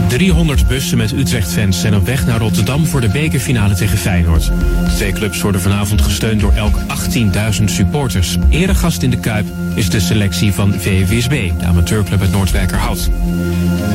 300 0.09 0.69
bussen 0.69 0.99
met 0.99 1.13
Utrecht-fans 1.13 1.81
zijn 1.81 1.97
op 1.97 2.07
weg 2.07 2.27
naar 2.27 2.39
Rotterdam 2.39 2.87
voor 2.87 3.01
de 3.01 3.09
bekerfinale 3.09 3.75
tegen 3.75 3.99
Feyenoord. 3.99 4.45
De 4.85 4.93
twee 4.97 5.13
clubs 5.13 5.41
worden 5.41 5.61
vanavond 5.61 6.03
gesteund 6.03 6.41
door 6.41 6.53
elk 6.53 6.79
18.000 7.59 7.65
supporters. 7.65 8.37
Eerder 8.49 8.77
gast 8.77 9.03
in 9.03 9.11
de 9.11 9.19
Kuip 9.19 9.47
is 9.75 9.91
de 9.91 10.01
selectie 10.01 10.53
van 10.53 10.75
VVSB, 10.75 11.51
de 11.59 11.65
amateurclub 11.65 12.21
uit 12.21 12.33
Noordwijkerhout. 12.33 13.11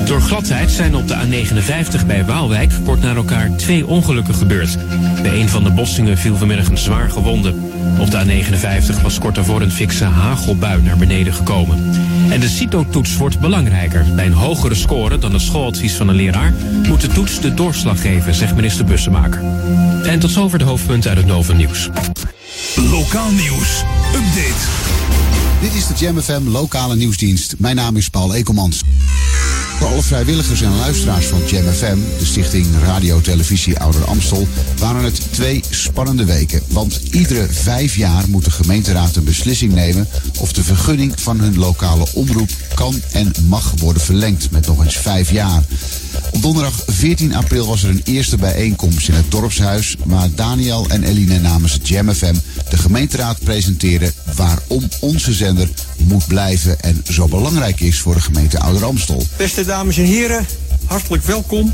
Door 0.06 0.22
gladheid 0.22 0.72
zijn 0.72 0.96
op 0.96 1.08
de 1.08 1.16
A59 1.16 2.06
bij 2.06 2.26
Waalwijk 2.26 2.72
kort 2.86 3.02
na 3.02 3.16
elkaar 3.16 3.56
twee 3.56 3.88
ongelukken 3.88 4.36
gebeurd. 4.36 4.78
Bij 5.22 5.42
een 5.42 5.50
van 5.50 5.64
de 5.64 5.72
bossingen 5.72 6.18
viel 6.18 6.36
vanmiddag 6.36 6.70
een 6.70 6.78
zwaar 6.78 7.10
gewonde. 7.10 7.54
Op 8.00 8.12
de 8.12 8.26
A59 8.26 9.02
was 9.02 9.20
kort 9.20 9.36
daarvoor 9.36 9.62
een 9.62 9.72
fikse 9.72 10.04
hagelbui 10.04 10.82
naar 10.82 10.98
beneden 10.98 11.34
gekomen. 11.34 11.92
En 12.30 12.40
de 12.40 12.48
CITO-toets 12.48 13.18
wordt 13.18 13.40
belangrijker. 13.40 14.06
Bij 14.16 14.26
een 14.26 14.34
hogere 14.34 14.76
score 14.76 15.18
dan 15.18 15.34
het 15.34 15.42
schooladvies 15.42 15.94
van 15.94 16.08
een 16.08 16.16
leraar... 16.16 16.54
moet 16.88 17.02
de 17.02 17.08
toets 17.08 17.42
de 17.42 17.54
doorslag 17.54 18.02
geven, 18.02 18.34
zegt 18.34 18.56
minister 18.56 18.86
Bussemaker. 18.86 19.42
En 20.04 20.20
tot 20.20 20.32
zover 20.32 20.60
de 20.60 20.66
hoofdpunten 20.66 21.10
uit 21.10 21.20
het 21.20 21.28
Noven 21.28 21.58
Nieuws. 21.58 21.90
Lokaal 22.76 23.32
nieuws. 23.32 23.84
Update. 24.16 24.66
Dit 25.62 25.74
is 25.74 25.88
de 25.88 25.94
Jam 25.98 26.22
FM 26.22 26.48
lokale 26.48 26.96
nieuwsdienst. 26.96 27.56
Mijn 27.58 27.76
naam 27.76 27.96
is 27.96 28.10
Paul 28.10 28.34
Ekelmans. 28.34 28.84
Voor 29.78 29.88
alle 29.88 30.02
vrijwilligers 30.02 30.62
en 30.62 30.76
luisteraars 30.76 31.26
van 31.26 31.42
Jam 31.46 31.74
FM, 31.74 31.98
de 32.20 32.26
stichting 32.26 32.66
Radio 32.84 33.22
Televisie 33.22 33.80
Ouder 33.80 34.06
Amstel, 34.06 34.48
waren 34.78 35.04
het 35.04 35.22
twee 35.32 35.64
spannende 35.70 36.26
weken. 36.26 36.62
Want 36.68 37.02
iedere 37.12 37.48
vijf 37.50 37.96
jaar 37.96 38.30
moet 38.30 38.44
de 38.44 38.52
gemeenteraad 38.52 39.16
een 39.16 39.24
beslissing 39.24 39.74
nemen 39.74 40.08
of 40.40 40.54
de 40.54 40.64
vergunning 40.64 41.14
van 41.20 41.40
hun 41.40 41.58
lokale 41.58 42.08
omroep 42.14 42.50
kan 42.74 43.02
en 43.12 43.32
mag 43.48 43.74
worden 43.80 44.02
verlengd 44.02 44.52
met 44.52 44.68
nog 44.68 44.84
eens 44.84 44.98
vijf 44.98 45.32
jaar. 45.32 45.64
Op 46.32 46.42
donderdag 46.42 46.84
14 46.88 47.36
april 47.36 47.68
was 47.68 47.84
er 47.84 47.90
een 47.90 48.02
eerste 48.04 48.38
bijeenkomst 48.38 49.08
in 49.08 49.16
het 49.16 49.32
dorpshuis 49.32 49.96
waar 50.06 50.30
Daniel 50.36 50.86
en 50.90 51.04
Eline 51.04 51.40
namens 51.40 51.80
Jam 51.84 52.14
FM 52.14 52.36
de 52.70 52.78
gemeenteraad 52.78 53.40
presenteren 53.44 54.14
waarom 54.36 54.88
onze 55.00 55.34
zender 55.34 55.70
moet 55.98 56.28
blijven 56.28 56.80
en 56.82 57.04
zo 57.12 57.28
belangrijk 57.28 57.80
is 57.80 58.00
voor 58.00 58.14
de 58.14 58.22
gemeente 58.22 58.60
Ouder 58.60 58.86
Amstel. 58.86 59.24
Beste 59.38 59.66
dames 59.66 59.98
en 59.98 60.06
heren, 60.06 60.46
hartelijk 60.86 61.24
welkom 61.24 61.74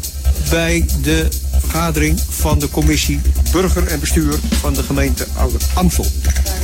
bij 0.49 0.85
de 1.01 1.27
vergadering 1.73 2.19
van 2.29 2.59
de 2.59 2.69
commissie 2.69 3.21
Burger 3.51 3.87
en 3.87 3.99
Bestuur 3.99 4.39
van 4.59 4.73
de 4.73 4.83
gemeente 4.83 5.27
Ouder 5.37 5.61
Amstel. 5.73 6.05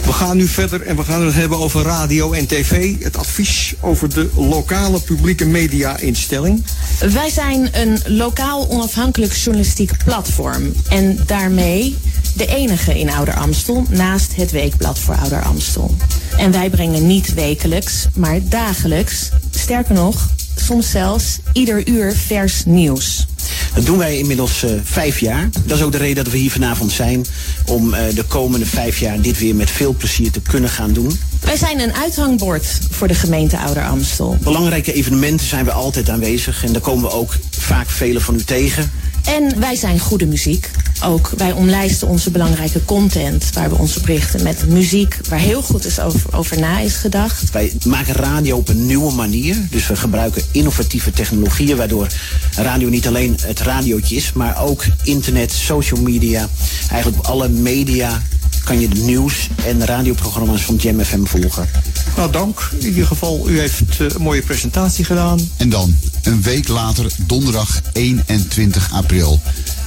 We 0.06 0.14
gaan 0.14 0.38
nu 0.38 0.48
verder 0.48 0.82
en 0.82 0.96
we 0.96 1.04
gaan 1.04 1.26
het 1.26 1.36
hebben 1.36 1.58
over 1.58 1.82
radio 1.82 2.32
en 2.32 2.48
tv, 2.48 3.04
het 3.04 3.18
advies 3.18 3.74
over 3.80 4.14
de 4.14 4.30
lokale 4.36 5.00
publieke 5.00 5.46
media-instelling. 5.46 6.64
Wij 7.00 7.30
zijn 7.30 7.70
een 7.72 8.00
lokaal 8.06 8.70
onafhankelijk 8.70 9.34
journalistiek 9.34 9.92
platform. 10.04 10.74
En 10.90 11.20
daarmee 11.26 11.98
de 12.36 12.46
enige 12.46 13.00
in 13.00 13.10
Ouder 13.10 13.36
Amstel 13.36 13.86
naast 13.90 14.36
het 14.36 14.52
Weekblad 14.52 15.00
voor 15.00 15.16
Ouder 15.16 15.44
Amstel. 15.44 15.96
En 16.38 16.52
wij 16.52 16.70
brengen 16.70 17.08
niet 17.08 17.34
wekelijks, 17.34 18.08
maar 18.16 18.40
dagelijks, 18.44 19.30
sterker 19.52 19.94
nog, 19.94 20.30
soms 20.56 20.90
zelfs 20.90 21.40
ieder 21.54 21.88
uur 21.88 22.14
vers 22.16 22.66
nieuws. 22.66 23.26
Dat 23.74 23.86
doen 23.86 23.98
wij 23.98 24.18
inmiddels 24.18 24.64
eh, 24.64 24.72
vijf 24.84 25.20
jaar. 25.20 25.50
Dat 25.66 25.78
is 25.78 25.84
ook 25.84 25.92
de 25.92 25.98
reden 25.98 26.24
dat 26.24 26.34
we 26.34 26.40
hier 26.40 26.52
vanavond 26.52 26.92
zijn. 26.92 27.26
Om 27.66 27.94
eh, 27.94 28.16
de 28.16 28.24
komende 28.24 28.66
vijf 28.66 29.00
jaar 29.00 29.22
dit 29.22 29.40
weer 29.40 29.56
met 29.56 29.70
veel 29.70 29.94
plezier 29.94 30.32
te 30.32 30.42
kunnen 30.42 30.70
gaan 30.70 30.94
doen. 30.94 31.20
Wij 31.40 31.58
zijn 31.58 31.80
een 31.80 31.94
uithangbord 31.94 32.66
voor 32.90 33.08
de 33.08 33.14
gemeente 33.14 33.58
Ouder 33.58 33.86
Amstel. 33.86 34.38
Belangrijke 34.44 34.94
evenementen 34.94 35.48
zijn 35.48 35.66
we 35.66 35.72
altijd 35.72 36.10
aanwezig. 36.10 36.64
En 36.64 36.72
daar 36.72 36.82
komen 36.82 37.04
we 37.04 37.12
ook 37.12 37.36
vaak 37.50 37.90
vele 37.90 38.20
van 38.20 38.36
u 38.36 38.44
tegen. 38.44 38.92
En 39.26 39.60
wij 39.60 39.76
zijn 39.76 40.00
goede 40.00 40.26
muziek. 40.26 40.70
Ook 41.04 41.32
wij 41.38 41.52
omlijsten 41.52 42.08
onze 42.08 42.32
belangrijke 42.32 42.86
content, 42.86 43.50
waar 43.54 43.70
we 43.70 43.76
ons 43.76 44.02
berichten 44.02 44.44
met 44.44 44.68
muziek 44.68 45.18
waar 45.30 45.40
heel 45.40 45.62
goed 45.62 45.86
is 45.86 46.00
over, 46.00 46.38
over 46.38 46.60
na 46.60 46.80
is 46.80 46.96
gedacht. 46.96 47.52
Wij 47.52 47.74
maken 47.86 48.14
radio 48.14 48.58
op 48.58 48.70
een 48.70 48.86
nieuwe 48.86 49.14
manier. 49.14 49.56
Dus 49.70 49.88
we 49.88 49.96
gebruiken 49.96 50.44
innovatieve 50.52 51.12
technologieën. 51.12 51.78
Waardoor 51.78 52.08
radio 52.56 52.90
niet 52.90 53.08
alleen 53.08 53.29
het 53.42 53.60
radiootje 53.60 54.16
is. 54.16 54.34
Maar 54.34 54.62
ook 54.62 54.84
internet, 55.04 55.52
social 55.52 56.02
media. 56.02 56.48
Eigenlijk 56.90 57.18
op 57.18 57.26
alle 57.26 57.50
media 57.50 58.22
kan 58.64 58.80
je 58.80 58.88
de 58.88 59.02
nieuws 59.02 59.50
en 59.66 59.86
radioprogramma's 59.86 60.62
van 60.62 60.76
Jam 60.76 61.04
FM 61.04 61.24
volgen. 61.24 61.70
Nou, 62.16 62.32
dank. 62.32 62.72
In 62.80 62.88
ieder 62.88 63.06
geval, 63.06 63.50
u 63.50 63.60
heeft 63.60 63.82
eh, 64.00 64.08
een 64.10 64.22
mooie 64.22 64.42
presentatie 64.42 65.06
gedaan. 65.06 65.50
En 65.58 65.70
dan, 65.70 65.96
een 66.24 66.42
week 66.42 66.68
later, 66.68 67.12
donderdag 67.18 67.82
21 67.94 68.92
april, 68.94 69.42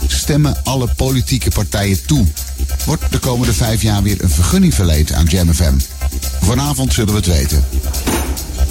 stemmen 0.06 0.56
alle 0.64 0.89
politieke 0.97 1.51
partijen 1.51 2.06
toe. 2.06 2.27
Wordt 2.85 3.02
de 3.10 3.19
komende 3.19 3.52
vijf 3.52 3.82
jaar 3.82 4.02
weer 4.02 4.23
een 4.23 4.31
vergunning 4.31 4.74
verleend 4.74 5.12
aan 5.12 5.27
Jam 5.27 5.55
FM? 5.55 5.74
Vanavond 6.40 6.93
zullen 6.93 7.10
we 7.10 7.19
het 7.19 7.27
weten. 7.27 7.64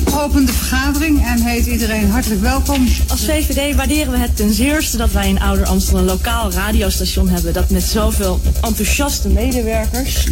Opent 0.05 0.47
de 0.47 0.53
vergadering 0.53 1.25
en 1.25 1.41
heet 1.41 1.65
iedereen 1.65 2.09
hartelijk 2.09 2.41
welkom. 2.41 2.87
Als 3.07 3.21
VVD 3.21 3.75
waarderen 3.75 4.11
we 4.11 4.17
het 4.17 4.35
ten 4.35 4.53
zeerste 4.53 4.97
dat 4.97 5.11
wij 5.11 5.29
in 5.29 5.41
Ouder 5.41 5.65
Amstel 5.65 5.97
een 5.97 6.05
lokaal 6.05 6.51
radiostation 6.51 7.29
hebben 7.29 7.53
dat 7.53 7.69
met 7.69 7.83
zoveel 7.83 8.39
enthousiaste 8.61 9.27
medewerkers 9.27 10.27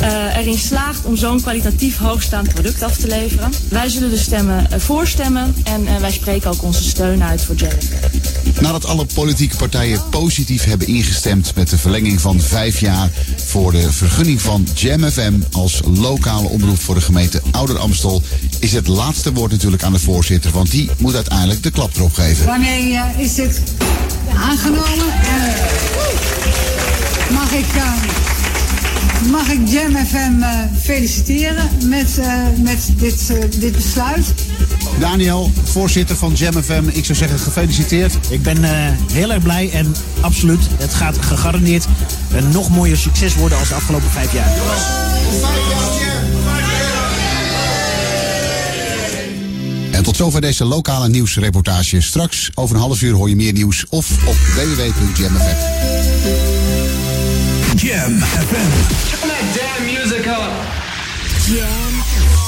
eh, 0.00 0.36
erin 0.36 0.58
slaagt 0.58 1.04
om 1.04 1.16
zo'n 1.16 1.40
kwalitatief 1.40 1.98
hoogstaand 1.98 2.48
product 2.48 2.82
af 2.82 2.96
te 2.96 3.08
leveren. 3.08 3.52
Wij 3.68 3.88
zullen 3.88 4.10
de 4.10 4.18
stemmen 4.18 4.70
eh, 4.70 4.78
voorstemmen 4.78 5.54
en 5.64 5.86
eh, 5.86 5.96
wij 5.96 6.12
spreken 6.12 6.50
ook 6.50 6.62
onze 6.62 6.82
steun 6.82 7.22
uit 7.22 7.42
voor 7.42 7.54
Jennifer. 7.54 8.10
Nadat 8.60 8.86
alle 8.86 9.06
politieke 9.14 9.56
partijen 9.56 10.00
positief 10.10 10.64
hebben 10.64 10.86
ingestemd 10.86 11.54
met 11.54 11.70
de 11.70 11.78
verlenging 11.78 12.20
van 12.20 12.40
vijf 12.40 12.80
jaar 12.80 13.10
voor 13.48 13.72
de 13.72 13.92
vergunning 13.92 14.40
van 14.40 14.66
Jam 14.74 15.10
FM 15.10 15.32
als 15.52 15.80
lokale 15.94 16.48
omroep 16.48 16.80
voor 16.80 16.94
de 16.94 17.00
gemeente 17.00 17.42
Ouder 17.50 17.78
Amstel, 17.78 18.22
is 18.58 18.72
het 18.72 18.86
laatste 18.86 19.32
woord 19.32 19.50
natuurlijk 19.50 19.82
aan 19.82 19.92
de 19.92 19.98
voorzitter, 19.98 20.50
want 20.50 20.70
die 20.70 20.90
moet 20.98 21.14
uiteindelijk 21.14 21.62
de 21.62 21.70
klap 21.70 21.96
erop 21.96 22.14
geven. 22.14 22.46
Wanneer 22.46 22.94
eh, 22.94 23.20
is 23.20 23.34
dit 23.34 23.60
aangenomen? 24.34 25.12
En 25.22 25.54
mag 27.34 27.52
ik, 27.52 27.74
eh, 27.74 27.92
mag 29.30 29.48
ik 29.48 29.68
Jam 29.68 29.96
FM 30.06 30.42
eh, 30.42 30.58
feliciteren 30.82 31.68
met, 31.84 32.18
eh, 32.18 32.42
met 32.62 32.88
dit, 32.96 33.30
eh, 33.30 33.60
dit 33.60 33.72
besluit? 33.72 34.34
Daniel, 34.98 35.50
voorzitter 35.64 36.16
van 36.16 36.32
Jam 36.32 36.62
FM, 36.62 36.82
ik 36.92 37.04
zou 37.04 37.18
zeggen 37.18 37.38
gefeliciteerd. 37.38 38.16
Ik 38.30 38.42
ben 38.42 38.64
eh, 38.64 38.70
heel 39.12 39.32
erg 39.32 39.42
blij 39.42 39.70
en 39.70 39.94
absoluut, 40.20 40.60
het 40.76 40.94
gaat 40.94 41.18
gegarandeerd 41.20 41.86
een 42.34 42.48
nog 42.50 42.70
mooier 42.70 42.96
succes 42.96 43.34
worden 43.34 43.58
als 43.58 43.68
de 43.68 43.74
afgelopen 43.74 44.10
vijf 44.10 44.32
jaar. 44.32 44.52
En 49.92 50.02
tot 50.02 50.16
zover 50.16 50.40
deze 50.40 50.64
lokale 50.64 51.08
nieuwsreportage. 51.08 52.00
Straks 52.00 52.50
over 52.54 52.76
een 52.76 52.82
half 52.82 53.02
uur 53.02 53.14
hoor 53.14 53.28
je 53.28 53.36
meer 53.36 53.52
nieuws 53.52 53.84
of 53.88 54.10
op 54.26 54.36
www.jamfm. 54.36 55.56
Jam 57.76 58.20
FM. 58.20 58.70
Turn 59.10 59.28
that 59.28 59.54
damn 59.54 59.84
music 59.84 60.26
up. 60.26 60.52
Jam. 61.46 62.47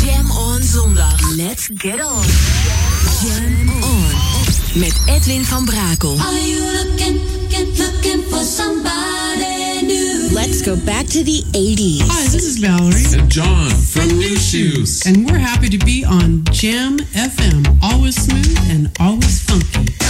Jam 0.00 0.30
on 0.30 0.62
zondag. 0.62 1.36
Let's 1.36 1.68
get 1.68 2.00
on. 2.00 2.24
Jam 3.22 3.68
on. 3.82 4.10
Met 4.74 5.00
Edwin 5.06 5.44
van 5.44 5.64
Brakel. 5.64 6.18
Are 6.18 6.48
you 6.48 6.60
looking, 6.72 7.20
looking, 7.32 7.76
looking 7.76 8.22
for 8.30 8.44
somebody 8.44 9.86
new? 9.86 10.28
Let's 10.32 10.62
go 10.62 10.76
back 10.84 11.06
to 11.06 11.22
the 11.24 11.42
80s. 11.52 12.00
Hi, 12.06 12.28
this 12.30 12.44
is 12.44 12.58
Valerie. 12.58 13.20
And 13.20 13.30
John 13.30 13.70
from 13.70 14.08
New 14.18 14.36
Shoes. 14.36 15.02
And 15.06 15.30
we're 15.30 15.38
happy 15.38 15.68
to 15.68 15.78
be 15.84 16.04
on 16.04 16.44
Jam 16.50 16.98
FM. 16.98 17.78
Always 17.82 18.16
smooth 18.16 18.58
and 18.70 18.90
always 19.00 19.40
funky. 19.42 20.09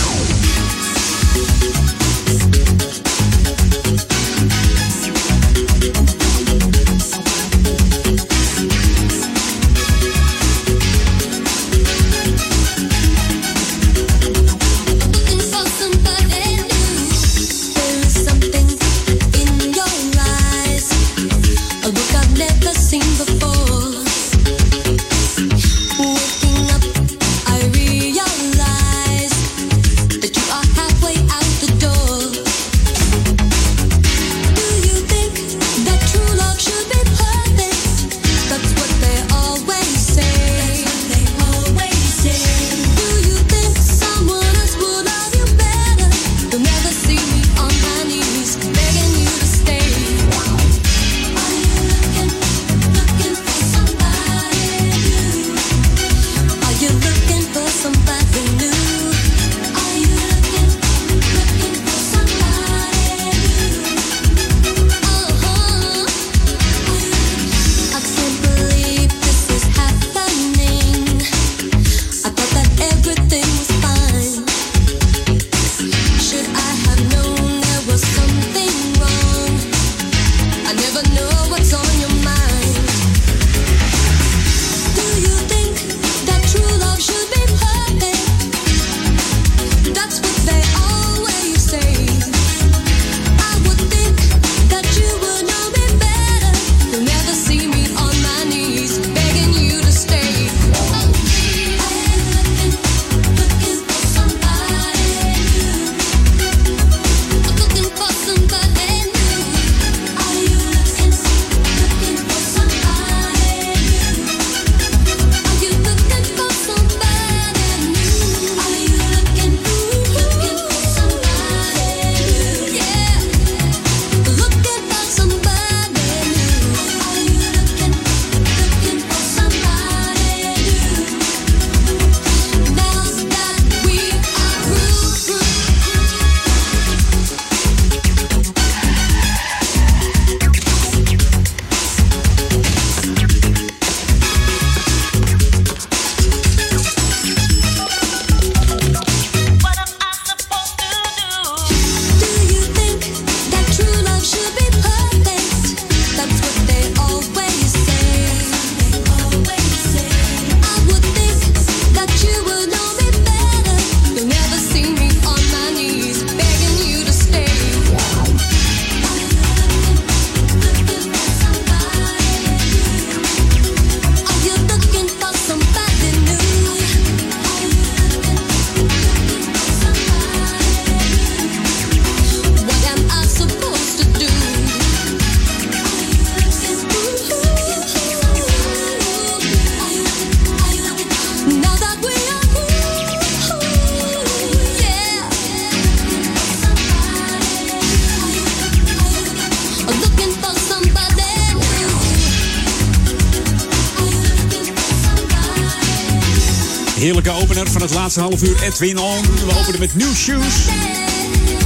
laatste 208.16 208.36
half 208.36 208.42
uur 208.42 208.62
Edwin 208.62 208.98
On. 208.98 209.22
We 209.22 209.58
openen 209.58 209.80
met 209.80 209.96
New 209.96 210.14
Shoes. 210.14 210.54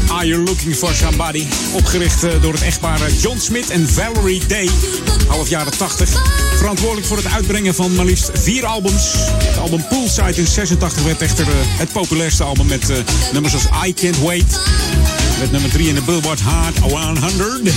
Are 0.08 0.26
You 0.26 0.42
Looking 0.42 0.74
For 0.74 0.94
Somebody? 0.94 1.46
Opgericht 1.72 2.24
eh, 2.24 2.30
door 2.40 2.52
het 2.52 2.62
echtpaar 2.62 3.00
eh, 3.00 3.20
John 3.20 3.38
Smith 3.38 3.70
en 3.70 3.88
Valerie 3.88 4.46
Day. 4.46 4.68
Half 5.26 5.48
jaren 5.48 5.76
80. 5.76 6.22
Verantwoordelijk 6.56 7.06
voor 7.06 7.16
het 7.16 7.26
uitbrengen 7.26 7.74
van 7.74 7.94
maar 7.94 8.04
liefst 8.04 8.30
vier 8.34 8.66
albums. 8.66 9.02
Het 9.38 9.58
album 9.58 9.84
Poolside 9.88 10.34
in 10.34 10.46
86 10.46 11.02
werd 11.02 11.22
echter 11.22 11.46
eh, 11.48 11.54
het 11.58 11.92
populairste 11.92 12.42
album 12.42 12.66
met 12.66 12.92
nummers 13.32 13.54
als 13.54 13.66
I 13.86 13.94
Can't 13.94 14.18
Wait. 14.18 14.60
Met 15.40 15.50
nummer 15.50 15.70
3 15.70 15.88
in 15.88 15.94
de 15.94 16.02
Billboard 16.02 16.40
Hard 16.40 16.78
100. 16.78 17.74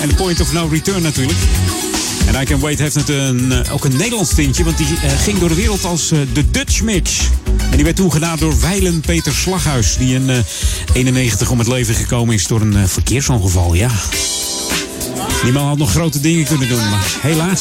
En 0.00 0.08
The 0.08 0.14
Point 0.14 0.40
of 0.40 0.52
No 0.52 0.68
Return 0.70 1.02
natuurlijk. 1.02 1.38
En 2.26 2.40
I 2.40 2.44
Can 2.44 2.60
Wait 2.60 2.78
heeft 2.78 2.94
het 2.94 3.08
een, 3.08 3.70
ook 3.70 3.84
een 3.84 3.96
Nederlands 3.96 4.34
tintje, 4.34 4.64
want 4.64 4.76
die 4.76 4.86
ging 5.22 5.38
door 5.38 5.48
de 5.48 5.54
wereld 5.54 5.84
als 5.84 6.08
de 6.08 6.50
Dutch 6.50 6.82
Mix. 6.82 7.30
En 7.74 7.80
die 7.80 7.88
werd 7.88 8.02
toen 8.02 8.12
gedaan 8.12 8.38
door 8.38 8.60
Weilen 8.60 9.00
Peter 9.00 9.32
Slaghuis, 9.32 9.96
die 9.96 10.14
in 10.14 10.30
eh, 10.30 10.36
91 10.92 11.50
om 11.50 11.58
het 11.58 11.68
leven 11.68 11.94
gekomen 11.94 12.34
is 12.34 12.46
door 12.46 12.60
een 12.60 12.76
eh, 12.76 12.84
verkeersongeval. 12.86 13.74
Ja. 13.74 13.90
Die 15.42 15.52
man 15.52 15.66
had 15.66 15.78
nog 15.78 15.90
grote 15.90 16.20
dingen 16.20 16.44
kunnen 16.44 16.68
doen, 16.68 16.90
maar 16.90 17.16
helaas. 17.20 17.60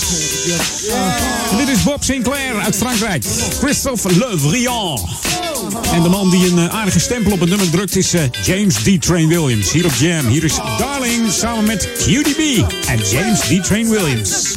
Dit 1.57 1.68
is 1.68 1.84
Bob 1.84 2.03
Sinclair 2.03 2.60
uit 2.60 2.76
Frankrijk. 2.76 3.26
Christophe 3.60 4.18
Le 4.18 4.34
Vrian. 4.35 5.10
En 5.94 6.03
de 6.03 6.10
man 6.10 6.30
die 6.30 6.48
een 6.48 6.60
eh, 6.60 6.76
aardige 6.76 6.99
stempel 6.99 7.31
op 7.31 7.40
het 7.40 7.49
nummer 7.49 7.69
drukt 7.69 7.95
is 7.95 8.14
James 8.45 8.76
D. 8.76 9.02
Train 9.02 9.27
Williams. 9.27 9.72
Hier 9.72 9.85
op 9.85 9.94
Jam. 9.94 10.27
Hier 10.27 10.44
is 10.44 10.56
Darling 10.77 11.31
samen 11.31 11.65
met 11.65 11.90
QDB 11.98 12.64
en 12.88 12.99
James 13.11 13.40
D. 13.40 13.64
Train 13.64 13.90
Williams. 13.90 14.53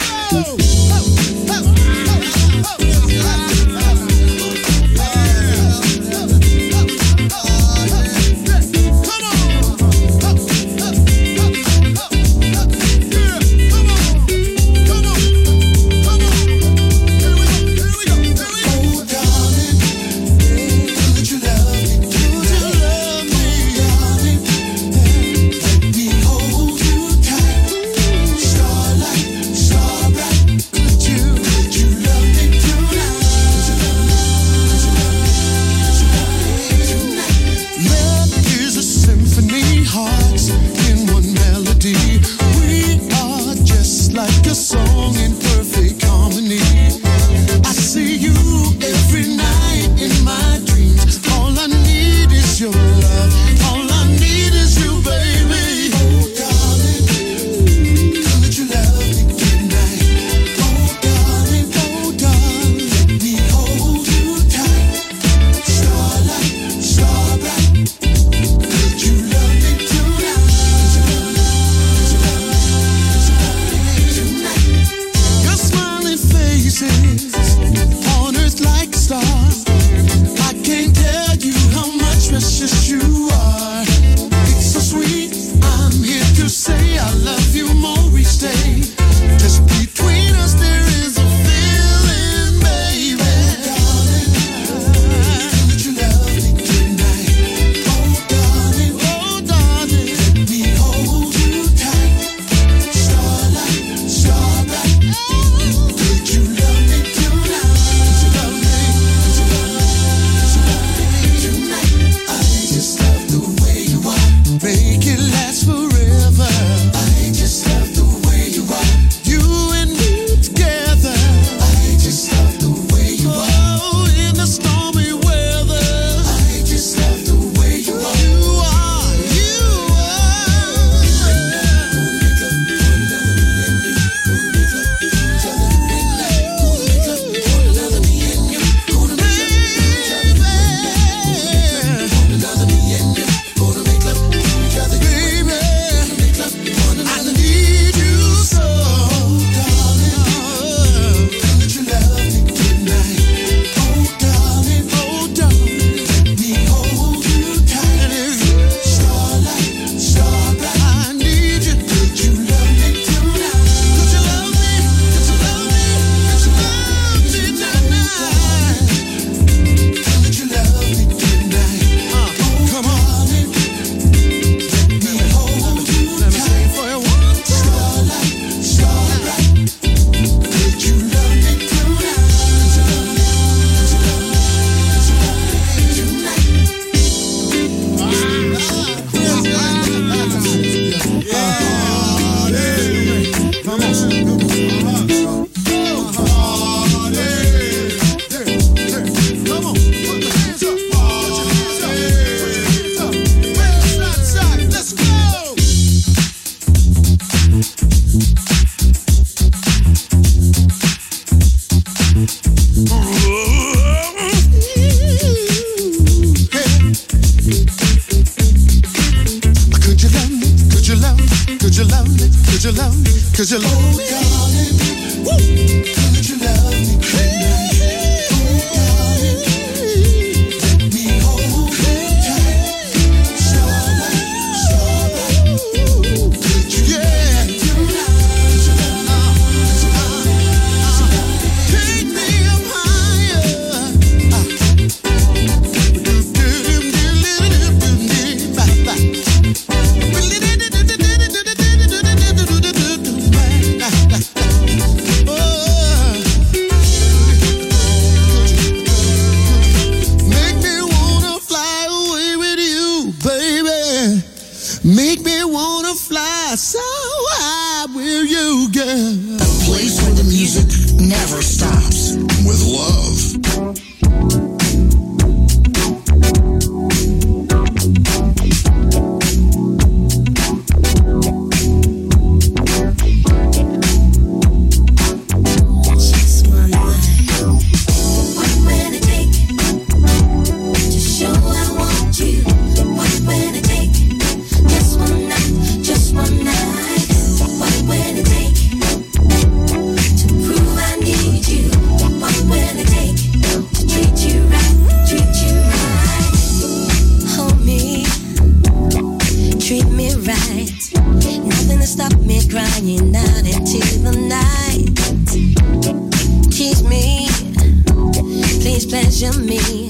imagine 319.22 319.47
me. 319.47 319.85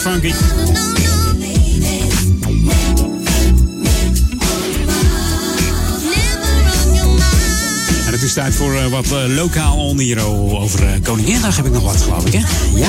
En 0.00 0.20
het 8.12 8.22
is 8.22 8.32
tijd 8.32 8.54
voor 8.54 8.74
eh, 8.74 8.86
wat 8.86 9.04
eh, 9.04 9.36
lokaal 9.36 9.76
oniro 9.76 10.58
over 10.58 10.82
eh, 10.82 10.94
uh, 10.94 11.02
Koninginnedag 11.02 11.56
heb 11.56 11.66
ik 11.66 11.72
nog 11.72 11.82
wat, 11.82 11.96
geloof 11.96 12.26
ik, 12.26 12.32
hè? 12.32 12.40
Ja. 12.74 12.88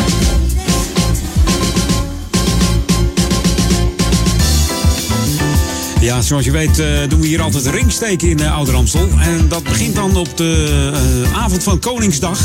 Ja, 6.01 6.21
zoals 6.21 6.45
je 6.45 6.51
weet 6.51 6.75
doen 7.09 7.19
we 7.19 7.27
hier 7.27 7.41
altijd 7.41 7.65
ringsteken 7.65 8.29
in 8.29 8.39
uh, 8.39 8.55
Ouder 8.55 8.75
En 9.19 9.47
dat 9.47 9.63
begint 9.63 9.95
dan 9.95 10.15
op 10.15 10.37
de 10.37 10.91
avond 11.35 11.63
van 11.63 11.79
Koningsdag. 11.79 12.39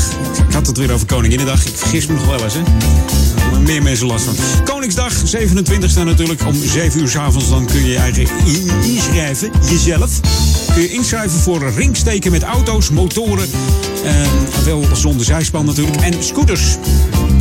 Ik 0.47 0.53
had 0.53 0.67
het 0.67 0.77
weer 0.77 0.91
over 0.91 1.05
Koninginnedag. 1.05 1.65
Ik 1.65 1.75
vergis 1.75 2.05
me 2.05 2.13
nog 2.13 2.25
wel 2.25 2.43
eens, 2.43 2.53
hè 2.53 2.61
meer 3.59 3.83
mensen 3.83 4.07
last 4.07 4.25
van. 4.25 4.35
Koningsdag, 4.63 5.13
27e 5.13 6.03
natuurlijk, 6.03 6.45
om 6.45 6.53
7 6.53 6.99
uur 6.99 7.07
s 7.07 7.15
avonds. 7.15 7.49
Dan 7.49 7.65
kun 7.65 7.79
je 7.79 7.89
je 7.89 7.97
eigen 7.97 8.27
inschrijven, 8.83 9.51
jezelf. 9.69 10.19
Kun 10.73 10.81
je 10.81 10.89
inschrijven 10.89 11.39
voor 11.39 11.71
ringsteken 11.75 12.31
met 12.31 12.43
auto's, 12.43 12.89
motoren. 12.89 13.49
Ehm, 14.03 14.63
wel 14.65 14.85
zonder 14.93 15.25
zijspan 15.25 15.65
natuurlijk. 15.65 16.01
En 16.01 16.23
scooters. 16.23 16.77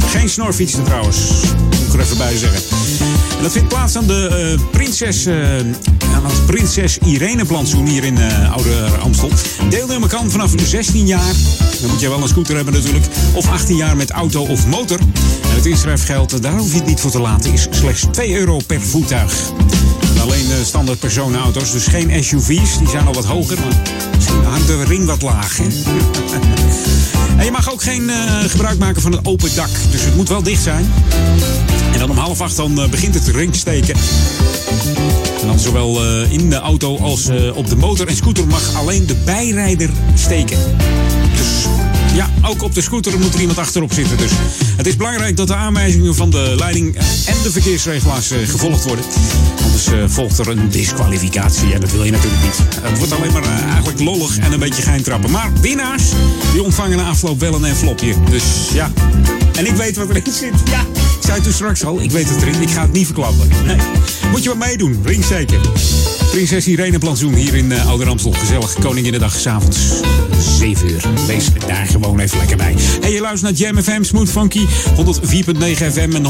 Geen 0.06 0.28
snorfietsen 0.28 0.84
trouwens. 0.84 1.18
Moet 1.70 1.86
ik 1.86 1.92
er 1.92 2.00
even 2.00 2.16
bij 2.16 2.36
zeggen. 2.36 2.85
Dat 3.42 3.52
vindt 3.52 3.68
plaats 3.68 3.96
aan 3.96 4.06
de 4.06 4.28
eh, 4.28 4.70
Prinses, 4.70 5.28
aan 6.14 6.24
het 6.26 6.46
Prinses 6.46 6.98
Irene 6.98 7.44
plantsoen 7.44 7.86
hier 7.86 8.04
in 8.04 8.18
eh, 8.18 8.52
Oude 8.52 8.86
Amstel. 9.02 9.30
Deelnemen 9.68 10.08
kan 10.08 10.30
vanaf 10.30 10.52
16 10.64 11.06
jaar. 11.06 11.32
Dan 11.80 11.90
moet 11.90 12.00
je 12.00 12.08
wel 12.08 12.22
een 12.22 12.28
scooter 12.28 12.56
hebben 12.56 12.74
natuurlijk. 12.74 13.06
Of 13.34 13.50
18 13.50 13.76
jaar 13.76 13.96
met 13.96 14.10
auto 14.10 14.42
of 14.42 14.66
motor. 14.66 14.98
En 15.42 15.54
het 15.54 15.66
inschrijfgeld, 15.66 16.42
daar 16.42 16.56
hoef 16.56 16.70
je 16.70 16.76
het 16.76 16.86
niet 16.86 17.00
voor 17.00 17.10
te 17.10 17.20
laten, 17.20 17.52
is 17.52 17.66
slechts 17.70 18.06
2 18.10 18.38
euro 18.38 18.60
per 18.66 18.80
voertuig. 18.80 19.32
En 20.14 20.20
alleen 20.20 20.48
de 20.48 20.62
standaard 20.64 20.98
personenauto's, 20.98 21.72
dus 21.72 21.86
geen 21.86 22.24
SUV's. 22.24 22.78
Die 22.78 22.88
zijn 22.88 23.06
al 23.06 23.14
wat 23.14 23.24
hoger, 23.24 23.58
maar 23.60 23.82
misschien 24.14 24.44
hangt 24.44 24.66
de 24.66 24.84
ring 24.84 25.06
wat 25.06 25.22
laag. 25.22 25.58
En 27.38 27.44
je 27.44 27.50
mag 27.50 27.72
ook 27.72 27.82
geen 27.82 28.10
eh, 28.10 28.16
gebruik 28.46 28.78
maken 28.78 29.02
van 29.02 29.12
het 29.12 29.26
open 29.26 29.54
dak. 29.54 29.68
Dus 29.90 30.04
het 30.04 30.16
moet 30.16 30.28
wel 30.28 30.42
dicht 30.42 30.62
zijn. 30.62 30.92
En 31.92 31.98
dan 31.98 32.10
om 32.10 32.16
half 32.16 32.40
acht 32.40 32.56
dan 32.56 32.80
eh, 32.80 32.88
begint 32.88 33.14
het 33.14 33.28
ringsteken. 33.28 33.94
En 35.40 35.46
dan 35.46 35.58
zowel 35.58 36.04
eh, 36.04 36.32
in 36.32 36.50
de 36.50 36.56
auto 36.56 36.98
als 36.98 37.28
op 37.54 37.68
de 37.68 37.76
motor 37.76 38.08
en 38.08 38.16
scooter 38.16 38.46
mag 38.46 38.74
alleen 38.74 39.06
de 39.06 39.14
bijrijder 39.24 39.90
steken. 40.14 40.58
Dus 41.36 41.66
ja, 42.16 42.30
ook 42.42 42.62
op 42.62 42.74
de 42.74 42.80
scooter 42.80 43.18
moet 43.18 43.34
er 43.34 43.40
iemand 43.40 43.58
achterop 43.58 43.92
zitten. 43.92 44.16
Dus 44.16 44.30
het 44.76 44.86
is 44.86 44.96
belangrijk 44.96 45.36
dat 45.36 45.46
de 45.46 45.54
aanwijzingen 45.54 46.14
van 46.14 46.30
de 46.30 46.54
leiding 46.58 46.96
en 47.26 47.34
de 47.42 47.50
verkeersregelaars 47.50 48.30
eh, 48.30 48.38
gevolgd 48.48 48.84
worden. 48.84 49.04
Anders 49.64 49.86
eh, 49.86 50.04
volgt 50.06 50.38
er 50.38 50.48
een 50.48 50.68
disqualificatie 50.68 51.72
en 51.72 51.80
dat 51.80 51.90
wil 51.90 52.04
je 52.04 52.10
natuurlijk 52.10 52.42
niet. 52.42 52.58
Het 52.80 52.98
wordt 52.98 53.12
alleen 53.12 53.32
maar 53.32 53.42
eh, 53.42 53.62
eigenlijk 53.64 54.00
lollig 54.00 54.38
en 54.38 54.52
een 54.52 54.58
beetje 54.58 54.82
geintrappen. 54.82 55.30
Maar 55.30 55.52
winnaars, 55.60 56.04
die 56.52 56.62
ontvangen 56.62 56.96
na 56.96 57.08
afloop 57.08 57.40
wel 57.40 57.54
een 57.54 57.64
envelopje. 57.64 58.14
Dus 58.30 58.44
ja, 58.72 58.92
en 59.56 59.66
ik 59.66 59.74
weet 59.74 59.96
wat 59.96 60.08
erin 60.08 60.22
zit. 60.32 60.54
Ja, 60.70 60.80
ik 60.80 61.22
zei 61.22 61.34
het 61.34 61.42
toen 61.42 61.52
straks 61.52 61.84
al, 61.84 62.00
ik 62.00 62.10
weet 62.10 62.28
het 62.28 62.42
erin. 62.42 62.62
Ik 62.62 62.70
ga 62.70 62.82
het 62.82 62.92
niet 62.92 63.04
verklappen. 63.04 63.48
Nee. 63.64 63.76
Moet 64.30 64.42
je 64.42 64.48
wat 64.48 64.58
meedoen, 64.58 65.00
ring 65.04 65.24
zeker. 65.24 65.60
Prinses 66.36 66.66
Irene 66.66 66.98
Plantsoen 66.98 67.34
hier 67.34 67.54
in 67.54 67.70
uh, 67.70 67.88
Ouder 67.88 68.08
Amstel. 68.08 68.32
Gezellig, 68.32 68.74
Koninginnedag, 68.74 69.38
s'avonds 69.38 69.78
7 70.58 70.88
uur. 70.88 71.04
Wees 71.26 71.46
daar 71.66 71.86
gewoon 71.86 72.18
even 72.18 72.38
lekker 72.38 72.56
bij. 72.56 72.74
Hey, 73.00 73.12
je 73.12 73.20
luistert 73.20 73.58
naar 73.58 73.68
Jam 73.68 73.82
FM, 73.82 74.02
Smooth 74.02 74.28
Funky. 74.28 74.60
104.9 74.60 74.66
FM 75.92 76.10
en 76.14 76.24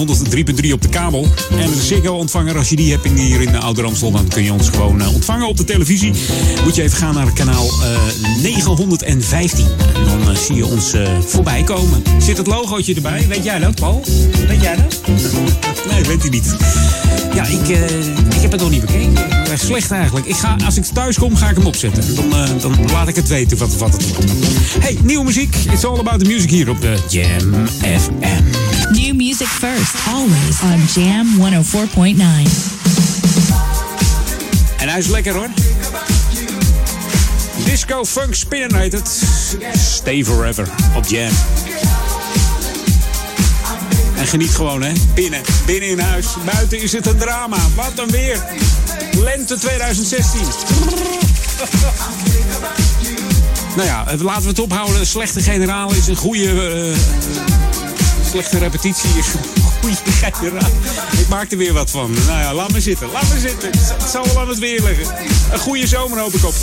103.3 0.64 0.72
op 0.72 0.82
de 0.82 0.88
kabel. 0.90 1.28
En 1.50 1.58
een 1.58 1.80
Ziggo-ontvanger, 1.80 2.56
als 2.56 2.68
je 2.68 2.76
die 2.76 2.92
hebt 2.92 3.08
hier 3.08 3.40
in 3.40 3.56
Ouder 3.56 3.84
Amstel... 3.84 4.10
dan 4.10 4.28
kun 4.28 4.42
je 4.42 4.52
ons 4.52 4.68
gewoon 4.68 5.00
uh, 5.00 5.14
ontvangen 5.14 5.48
op 5.48 5.56
de 5.56 5.64
televisie. 5.64 6.12
Moet 6.64 6.74
je 6.74 6.82
even 6.82 6.96
gaan 6.96 7.14
naar 7.14 7.32
kanaal 7.32 7.66
uh, 7.66 8.42
915. 8.42 9.66
En 9.94 10.24
dan 10.24 10.36
zie 10.36 10.56
je 10.56 10.66
ons 10.66 10.94
voorbij 11.26 11.62
komen. 11.62 12.02
Zit 12.18 12.36
het 12.36 12.46
logootje 12.46 12.94
erbij? 12.94 13.26
Weet 13.28 13.44
jij 13.44 13.58
dat, 13.58 13.74
Paul? 13.74 14.04
Weet 14.48 14.62
jij 14.62 14.76
dat? 14.76 15.00
nee, 15.90 16.02
weet 16.02 16.20
hij 16.20 16.30
niet. 16.30 16.56
Ja, 17.36 17.44
ik, 17.44 17.68
ik 18.34 18.40
heb 18.40 18.52
het 18.52 18.60
nog 18.60 18.70
niet 18.70 18.80
bekeken. 18.80 19.58
Slecht 19.58 19.90
eigenlijk. 19.90 20.26
Ik 20.26 20.36
ga, 20.36 20.56
als 20.64 20.76
ik 20.76 20.84
thuis 20.84 21.18
kom, 21.18 21.36
ga 21.36 21.48
ik 21.48 21.56
hem 21.56 21.66
opzetten. 21.66 22.14
Dan, 22.14 22.26
uh, 22.26 22.48
dan 22.60 22.90
laat 22.92 23.08
ik 23.08 23.16
het 23.16 23.28
weten 23.28 23.58
wat, 23.58 23.76
wat 23.76 23.92
het 23.92 24.08
wordt. 24.08 24.32
Hey, 24.78 24.96
nieuwe 25.02 25.24
muziek. 25.24 25.56
It's 25.70 25.84
all 25.84 25.98
about 25.98 26.18
the 26.18 26.24
music 26.24 26.50
hier 26.50 26.70
op 26.70 26.80
de 26.80 26.96
Jam 27.08 27.66
FM. 27.78 28.42
New 28.92 29.14
music 29.14 29.46
first, 29.46 29.94
always 30.14 30.60
on 30.62 31.02
Jam 31.02 31.26
104.9. 31.64 32.16
En 34.76 34.88
hij 34.88 34.98
is 34.98 35.06
lekker 35.06 35.34
hoor. 35.34 35.48
Disco 37.64 38.04
Funk 38.04 38.34
Spinner 38.34 38.76
heet 38.76 38.92
het. 38.92 39.22
Stay 39.76 40.24
Forever 40.24 40.68
op 40.96 41.06
Jam. 41.06 41.32
En 44.16 44.26
geniet 44.26 44.50
gewoon, 44.50 44.82
hè. 44.82 44.92
Binnen. 45.14 45.40
Binnen 45.66 45.88
in 45.88 45.98
huis. 45.98 46.26
Buiten 46.44 46.82
is 46.82 46.92
het 46.92 47.06
een 47.06 47.16
drama. 47.16 47.56
Wat 47.74 47.92
een 47.96 48.10
weer. 48.10 48.44
Lente 49.12 49.58
2016. 49.58 50.40
nou 53.76 53.88
ja, 53.88 54.04
laten 54.18 54.42
we 54.42 54.48
het 54.48 54.58
ophouden. 54.58 55.00
Een 55.00 55.06
slechte 55.06 55.40
generaal 55.40 55.92
is 55.92 56.06
een 56.06 56.16
goede... 56.16 56.42
Uh, 56.90 56.96
slechte 58.30 58.58
repetitie 58.58 59.10
is 59.18 59.26
een 59.34 59.62
goede 59.80 59.96
generaal. 60.20 60.70
Ik 61.18 61.28
maak 61.28 61.52
er 61.52 61.58
weer 61.58 61.72
wat 61.72 61.90
van. 61.90 62.10
Nou 62.26 62.40
ja, 62.40 62.54
laat 62.54 62.72
me 62.72 62.80
zitten. 62.80 63.10
Laat 63.12 63.28
me 63.32 63.40
zitten. 63.40 63.70
Het 63.70 64.10
zal 64.10 64.24
wel 64.26 64.40
aan 64.40 64.48
het 64.48 64.58
weer 64.58 64.82
liggen. 64.82 65.14
Een 65.52 65.58
goede 65.58 65.86
zomer 65.86 66.18
hoop 66.18 66.34
ik 66.34 66.44
op. 66.44 66.54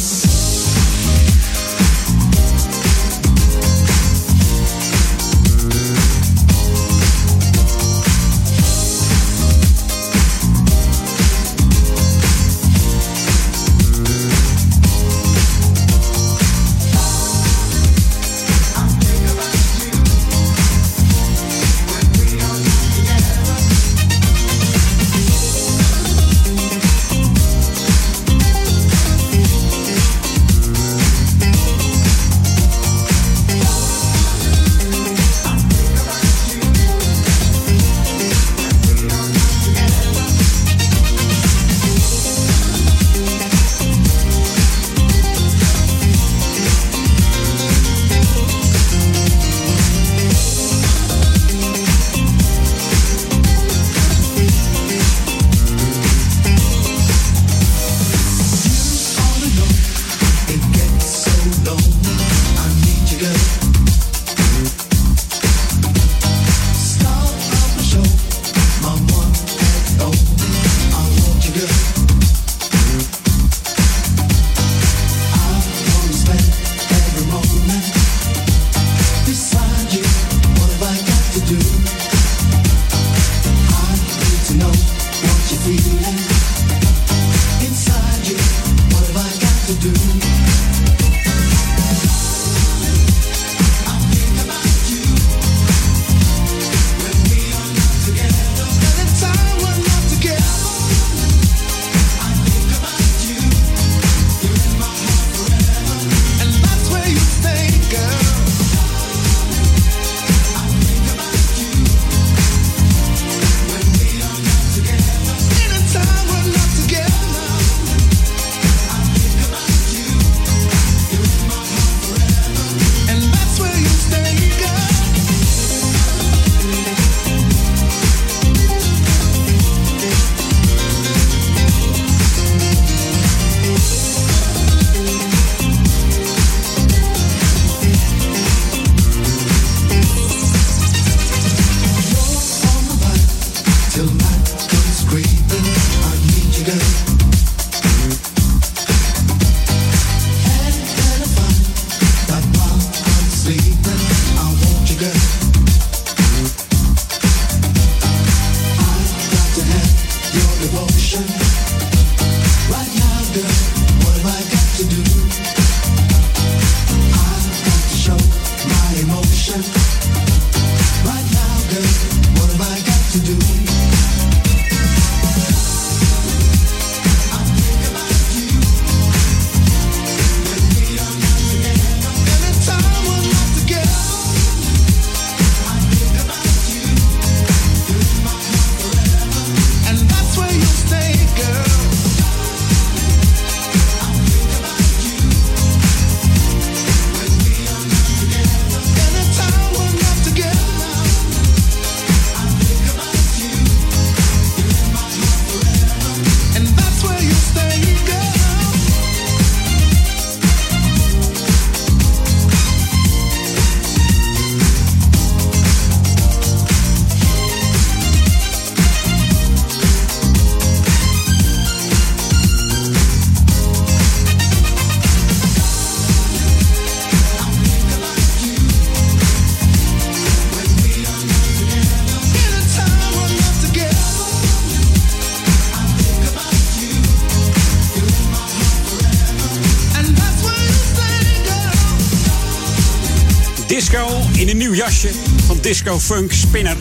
jasje 244.75 245.09
van 245.45 245.57
Disco 245.61 245.99
Funk 245.99 246.31
Spinner. 246.33 246.77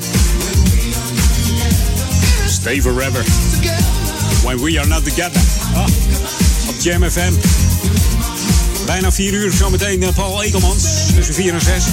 Stay 2.49 2.83
forever. 2.83 3.25
When 4.45 4.63
we 4.63 4.79
are 4.79 4.89
not 4.89 5.05
together. 5.05 5.41
Ah, 5.75 5.87
op 6.69 6.75
Jam 6.79 7.11
FM. 7.11 7.33
Bijna 8.87 9.13
4 9.13 9.33
uur 9.33 9.53
zometeen 9.53 10.03
eh, 10.03 10.15
Paul 10.15 10.43
Ekelmans 10.43 10.85
tussen 11.15 11.35
4 11.35 11.55
en 11.55 11.61
6. 11.61 11.85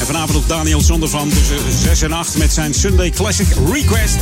En 0.00 0.06
vanavond 0.06 0.38
op 0.38 0.48
Daniel 0.48 0.80
Zonder 0.80 1.08
van 1.08 1.28
tussen 1.28 1.58
6 1.82 2.02
en 2.02 2.12
8 2.12 2.38
met 2.38 2.52
zijn 2.52 2.74
Sunday 2.74 3.10
Classic 3.10 3.46
Request. 3.72 4.16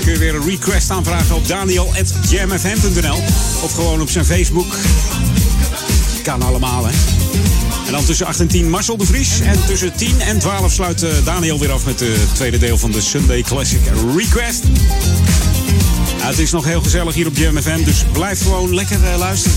Kun 0.00 0.12
je 0.12 0.18
weer 0.18 0.34
een 0.34 0.44
request 0.44 0.90
aanvragen 0.90 1.34
op 1.34 1.48
daniel.jamfm.nl 1.48 3.18
of 3.62 3.72
gewoon 3.74 4.00
op 4.00 4.10
zijn 4.10 4.24
Facebook. 4.24 4.76
Kan 6.22 6.42
allemaal, 6.42 6.86
hè. 6.86 7.21
En 7.92 7.98
dan 7.98 8.06
tussen 8.06 8.26
8 8.26 8.40
en 8.40 8.46
10 8.46 8.70
Marcel 8.70 8.96
de 8.96 9.06
Vries. 9.06 9.40
En 9.40 9.66
tussen 9.66 9.92
10 9.96 10.20
en 10.20 10.38
12 10.38 10.72
sluit 10.72 11.02
eh, 11.02 11.10
Daniel 11.24 11.58
weer 11.58 11.72
af 11.72 11.84
met 11.84 12.00
het 12.00 12.34
tweede 12.34 12.58
deel 12.58 12.78
van 12.78 12.90
de 12.90 13.00
Sunday 13.00 13.42
Classic 13.42 13.80
Request. 14.16 14.64
Het 16.16 16.38
is 16.38 16.50
nog 16.50 16.64
heel 16.64 16.80
gezellig 16.80 17.14
hier 17.14 17.26
op 17.26 17.36
Jam 17.36 17.62
FM, 17.62 17.84
dus 17.84 18.04
blijf 18.12 18.42
gewoon 18.42 18.74
lekker 18.74 19.04
eh, 19.04 19.18
luisteren. 19.18 19.56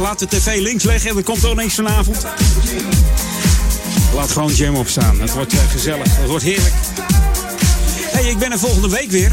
Laat 0.00 0.18
de 0.18 0.26
tv 0.26 0.60
links 0.60 0.84
leggen 0.84 1.10
en 1.10 1.16
er 1.16 1.22
komt 1.22 1.44
ook 1.44 1.70
vanavond. 1.70 2.26
Laat 4.14 4.30
gewoon 4.30 4.54
Jam 4.54 4.74
opstaan. 4.74 5.20
Het 5.20 5.32
wordt 5.32 5.52
eh, 5.52 5.58
gezellig. 5.70 6.16
Het 6.16 6.28
wordt 6.28 6.44
heerlijk. 6.44 6.74
hey, 8.12 8.24
ik 8.24 8.38
ben 8.38 8.52
er 8.52 8.58
volgende 8.58 8.88
week 8.88 9.10
weer. 9.10 9.32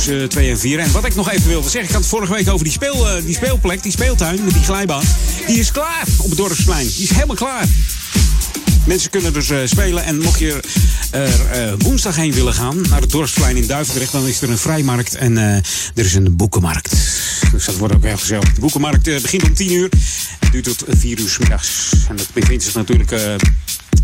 Tussen 0.00 0.28
2 0.28 0.50
en 0.50 0.58
4. 0.58 0.78
En 0.78 0.92
wat 0.92 1.04
ik 1.04 1.14
nog 1.14 1.30
even 1.30 1.48
wilde 1.48 1.68
zeggen, 1.68 1.82
ik 1.82 1.90
had 1.90 2.00
het 2.00 2.10
vorige 2.10 2.32
week 2.32 2.48
over 2.48 2.64
die, 2.64 2.72
speel, 2.72 3.08
eh, 3.08 3.24
die 3.24 3.34
speelplek, 3.34 3.82
die 3.82 3.92
speeltuin 3.92 4.44
met 4.44 4.54
die 4.54 4.62
glijbaan. 4.62 5.02
Die 5.46 5.58
is 5.58 5.72
klaar 5.72 6.04
op 6.18 6.28
het 6.28 6.36
dorpsplein. 6.38 6.86
Die 6.86 7.02
is 7.02 7.10
helemaal 7.10 7.36
klaar. 7.36 7.64
Mensen 8.86 9.10
kunnen 9.10 9.32
dus 9.32 9.50
eh, 9.50 9.58
spelen. 9.64 10.04
En 10.04 10.18
mocht 10.18 10.38
je 10.38 10.60
er 11.10 11.50
eh, 11.50 11.72
woensdag 11.78 12.16
heen 12.16 12.32
willen 12.32 12.54
gaan 12.54 12.80
naar 12.88 13.00
het 13.00 13.10
dorpsplein 13.10 13.56
in 13.56 13.66
Duivendrecht, 13.66 14.12
dan 14.12 14.26
is 14.26 14.42
er 14.42 14.50
een 14.50 14.58
vrijmarkt 14.58 15.14
en 15.14 15.36
er 15.36 15.64
is 15.94 16.14
een 16.14 16.36
boekenmarkt. 16.36 16.90
Dus 17.52 17.64
dat 17.64 17.76
wordt 17.76 17.94
ook 17.94 18.04
heel 18.04 18.18
gezellig. 18.18 18.52
De 18.52 18.60
boekenmarkt 18.60 19.04
begint 19.04 19.42
om 19.42 19.54
10 19.54 19.72
uur 19.72 19.88
en 20.40 20.50
duurt 20.50 20.64
tot 20.64 20.84
4 20.88 21.18
uur 21.18 21.36
middags. 21.40 21.92
En 22.08 22.16
dat 22.16 22.28
bevindt 22.32 22.64
zich 22.64 22.74
natuurlijk 22.74 23.10
eh, 23.10 23.34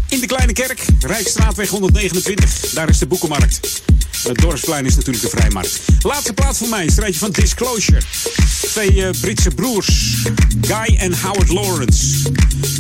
in 0.09 0.21
de 0.21 0.27
Kleine 0.27 0.53
Kerk, 0.53 0.85
Rijksstraatweg 1.01 1.69
129. 1.69 2.71
Daar 2.75 2.89
is 2.89 2.99
de 2.99 3.07
boekenmarkt. 3.07 3.83
Het 4.23 4.39
dorpsplein 4.39 4.87
is 4.87 4.95
natuurlijk 4.95 5.25
de 5.25 5.31
vrijmarkt. 5.37 5.81
Laatste 6.03 6.33
plaats 6.33 6.59
voor 6.59 6.69
mij, 6.69 6.83
een 6.83 6.91
strijdje 6.91 7.19
van 7.19 7.31
Disclosure. 7.31 8.01
Twee 8.61 9.05
eh, 9.05 9.11
Britse 9.21 9.51
broers, 9.51 10.17
Guy 10.61 10.97
en 10.97 11.21
Howard 11.21 11.49
Lawrence. 11.49 12.07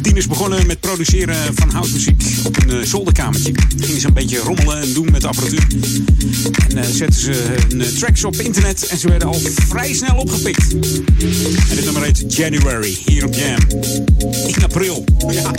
Tien 0.02 0.16
is 0.16 0.26
begonnen 0.26 0.66
met 0.66 0.80
produceren 0.80 1.36
van 1.54 1.70
housemuziek 1.70 2.24
op 2.44 2.56
een 2.62 2.70
eh, 2.70 2.86
zolderkamertje. 2.86 3.52
Gingen 3.80 4.00
ze 4.00 4.06
een 4.06 4.12
beetje 4.12 4.38
rommelen 4.38 4.80
en 4.80 4.92
doen 4.92 5.10
met 5.10 5.20
de 5.20 5.26
apparatuur. 5.28 5.66
En 6.68 6.78
eh, 6.78 6.84
zetten 6.90 7.20
ze 7.20 7.54
hun 7.68 7.94
tracks 7.98 8.24
op 8.24 8.36
internet 8.36 8.86
en 8.86 8.98
ze 8.98 9.08
werden 9.08 9.28
al 9.28 9.40
vrij 9.68 9.94
snel 9.94 10.16
opgepikt. 10.16 10.72
En 11.68 11.76
dit 11.76 11.84
nummer 11.84 12.02
heet 12.02 12.36
January, 12.36 12.98
hier 13.06 13.26
op 13.26 13.34
Jam. 13.34 13.82
In 14.46 14.64
april. 14.64 15.04
Ja, 15.30 15.50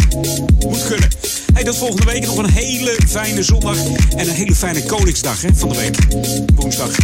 moet 0.59 0.87
kunnen. 0.87 1.09
Hey, 1.53 1.63
tot 1.63 1.77
volgende 1.77 2.05
week 2.05 2.25
nog 2.25 2.37
een 2.37 2.49
hele 2.49 2.97
fijne 3.07 3.43
zondag 3.43 3.77
en 4.15 4.27
een 4.27 4.35
hele 4.35 4.55
fijne 4.55 4.83
Koningsdag 4.83 5.41
hè, 5.41 5.49
van 5.67 5.75
de 5.75 5.81
week. 5.81 6.55
Woensdag. 6.55 6.97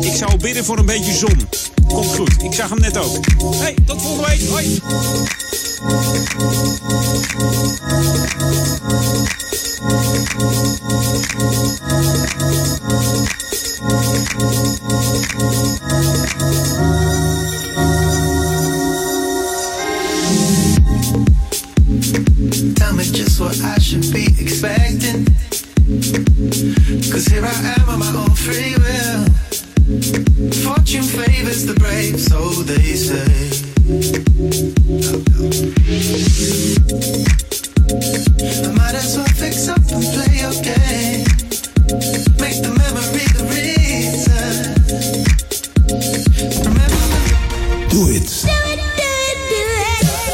Ik 0.00 0.14
zou 0.16 0.36
bidden 0.36 0.64
voor 0.64 0.78
een 0.78 0.86
beetje 0.86 1.12
zon. 1.12 1.48
Komt 1.88 2.06
goed. 2.06 2.42
Ik 2.42 2.52
zag 2.52 2.68
hem 2.68 2.80
net 2.80 2.98
ook. 2.98 3.24
Hey, 3.54 3.74
tot 3.84 4.02
volgende 4.02 4.28
week. 4.28 4.48
Hoi. 4.48 4.80
Tell 22.74 22.92
me 22.92 23.04
just 23.04 23.38
what 23.38 23.56
I 23.60 23.80
should 23.80 24.12
be 24.12 24.34
expecting. 24.38 25.26
Cause 25.86 27.26
here 27.28 27.44
I 27.44 27.76
am 27.78 27.88
on 27.88 28.00
my 28.00 28.12
own 28.16 28.34
free 28.34 28.74
will. 28.74 29.24
Fortune 30.64 31.04
favors 31.04 31.64
the 31.64 31.74
brave, 31.78 32.18
so 32.18 32.50
they 32.64 32.96
say. 32.96 33.22
I 38.66 38.72
might 38.74 38.96
as 38.96 39.16
well 39.16 39.26
fix 39.26 39.68
up 39.68 39.78
and 39.78 40.02
play 40.02 40.40
your 40.42 40.50
game. 40.60 41.22
Make 42.42 42.62
the 42.66 42.74
memory 42.82 43.26
the 43.38 43.44
reason. 43.54 44.74
Remember. 46.66 47.06
Do 47.90 48.10
it. 48.10 48.28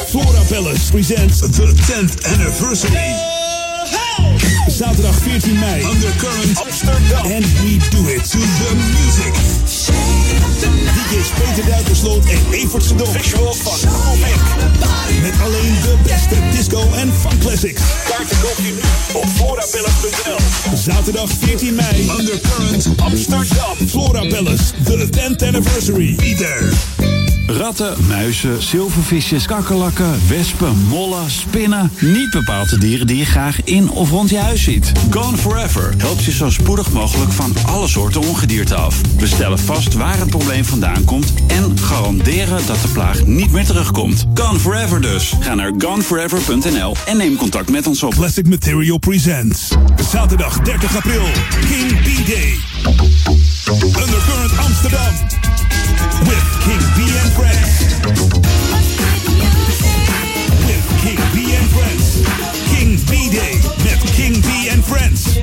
Flora 0.08 0.44
Palace 0.48 0.90
presents 0.90 1.42
the 1.42 1.66
10th 1.92 2.24
anniversary. 2.32 3.41
Zaterdag 4.68 5.14
14 5.14 5.58
mei. 5.58 5.82
Undercurrent 5.84 6.58
Amsterdam. 6.64 7.24
And 7.24 7.44
we 7.62 7.78
do 7.90 8.08
it 8.08 8.24
to 8.30 8.38
the 8.38 8.74
music. 8.74 9.32
DJ's 10.94 11.30
Peter 11.30 11.64
Duikersloot 11.64 12.24
en 12.24 12.52
Evert 12.52 12.84
Sedon. 12.84 13.06
Visual 13.06 13.54
van 13.54 14.18
Met 15.22 15.34
alleen 15.42 15.74
de 15.82 15.96
beste 16.02 16.36
disco 16.50 16.80
en 16.92 17.12
funk 17.20 17.40
classics. 17.40 17.82
Kaarten 18.08 18.40
koop 18.40 18.56
je 18.56 18.72
nu 18.72 18.80
op 19.18 19.28
florapalace.nl. 19.34 20.76
Zaterdag 20.76 21.30
14 21.38 21.74
mei. 21.74 22.10
Undercurrent 22.18 22.86
Amsterdam. 22.96 23.76
Flora 23.88 24.26
Palace. 24.26 24.72
The 24.84 25.08
10th 25.10 25.46
anniversary. 25.46 26.14
Be 26.14 26.34
there. 26.34 27.11
Ratten, 27.56 27.96
muizen, 28.08 28.62
zilvervisjes, 28.62 29.46
kakkerlakken, 29.46 30.28
wespen, 30.28 30.86
mollen, 30.88 31.30
spinnen. 31.30 31.92
Niet 32.00 32.30
bepaalde 32.30 32.78
dieren 32.78 33.06
die 33.06 33.16
je 33.16 33.24
graag 33.24 33.64
in 33.64 33.90
of 33.90 34.10
rond 34.10 34.30
je 34.30 34.38
huis 34.38 34.62
ziet. 34.62 34.92
Gone 35.10 35.36
Forever 35.36 35.94
helpt 35.96 36.24
je 36.24 36.30
zo 36.32 36.50
spoedig 36.50 36.92
mogelijk 36.92 37.32
van 37.32 37.54
alle 37.66 37.88
soorten 37.88 38.20
ongedierte 38.20 38.74
af. 38.74 39.00
We 39.18 39.26
stellen 39.26 39.58
vast 39.58 39.94
waar 39.94 40.18
het 40.18 40.30
probleem 40.30 40.64
vandaan 40.64 41.04
komt 41.04 41.32
en 41.46 41.78
garanderen 41.78 42.66
dat 42.66 42.82
de 42.82 42.88
plaag 42.88 43.24
niet 43.24 43.52
meer 43.52 43.64
terugkomt. 43.64 44.26
Gone 44.34 44.58
Forever 44.58 45.00
dus. 45.00 45.32
Ga 45.40 45.54
naar 45.54 45.72
goneforever.nl 45.78 46.96
en 47.06 47.16
neem 47.16 47.36
contact 47.36 47.70
met 47.70 47.86
ons 47.86 48.02
op. 48.02 48.14
Plastic 48.14 48.48
Material 48.48 48.98
Presents. 48.98 49.68
Zaterdag 50.10 50.60
30 50.60 50.96
april. 50.96 51.24
King 51.68 52.00
B-Day. 52.00 52.58
Undercurrent 53.74 54.58
Amsterdam. 54.58 55.14
With 56.24 56.44
King 56.64 56.80
B 56.94 56.98
and 57.22 57.32
Friends. 57.42 57.98
King 61.02 61.18
B 61.34 61.54
and 61.56 61.68
Friends. 61.74 62.22
King 62.70 62.90
B-Day 63.10 63.54
met 63.82 63.98
King 64.14 64.34
B 64.42 64.68
and 64.70 64.84
Friends. 64.84 65.38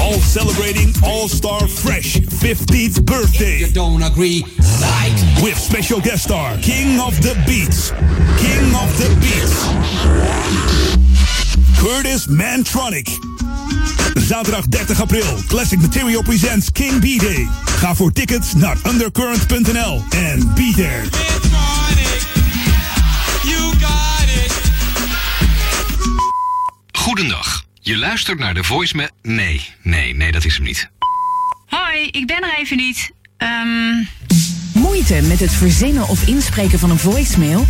All 0.00 0.18
celebrating 0.18 0.92
All-Star 1.04 1.68
Fresh 1.68 2.16
15th 2.16 3.04
birthday. 3.04 3.58
You 3.58 3.72
don't 3.72 4.02
agree, 4.02 4.44
like. 4.80 5.42
With 5.42 5.56
special 5.56 6.00
guest 6.00 6.24
star, 6.24 6.56
King 6.58 6.98
of 7.00 7.14
the 7.22 7.34
Beats. 7.46 7.90
King 8.42 8.74
of 8.74 8.90
the 8.98 9.08
Beats. 9.20 9.66
Curtis 11.80 12.26
Mantronic. 12.26 13.29
Zaterdag 14.14 14.66
30 14.66 15.00
april. 15.00 15.42
Classic 15.46 15.80
Material 15.80 16.22
presents 16.22 16.72
King 16.72 16.98
B-Day. 17.00 17.48
Ga 17.64 17.94
voor 17.94 18.12
tickets 18.12 18.54
naar 18.54 18.76
undercurrent.nl 18.86 20.04
en 20.10 20.54
be 20.54 20.72
there. 20.76 21.02
Goedendag. 26.92 27.64
Je 27.80 27.96
luistert 27.96 28.38
naar 28.38 28.54
de 28.54 28.64
voicemail. 28.64 29.08
Nee, 29.22 29.68
nee, 29.82 30.14
nee, 30.14 30.32
dat 30.32 30.44
is 30.44 30.54
hem 30.54 30.64
niet. 30.64 30.90
Hoi, 31.66 32.06
ik 32.10 32.26
ben 32.26 32.42
er 32.42 32.58
even 32.58 32.76
niet. 32.76 33.10
Ehm, 33.36 34.04
Moeite 34.72 35.20
met 35.22 35.40
het 35.40 35.52
verzinnen 35.52 36.08
of 36.08 36.26
inspreken 36.26 36.78
van 36.78 36.90
een 36.90 36.98
voicemail? 36.98 37.66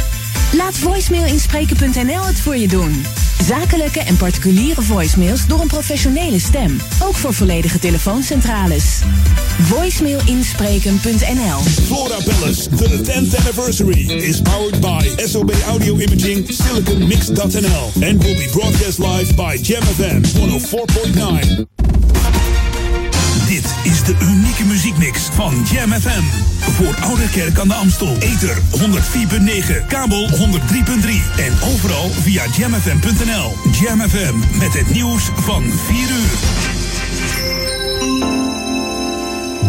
Laat 0.52 0.78
voicemailinspreken.nl 0.78 2.26
het 2.26 2.40
voor 2.40 2.56
je 2.56 2.68
doen. 2.68 3.04
Zakelijke 3.46 4.00
en 4.00 4.16
particuliere 4.16 4.82
voicemails 4.82 5.46
door 5.46 5.60
een 5.60 5.66
professionele 5.66 6.38
stem. 6.38 6.80
Ook 7.02 7.14
voor 7.14 7.34
volledige 7.34 7.78
telefooncentrales. 7.78 9.00
Voicemailinspreken.nl 9.60 11.60
Flora 11.86 12.16
Palace, 12.24 12.68
the 12.68 13.00
10th 13.02 13.38
anniversary, 13.38 14.10
is 14.10 14.40
powered 14.40 14.80
by 14.80 15.24
SOB 15.24 15.50
Audio 15.68 15.96
Imaging 15.96 16.52
SiliconMix.nl 16.52 18.08
and 18.08 18.22
will 18.22 18.36
be 18.36 18.48
broadcast 18.52 18.98
live 18.98 19.34
by 19.34 19.58
Jam 19.62 19.82
FM 19.82 20.22
104.9. 20.22 21.79
De 24.10 24.24
unieke 24.24 24.64
muziekmix 24.64 25.28
van 25.32 25.66
Jam 25.72 25.92
FM. 25.92 26.22
Voor 26.58 26.94
Oude 27.00 27.28
Kerk 27.28 27.58
aan 27.58 27.68
de 27.68 27.74
Amstel. 27.74 28.16
Ether 28.18 28.56
104.9, 28.56 29.86
kabel 29.88 30.28
103.3 30.28 30.36
en 31.36 31.52
overal 31.74 32.08
via 32.08 32.44
jamfm.nl. 32.56 33.54
Jam 33.80 34.00
FM 34.00 34.58
met 34.58 34.72
het 34.72 34.92
nieuws 34.92 35.30
van 35.34 35.62
4 35.62 35.96
uur. 35.98 36.38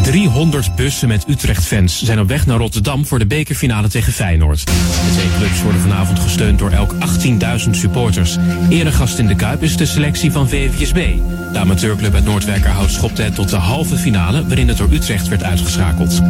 300 0.04 0.76
bussen 0.76 1.08
met 1.08 1.28
Utrecht-fans 1.28 2.04
zijn 2.04 2.20
op 2.20 2.28
weg 2.28 2.46
naar 2.46 2.58
Rotterdam 2.58 3.06
voor 3.06 3.20
de 3.20 3.28
bekerfinale 3.28 3.88
tegen 3.88 4.14
Feyenoord. 4.14 4.66
De 4.66 5.12
twee 5.14 5.30
clubs 5.38 5.62
worden 5.62 5.82
vanavond 5.82 6.20
gesteund 6.20 6.60
door 6.60 6.72
elk 6.72 6.94
18.000 6.94 7.70
supporters. 7.70 8.38
Eregast 8.70 9.18
in 9.18 9.28
de 9.28 9.36
Kuip 9.36 9.64
is 9.64 9.78
de 9.78 9.86
selectie 9.86 10.32
van 10.32 10.50
VVSB. 10.50 11.20
De 11.52 11.60
amateurclub 11.60 12.14
uit 12.14 12.24
Noordwijkerhout 12.24 12.92
schopte 12.92 13.22
het 13.22 13.36
tot 13.36 13.50
de 13.50 13.56
halve 13.56 13.98
finale, 13.98 14.46
waarin 14.48 14.68
het 14.68 14.78
door 14.78 14.92
Utrecht 14.92 15.28
werd 15.28 15.44
uitgeschakeld. 15.44 16.22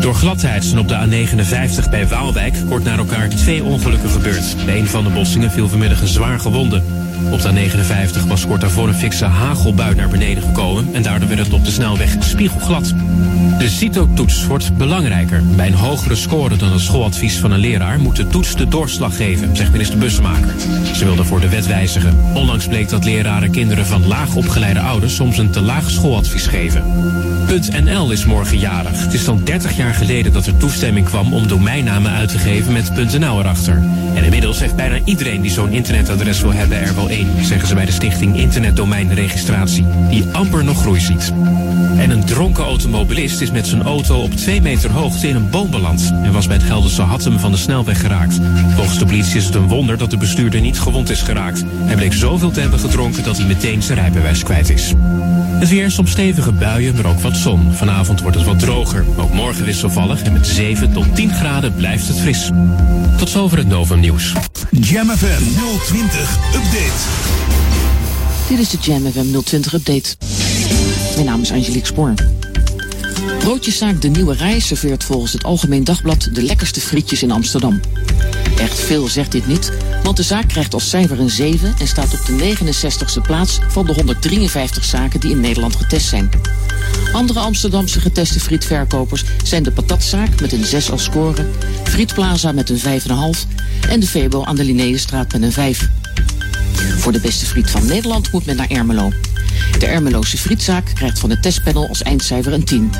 Door 0.00 0.14
gladheid 0.14 0.64
zijn 0.64 0.78
op 0.78 0.88
de 0.88 1.06
A59 1.06 1.90
bij 1.90 2.08
Waalwijk 2.08 2.54
kort 2.68 2.84
na 2.84 2.96
elkaar 2.96 3.28
twee 3.28 3.64
ongelukken 3.64 4.10
gebeurd. 4.10 4.56
Bij 4.64 4.78
een 4.78 4.86
van 4.86 5.04
de 5.04 5.10
botsingen 5.10 5.50
viel 5.50 5.68
vanmiddag 5.68 6.00
een 6.00 6.08
zwaar 6.08 6.40
gewonde. 6.40 6.82
Op 7.30 7.42
de 7.42 7.50
A59 7.50 8.26
was 8.28 8.46
kort 8.46 8.60
daarvoor 8.60 8.88
een 8.88 8.94
fikse 8.94 9.24
hagelbui 9.24 9.94
naar 9.94 10.08
beneden 10.08 10.42
gekomen 10.42 10.88
en 10.92 11.02
daardoor 11.02 11.28
werd 11.28 11.40
het 11.40 11.52
op 11.52 11.64
de 11.64 11.70
snelweg 11.70 12.16
spiegelglad. 12.20 12.94
De 13.58 13.68
CITO-toets 13.68 14.46
wordt 14.46 14.76
belangrijker. 14.76 15.42
Bij 15.56 15.66
een 15.66 15.74
hogere 15.74 16.14
score 16.14 16.56
dan 16.56 16.72
het 16.72 16.80
schooladvies 16.80 17.38
van 17.38 17.50
een 17.50 17.58
leraar 17.58 18.00
moet 18.00 18.16
de 18.16 18.26
toets 18.26 18.56
de 18.56 18.68
doorslag 18.68 19.16
geven, 19.16 19.56
zegt 19.56 19.72
minister 19.72 19.98
Bussemaker. 19.98 20.54
Ze 20.94 21.04
wil 21.04 21.16
daarvoor 21.16 21.40
de 21.40 21.48
wet 21.48 21.66
wijzigen. 21.66 22.18
Onlangs 22.34 22.66
bleek 22.66 22.88
dat 22.88 23.04
leraren 23.04 23.50
kinderen 23.50 23.86
van 23.86 24.06
laag 24.06 24.36
ouders 24.62 25.14
soms 25.14 25.38
een 25.38 25.50
te 25.50 25.60
laag 25.60 25.90
schooladvies 25.90 26.46
geven. 26.46 26.84
.nl 27.84 28.10
is 28.10 28.24
morgen 28.24 28.58
jarig. 28.58 29.02
Het 29.02 29.14
is 29.14 29.24
dan 29.24 29.40
30 29.44 29.76
jaar 29.76 29.94
geleden 29.94 30.32
dat 30.32 30.46
er 30.46 30.56
toestemming 30.56 31.06
kwam 31.06 31.32
om 31.32 31.48
domeinnamen 31.48 32.12
uit 32.12 32.28
te 32.28 32.38
geven 32.38 32.72
met 32.72 33.18
.nl 33.18 33.38
erachter. 33.38 33.82
En 34.14 34.24
inmiddels 34.24 34.60
heeft 34.60 34.76
bijna 34.76 34.98
iedereen 35.04 35.40
die 35.40 35.50
zo'n 35.50 35.72
internetadres 35.72 36.40
wil 36.40 36.52
hebben 36.52 36.80
er 36.80 36.94
wel 36.94 37.08
één, 37.08 37.44
zeggen 37.44 37.68
ze 37.68 37.74
bij 37.74 37.84
de 37.84 37.92
stichting 37.92 38.36
Internetdomeinregistratie, 38.36 39.86
die 40.08 40.24
amper 40.32 40.64
nog 40.64 40.80
groei 40.80 41.00
ziet. 41.00 41.32
En 41.96 42.10
een 42.10 42.24
dronken 42.24 42.64
automobilist 42.64 43.40
is 43.40 43.50
met 43.50 43.66
zijn 43.66 43.82
auto 43.82 44.22
op 44.22 44.34
2 44.34 44.60
meter 44.60 44.90
hoogte 44.90 45.28
in 45.28 45.36
een 45.36 45.50
boom 45.50 45.70
beland 45.70 46.12
en 46.22 46.32
was 46.32 46.46
bij 46.46 46.56
het 46.56 46.66
Gelderse 46.66 47.02
Hattem 47.02 47.38
van 47.38 47.50
de 47.50 47.56
snelweg 47.56 48.00
geraakt. 48.00 48.40
Volgens 48.74 48.98
de 48.98 49.06
politie 49.06 49.36
is 49.36 49.44
het 49.44 49.54
een 49.54 49.68
wonder 49.68 49.98
dat 49.98 50.10
de 50.10 50.16
bestuurder 50.16 50.60
niet 50.60 50.80
gewond 50.80 51.10
is 51.10 51.22
geraakt. 51.22 51.64
Hij 51.68 51.96
bleek 51.96 52.12
zoveel 52.12 52.50
te 52.50 52.60
hebben 52.60 52.78
gedronken 52.78 53.24
dat 53.24 53.36
hij 53.36 53.46
meteen 53.46 53.82
zijn 53.82 53.98
rijbewijs 53.98 54.42
kwijt 54.44 54.70
is. 54.70 54.92
Het 55.58 55.68
weer 55.68 55.90
soms 55.90 56.10
stevige 56.10 56.52
buien, 56.52 56.94
maar 56.94 57.06
ook 57.06 57.20
wat 57.20 57.36
zon. 57.36 57.72
Vanavond 57.72 58.20
wordt 58.20 58.36
het 58.36 58.46
wat 58.46 58.58
droger. 58.58 59.04
Ook 59.16 59.32
morgen 59.32 59.64
wisselvallig 59.64 60.22
en 60.22 60.32
met 60.32 60.46
7 60.46 60.92
tot 60.92 61.14
10 61.14 61.32
graden 61.32 61.74
blijft 61.74 62.08
het 62.08 62.20
fris. 62.20 62.50
Tot 63.16 63.28
zover 63.28 63.58
het 63.58 63.66
Novum 63.66 64.00
nieuws. 64.00 64.32
Jam 64.70 65.10
FM 65.10 65.42
020 65.86 66.38
Update. 66.54 67.02
Dit 68.48 68.58
is 68.58 68.70
de 68.70 68.78
Jam 68.80 69.12
FM 69.12 69.42
020 69.42 69.72
Update. 69.72 70.16
Mijn 71.14 71.26
naam 71.26 71.40
is 71.40 71.52
Angelique 71.52 71.86
Spoor. 71.86 72.14
Broodjeszaak 73.38 74.00
De 74.00 74.08
Nieuwe 74.08 74.34
Rij 74.34 74.60
serveert 74.60 75.04
volgens 75.04 75.32
het 75.32 75.44
Algemeen 75.44 75.84
Dagblad 75.84 76.28
de 76.32 76.42
lekkerste 76.42 76.80
frietjes 76.80 77.22
in 77.22 77.30
Amsterdam. 77.30 77.80
Echt 78.58 78.80
veel 78.80 79.08
zegt 79.08 79.32
dit 79.32 79.46
niet, 79.46 79.72
want 80.04 80.16
de 80.16 80.22
zaak 80.22 80.48
krijgt 80.48 80.74
als 80.74 80.88
cijfer 80.88 81.20
een 81.20 81.30
7 81.30 81.74
en 81.78 81.88
staat 81.88 82.12
op 82.12 82.26
de 82.26 82.56
69ste 82.56 83.22
plaats 83.22 83.58
van 83.68 83.86
de 83.86 83.92
153 83.92 84.84
zaken 84.84 85.20
die 85.20 85.30
in 85.30 85.40
Nederland 85.40 85.76
getest 85.76 86.06
zijn. 86.06 86.30
Andere 87.12 87.38
Amsterdamse 87.38 88.00
geteste 88.00 88.40
frietverkopers 88.40 89.24
zijn 89.44 89.62
de 89.62 89.70
Patatzaak 89.70 90.40
met 90.40 90.52
een 90.52 90.64
6 90.64 90.90
als 90.90 91.04
score, 91.04 91.46
Frietplaza 91.84 92.52
met 92.52 92.70
een 92.70 93.00
5,5 93.00 93.38
en 93.88 94.00
de 94.00 94.06
Febo 94.06 94.44
aan 94.44 94.56
de 94.56 94.64
Linnaeusstraat 94.64 95.32
met 95.32 95.42
een 95.42 95.52
5. 95.52 95.88
Voor 96.96 97.12
de 97.12 97.20
beste 97.20 97.46
friet 97.46 97.70
van 97.70 97.86
Nederland 97.86 98.32
moet 98.32 98.46
men 98.46 98.56
naar 98.56 98.70
Ermelo. 98.70 99.12
De 99.78 99.86
Ermeloze 99.86 100.38
frietzaak 100.38 100.90
krijgt 100.94 101.18
van 101.18 101.30
het 101.30 101.42
testpanel 101.42 101.88
als 101.88 102.02
eindcijfer 102.02 102.52
een 102.52 102.64
10. 102.64 102.90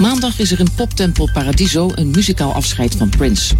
Maandag 0.00 0.38
is 0.38 0.52
er 0.52 0.60
in 0.60 0.74
poptempel 0.74 1.30
Paradiso 1.32 1.90
een 1.94 2.10
muzikaal 2.10 2.52
afscheid 2.52 2.94
van 2.94 3.08
Prince. 3.08 3.54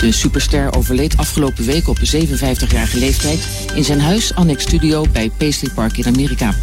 De 0.00 0.12
superster 0.12 0.76
overleed 0.76 1.16
afgelopen 1.16 1.64
week 1.64 1.88
op 1.88 1.98
57-jarige 1.98 2.98
leeftijd 2.98 3.46
in 3.74 3.84
zijn 3.84 4.00
huis 4.00 4.34
Annex 4.34 4.62
Studio 4.62 5.04
bij 5.12 5.30
Paisley 5.36 5.70
Park 5.74 5.98
in 5.98 6.06
Amerika. 6.06 6.54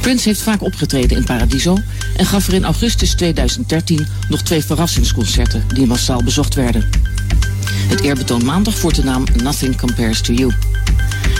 Prince 0.00 0.28
heeft 0.28 0.42
vaak 0.42 0.62
opgetreden 0.62 1.16
in 1.16 1.24
Paradiso 1.24 1.76
en 2.16 2.26
gaf 2.26 2.48
er 2.48 2.54
in 2.54 2.64
augustus 2.64 3.14
2013 3.14 4.06
nog 4.28 4.42
twee 4.42 4.64
verrassingsconcerten 4.64 5.64
die 5.74 5.86
massaal 5.86 6.22
bezocht 6.22 6.54
werden. 6.54 6.88
Het 7.88 8.00
eerbetoon 8.00 8.44
maandag 8.44 8.78
voert 8.78 8.94
de 8.94 9.04
naam 9.04 9.24
Nothing 9.42 9.76
Compares 9.76 10.20
to 10.20 10.32
You. 10.32 10.52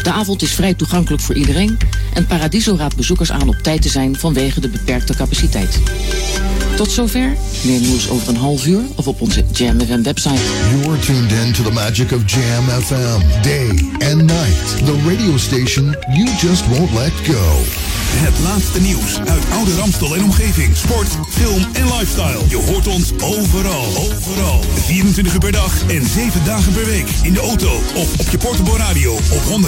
De 0.03 0.13
avond 0.13 0.43
is 0.43 0.53
vrij 0.53 0.75
toegankelijk 0.75 1.23
voor 1.23 1.35
iedereen 1.35 1.79
en 2.13 2.27
Paradiso 2.27 2.77
raadt 2.77 2.97
bezoekers 2.97 3.33
aan 3.33 3.49
op 3.49 3.57
tijd 3.63 3.83
te 3.83 3.89
zijn 3.89 4.17
vanwege 4.17 4.61
de 4.61 4.69
beperkte 4.69 5.15
capaciteit. 5.15 5.81
Tot 6.77 6.91
zover. 6.91 7.37
Meer 7.63 7.81
nieuws 7.81 8.09
over 8.09 8.29
een 8.29 8.37
half 8.37 8.67
uur 8.67 8.83
of 8.95 9.07
op 9.07 9.21
onze 9.21 9.45
Jam 9.53 9.81
FM 9.81 10.03
website. 10.03 10.41
You're 10.71 10.99
tuned 10.99 11.33
in 11.33 11.53
to 11.53 11.63
the 11.63 11.73
magic 11.73 12.13
of 12.13 12.23
Jam 12.27 12.65
FM. 12.83 13.43
Day 13.43 13.69
and 14.11 14.17
night. 14.17 14.85
The 14.85 14.97
radio 15.07 15.37
station 15.37 15.97
you 16.13 16.29
just 16.41 16.67
won't 16.69 16.93
let 16.93 17.13
go. 17.13 17.61
Het 18.15 18.39
laatste 18.45 18.81
nieuws 18.81 19.19
uit 19.19 19.45
Oude 19.53 19.75
Ramstel 19.77 20.17
en 20.17 20.23
omgeving. 20.23 20.77
Sport, 20.77 21.09
film 21.29 21.67
en 21.73 21.85
lifestyle. 21.85 22.41
Je 22.49 22.57
hoort 22.57 22.87
ons 22.87 23.13
overal. 23.21 23.87
Overal. 23.97 24.61
24 24.75 25.33
uur 25.33 25.41
per 25.41 25.53
dag 25.53 25.83
en 25.89 26.07
7 26.07 26.45
dagen 26.45 26.73
per 26.73 26.87
week. 26.87 27.09
In 27.23 27.33
de 27.33 27.41
auto 27.41 27.71
of 27.95 28.21
op 28.21 28.29
je 28.31 28.39
portable 28.39 28.77
radio 28.77 29.13
op 29.13 29.43
104.9 29.43 29.63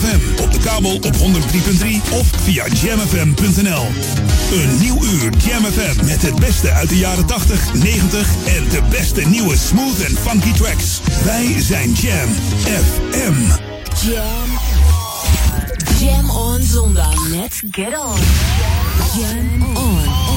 FM. 0.00 0.42
Op 0.42 0.52
de 0.52 0.58
kabel 0.58 0.94
op 0.94 1.16
103.3 1.38 2.12
of 2.12 2.26
via 2.42 2.66
jamfm.nl. 2.66 3.86
Een 4.52 4.78
nieuw 4.78 5.02
uur 5.02 5.30
Jam 5.36 5.64
FM 5.64 6.04
met 6.04 6.22
het 6.22 6.34
beste 6.40 6.72
uit 6.72 6.88
de 6.88 6.96
jaren 6.96 7.26
80, 7.26 7.74
90 7.74 8.28
en 8.46 8.68
de 8.68 8.82
beste 8.90 9.20
nieuwe 9.20 9.56
smooth 9.56 10.00
en 10.00 10.16
funky 10.16 10.52
tracks. 10.52 11.00
Wij 11.24 11.60
zijn 11.60 11.92
Jam 11.92 12.28
FM. 12.64 13.34
Jam. 14.06 14.58
Jam 15.98 16.30
on 16.30 16.62
zondag. 16.62 17.28
Let's 17.28 17.62
get 17.70 17.98
on. 17.98 18.18
Jam 19.20 19.76
on. 19.76 20.27